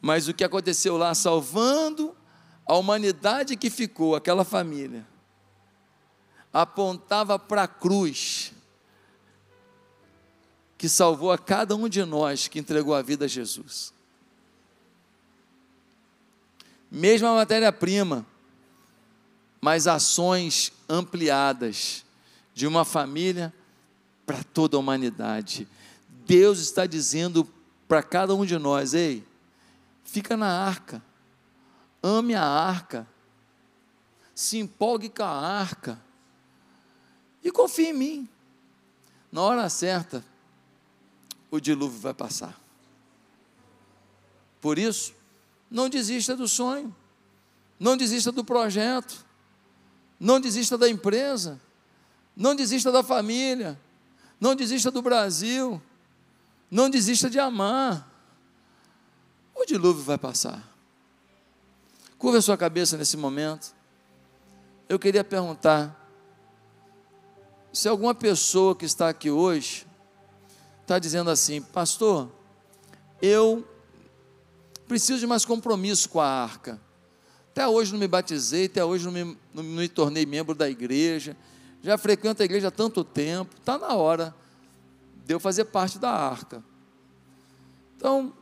Mas 0.00 0.28
o 0.28 0.34
que 0.34 0.44
aconteceu 0.44 0.96
lá, 0.96 1.14
salvando 1.14 2.16
a 2.64 2.76
humanidade 2.76 3.56
que 3.56 3.68
ficou, 3.68 4.14
aquela 4.14 4.44
família, 4.44 5.04
apontava 6.52 7.40
para 7.40 7.64
a 7.64 7.68
cruz, 7.68 8.52
que 10.78 10.88
salvou 10.88 11.32
a 11.32 11.38
cada 11.38 11.74
um 11.74 11.88
de 11.88 12.04
nós 12.04 12.46
que 12.46 12.60
entregou 12.60 12.94
a 12.94 13.02
vida 13.02 13.24
a 13.24 13.28
Jesus. 13.28 13.92
Mesma 16.88 17.34
matéria-prima, 17.34 18.24
mas 19.60 19.88
ações 19.88 20.72
ampliadas 20.88 22.04
de 22.54 22.66
uma 22.66 22.84
família 22.84 23.52
para 24.24 24.44
toda 24.44 24.76
a 24.76 24.80
humanidade. 24.80 25.66
Deus 26.32 26.60
está 26.60 26.86
dizendo 26.86 27.46
para 27.86 28.02
cada 28.02 28.34
um 28.34 28.46
de 28.46 28.56
nós: 28.56 28.94
ei, 28.94 29.22
fica 30.02 30.34
na 30.34 30.46
arca, 30.46 31.04
ame 32.02 32.34
a 32.34 32.42
arca, 32.42 33.06
se 34.34 34.56
empolgue 34.56 35.10
com 35.10 35.24
a 35.24 35.28
arca 35.28 36.00
e 37.44 37.52
confie 37.52 37.88
em 37.88 37.92
mim. 37.92 38.28
Na 39.30 39.42
hora 39.42 39.68
certa, 39.68 40.24
o 41.50 41.60
dilúvio 41.60 42.00
vai 42.00 42.14
passar. 42.14 42.58
Por 44.58 44.78
isso, 44.78 45.12
não 45.70 45.86
desista 45.86 46.34
do 46.34 46.48
sonho, 46.48 46.96
não 47.78 47.94
desista 47.94 48.32
do 48.32 48.42
projeto, 48.42 49.22
não 50.18 50.40
desista 50.40 50.78
da 50.78 50.88
empresa, 50.88 51.60
não 52.34 52.56
desista 52.56 52.90
da 52.90 53.02
família, 53.02 53.78
não 54.40 54.54
desista 54.54 54.90
do 54.90 55.02
Brasil 55.02 55.78
não 56.72 56.88
desista 56.88 57.28
de 57.28 57.38
amar. 57.38 58.08
O 59.54 59.66
dilúvio 59.66 60.02
vai 60.02 60.16
passar. 60.16 60.66
Curva 62.16 62.38
a 62.38 62.42
sua 62.42 62.56
cabeça 62.56 62.96
nesse 62.96 63.14
momento. 63.14 63.74
Eu 64.88 64.98
queria 64.98 65.22
perguntar 65.22 65.98
se 67.74 67.88
alguma 67.88 68.14
pessoa 68.14 68.74
que 68.74 68.86
está 68.86 69.10
aqui 69.10 69.30
hoje 69.30 69.86
está 70.80 70.98
dizendo 70.98 71.30
assim, 71.30 71.60
pastor, 71.60 72.32
eu 73.20 73.68
preciso 74.88 75.20
de 75.20 75.26
mais 75.26 75.44
compromisso 75.44 76.08
com 76.08 76.22
a 76.22 76.26
arca. 76.26 76.80
Até 77.50 77.68
hoje 77.68 77.92
não 77.92 78.00
me 78.00 78.08
batizei, 78.08 78.64
até 78.64 78.82
hoje 78.82 79.04
não 79.04 79.12
me, 79.12 79.38
não 79.52 79.62
me 79.62 79.88
tornei 79.90 80.24
membro 80.24 80.54
da 80.54 80.70
igreja, 80.70 81.36
já 81.82 81.98
frequento 81.98 82.40
a 82.40 82.46
igreja 82.46 82.68
há 82.68 82.70
tanto 82.70 83.04
tempo, 83.04 83.56
está 83.58 83.76
na 83.76 83.94
hora 83.94 84.34
de 85.24 85.34
eu 85.34 85.40
fazer 85.40 85.66
parte 85.66 85.98
da 85.98 86.10
arca. 86.10 86.62
Então, 87.96 88.32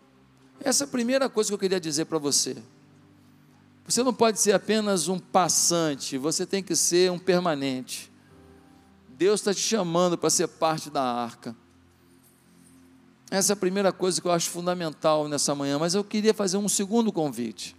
essa 0.61 0.85
é 0.85 0.87
a 0.87 0.89
primeira 0.89 1.29
coisa 1.29 1.51
que 1.51 1.55
eu 1.55 1.59
queria 1.59 1.81
dizer 1.81 2.07
para 2.07 2.19
você. 2.19 2.57
Você 3.85 4.03
não 4.03 4.15
pode 4.15 4.39
ser 4.39 4.53
apenas 4.53 5.09
um 5.09 5.19
passante, 5.19 6.17
você 6.17 6.47
tem 6.47 6.63
que 6.63 6.77
ser 6.77 7.11
um 7.11 7.19
permanente. 7.19 8.11
Deus 9.09 9.41
está 9.41 9.53
te 9.53 9.61
chamando 9.61 10.17
para 10.17 10.31
ser 10.31 10.47
parte 10.47 10.89
da 10.89 11.03
arca. 11.03 11.55
Essa 13.31 13.53
é 13.53 13.55
a 13.55 13.57
primeira 13.57 13.93
coisa 13.93 14.21
que 14.21 14.27
eu 14.27 14.33
acho 14.33 14.51
fundamental 14.51 15.29
nessa 15.29 15.55
manhã, 15.55 15.79
mas 15.79 15.95
eu 15.95 16.03
queria 16.03 16.35
fazer 16.35 16.57
um 16.57 16.69
segundo 16.69 17.13
convite. 17.13 17.77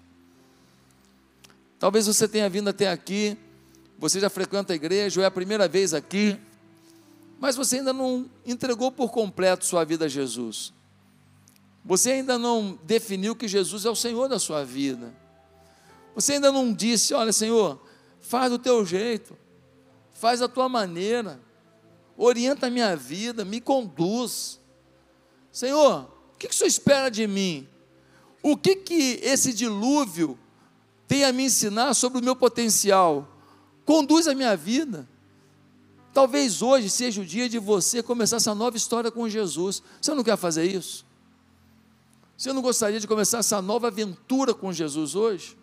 Talvez 1.79 2.07
você 2.07 2.27
tenha 2.27 2.49
vindo 2.49 2.69
até 2.69 2.89
aqui, 2.89 3.37
você 3.97 4.19
já 4.19 4.29
frequenta 4.29 4.71
a 4.71 4.75
igreja, 4.75 5.19
ou 5.19 5.23
é 5.23 5.27
a 5.27 5.31
primeira 5.31 5.67
vez 5.67 5.93
aqui, 5.93 6.39
mas 7.41 7.55
você 7.55 7.77
ainda 7.77 7.91
não 7.91 8.29
entregou 8.45 8.91
por 8.91 9.09
completo 9.09 9.65
sua 9.65 9.83
vida 9.83 10.05
a 10.05 10.07
Jesus. 10.07 10.71
Você 11.83 12.11
ainda 12.11 12.37
não 12.37 12.79
definiu 12.83 13.35
que 13.35 13.47
Jesus 13.47 13.83
é 13.83 13.89
o 13.89 13.95
Senhor 13.95 14.29
da 14.29 14.37
sua 14.37 14.63
vida. 14.63 15.11
Você 16.13 16.33
ainda 16.33 16.51
não 16.51 16.71
disse: 16.71 17.15
Olha, 17.15 17.33
Senhor, 17.33 17.81
faz 18.19 18.51
do 18.51 18.59
teu 18.59 18.85
jeito, 18.85 19.35
faz 20.13 20.39
da 20.39 20.47
tua 20.47 20.69
maneira, 20.69 21.41
orienta 22.15 22.67
a 22.67 22.69
minha 22.69 22.95
vida, 22.95 23.43
me 23.43 23.59
conduz. 23.59 24.59
Senhor, 25.51 26.13
o 26.35 26.37
que, 26.37 26.47
que 26.47 26.53
o 26.53 26.57
Senhor 26.57 26.67
espera 26.67 27.09
de 27.09 27.25
mim? 27.25 27.67
O 28.43 28.55
que, 28.55 28.75
que 28.75 29.19
esse 29.23 29.51
dilúvio 29.51 30.37
tem 31.07 31.23
a 31.23 31.33
me 31.33 31.45
ensinar 31.45 31.95
sobre 31.95 32.19
o 32.19 32.23
meu 32.23 32.35
potencial? 32.35 33.27
Conduz 33.83 34.27
a 34.27 34.35
minha 34.35 34.55
vida. 34.55 35.09
Talvez 36.13 36.61
hoje 36.61 36.89
seja 36.89 37.21
o 37.21 37.25
dia 37.25 37.47
de 37.47 37.57
você 37.57 38.03
começar 38.03 38.37
essa 38.37 38.53
nova 38.53 38.75
história 38.75 39.09
com 39.09 39.29
Jesus. 39.29 39.81
Você 40.01 40.13
não 40.13 40.23
quer 40.23 40.37
fazer 40.37 40.65
isso? 40.65 41.05
Você 42.37 42.51
não 42.51 42.61
gostaria 42.61 42.99
de 42.99 43.07
começar 43.07 43.37
essa 43.37 43.61
nova 43.61 43.87
aventura 43.87 44.53
com 44.53 44.73
Jesus 44.73 45.15
hoje? 45.15 45.57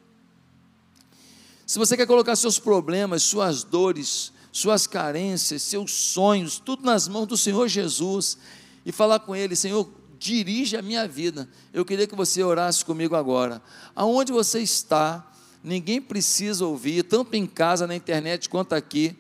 Se 1.66 1.78
você 1.78 1.96
quer 1.96 2.06
colocar 2.06 2.34
seus 2.34 2.58
problemas, 2.58 3.22
suas 3.24 3.62
dores, 3.62 4.32
suas 4.50 4.86
carências, 4.86 5.60
seus 5.62 5.92
sonhos, 5.92 6.58
tudo 6.58 6.82
nas 6.82 7.06
mãos 7.06 7.26
do 7.26 7.36
Senhor 7.36 7.68
Jesus 7.68 8.38
e 8.86 8.92
falar 8.92 9.18
com 9.20 9.36
Ele, 9.36 9.54
Senhor, 9.54 9.86
dirige 10.18 10.78
a 10.78 10.82
minha 10.82 11.06
vida. 11.06 11.46
Eu 11.74 11.84
queria 11.84 12.06
que 12.06 12.16
você 12.16 12.42
orasse 12.42 12.82
comigo 12.82 13.14
agora. 13.14 13.60
Aonde 13.94 14.32
você 14.32 14.60
está, 14.60 15.30
ninguém 15.62 16.00
precisa 16.00 16.64
ouvir, 16.64 17.02
tanto 17.02 17.34
em 17.34 17.46
casa, 17.46 17.86
na 17.86 17.94
internet 17.94 18.48
quanto 18.48 18.72
aqui 18.72 19.14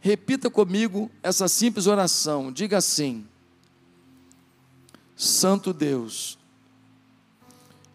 Repita 0.00 0.48
comigo 0.48 1.10
essa 1.22 1.48
simples 1.48 1.86
oração. 1.86 2.52
Diga 2.52 2.78
assim: 2.78 3.26
Santo 5.16 5.72
Deus, 5.72 6.38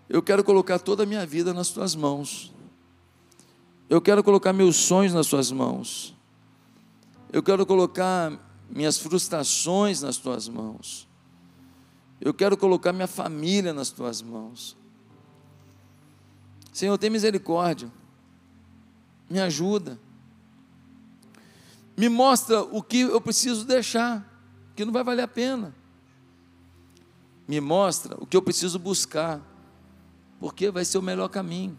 eu 0.10 0.22
quero 0.22 0.44
colocar 0.44 0.80
toda 0.80 1.04
a 1.04 1.06
minha 1.06 1.26
vida 1.26 1.54
nas 1.54 1.70
tuas 1.70 1.96
mãos. 1.96 2.54
Eu 3.90 4.02
quero 4.02 4.24
colocar 4.24 4.54
meus 4.54 4.76
sonhos 4.76 5.14
nas 5.14 5.28
Suas 5.28 5.52
mãos. 5.52 6.16
Eu 7.32 7.44
quero 7.44 7.66
colocar 7.66 8.32
minhas 8.70 8.98
frustrações 8.98 10.02
nas 10.02 10.18
Tuas 10.18 10.48
mãos. 10.48 11.08
Eu 12.20 12.34
quero 12.34 12.58
colocar 12.58 12.92
minha 12.92 13.08
família 13.08 13.74
nas 13.74 13.92
Tuas 13.92 14.22
mãos. 14.22 14.76
Senhor, 16.72 16.98
tem 16.98 17.10
misericórdia. 17.10 17.92
Me 19.30 19.40
ajuda. 19.40 20.00
Me 21.96 22.10
mostra 22.10 22.62
o 22.64 22.82
que 22.82 23.02
eu 23.02 23.22
preciso 23.22 23.66
deixar, 23.66 24.28
que 24.76 24.84
não 24.84 24.92
vai 24.92 25.04
valer 25.04 25.22
a 25.22 25.28
pena. 25.28 25.74
Me 27.48 27.62
mostra 27.62 28.16
o 28.20 28.26
que 28.26 28.36
eu 28.36 28.42
preciso 28.42 28.80
buscar, 28.80 29.42
porque 30.40 30.72
vai 30.72 30.84
ser 30.84 30.98
o 30.98 31.02
melhor 31.02 31.30
caminho. 31.30 31.78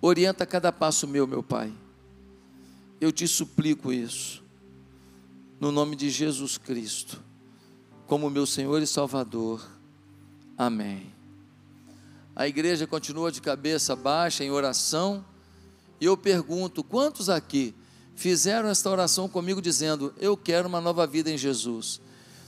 Orienta 0.00 0.46
cada 0.46 0.72
passo 0.72 1.06
meu, 1.06 1.26
meu 1.26 1.42
Pai. 1.42 1.72
Eu 3.00 3.12
te 3.12 3.26
suplico 3.28 3.92
isso, 3.92 4.42
no 5.58 5.70
nome 5.70 5.96
de 5.96 6.08
Jesus 6.08 6.56
Cristo, 6.56 7.20
como 8.06 8.30
meu 8.30 8.46
Senhor 8.46 8.80
e 8.80 8.86
Salvador. 8.86 9.66
Amém. 10.56 11.12
A 12.34 12.48
igreja 12.48 12.86
continua 12.86 13.30
de 13.30 13.40
cabeça 13.40 13.94
baixa 13.94 14.42
em 14.44 14.50
oração, 14.50 15.24
e 16.00 16.06
eu 16.06 16.16
pergunto: 16.16 16.82
quantos 16.82 17.28
aqui 17.28 17.74
fizeram 18.20 18.68
esta 18.68 18.90
oração 18.90 19.26
comigo 19.26 19.62
dizendo: 19.62 20.12
Eu 20.18 20.36
quero 20.36 20.68
uma 20.68 20.80
nova 20.80 21.06
vida 21.06 21.30
em 21.30 21.38
Jesus? 21.38 22.00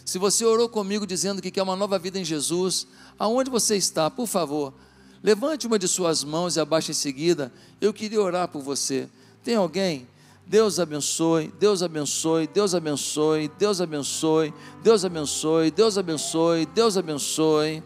Se 0.05 0.19
você 0.19 0.45
orou 0.45 0.69
comigo 0.69 1.07
dizendo 1.07 1.41
que 1.41 1.51
quer 1.51 1.63
uma 1.63 1.75
nova 1.75 1.99
vida 1.99 2.19
em 2.19 2.25
Jesus, 2.25 2.87
aonde 3.19 3.49
você 3.49 3.75
está, 3.77 4.11
por 4.11 4.27
favor, 4.27 4.75
levante 5.23 5.67
uma 5.67 5.79
de 5.79 5.89
suas 5.89 6.25
mãos 6.25 6.57
e 6.57 6.61
abaixe 6.61 6.91
em 6.91 6.95
seguida. 6.95 7.51
Eu 7.81 7.95
queria 7.95 8.21
orar 8.21 8.49
por 8.49 8.61
você. 8.61 9.09
Tem 9.43 9.55
alguém? 9.55 10.07
Deus 10.47 10.79
abençoe, 10.79 11.51
Deus 11.59 11.83
abençoe, 11.83 12.47
Deus 12.49 12.75
abençoe, 12.75 13.51
Deus 13.59 13.81
abençoe, 13.81 14.53
Deus 14.83 15.05
abençoe, 15.05 15.71
Deus 15.71 15.97
abençoe, 15.97 16.67
Deus 16.67 16.97
abençoe. 16.99 17.83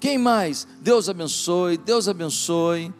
Quem 0.00 0.18
mais? 0.18 0.66
Deus 0.80 1.08
abençoe, 1.08 1.76
Deus 1.76 2.08
abençoe. 2.08 2.92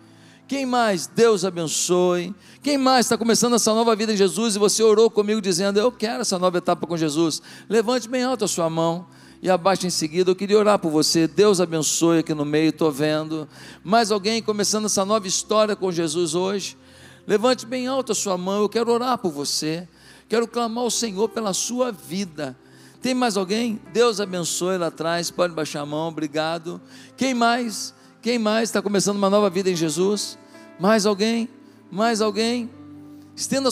Quem 0.49 0.65
mais? 0.65 1.07
Deus 1.07 1.45
abençoe. 1.45 2.35
Quem 2.63 2.79
mais 2.79 3.05
está 3.05 3.19
começando 3.19 3.55
essa 3.55 3.75
nova 3.75 3.95
vida 3.95 4.15
em 4.15 4.17
Jesus 4.17 4.57
e 4.57 4.59
você 4.59 4.83
orou 4.83 5.11
comigo 5.11 5.43
dizendo: 5.43 5.79
Eu 5.79 5.93
quero 5.93 6.23
essa 6.23 6.39
nova 6.39 6.57
etapa 6.57 6.87
com 6.87 6.97
Jesus? 6.97 7.43
Levante 7.69 8.09
bem 8.09 8.25
alto 8.25 8.47
a 8.47 8.49
sua 8.49 8.71
mão 8.71 9.07
e 9.43 9.51
abaixe 9.51 9.87
em 9.87 9.91
seguida. 9.91 10.31
Eu 10.31 10.35
queria 10.35 10.59
orar 10.59 10.79
por 10.79 10.91
você. 10.91 11.29
Deus 11.29 11.61
abençoe 11.61 12.21
aqui 12.21 12.33
no 12.33 12.47
meio, 12.47 12.71
estou 12.71 12.91
vendo. 12.91 13.47
Mais 13.85 14.11
alguém 14.11 14.41
começando 14.43 14.87
essa 14.87 15.05
nova 15.05 15.29
história 15.29 15.77
com 15.77 15.93
Jesus 15.93 16.35
hoje? 16.35 16.79
Levante 17.27 17.67
bem 17.67 17.87
alto 17.87 18.13
a 18.13 18.15
sua 18.15 18.39
mão. 18.39 18.63
Eu 18.63 18.71
quero 18.71 18.91
orar 18.91 19.19
por 19.19 19.31
você. 19.31 19.87
Quero 20.31 20.49
clamar 20.49 20.85
ao 20.85 20.91
Senhor 20.91 21.29
pela 21.29 21.53
sua 21.53 21.93
vida. 21.93 22.57
Tem 23.03 23.13
mais 23.13 23.37
alguém? 23.37 23.79
Deus 23.93 24.19
abençoe 24.19 24.79
lá 24.79 24.87
atrás. 24.87 25.31
Pode 25.31 25.53
baixar 25.53 25.83
a 25.83 25.87
mão. 25.87 26.09
Obrigado. 26.09 26.81
Quem 27.19 27.35
mais? 27.35 27.93
Quem 28.21 28.37
mais 28.37 28.69
está 28.69 28.83
começando 28.83 29.17
uma 29.17 29.31
nova 29.31 29.49
vida 29.49 29.71
em 29.71 29.77
Jesus? 29.77 30.37
Mais 30.81 31.07
alguém? 31.07 31.49
Mais 31.91 32.21
alguém? 32.21 32.69
Estenda 33.37 33.67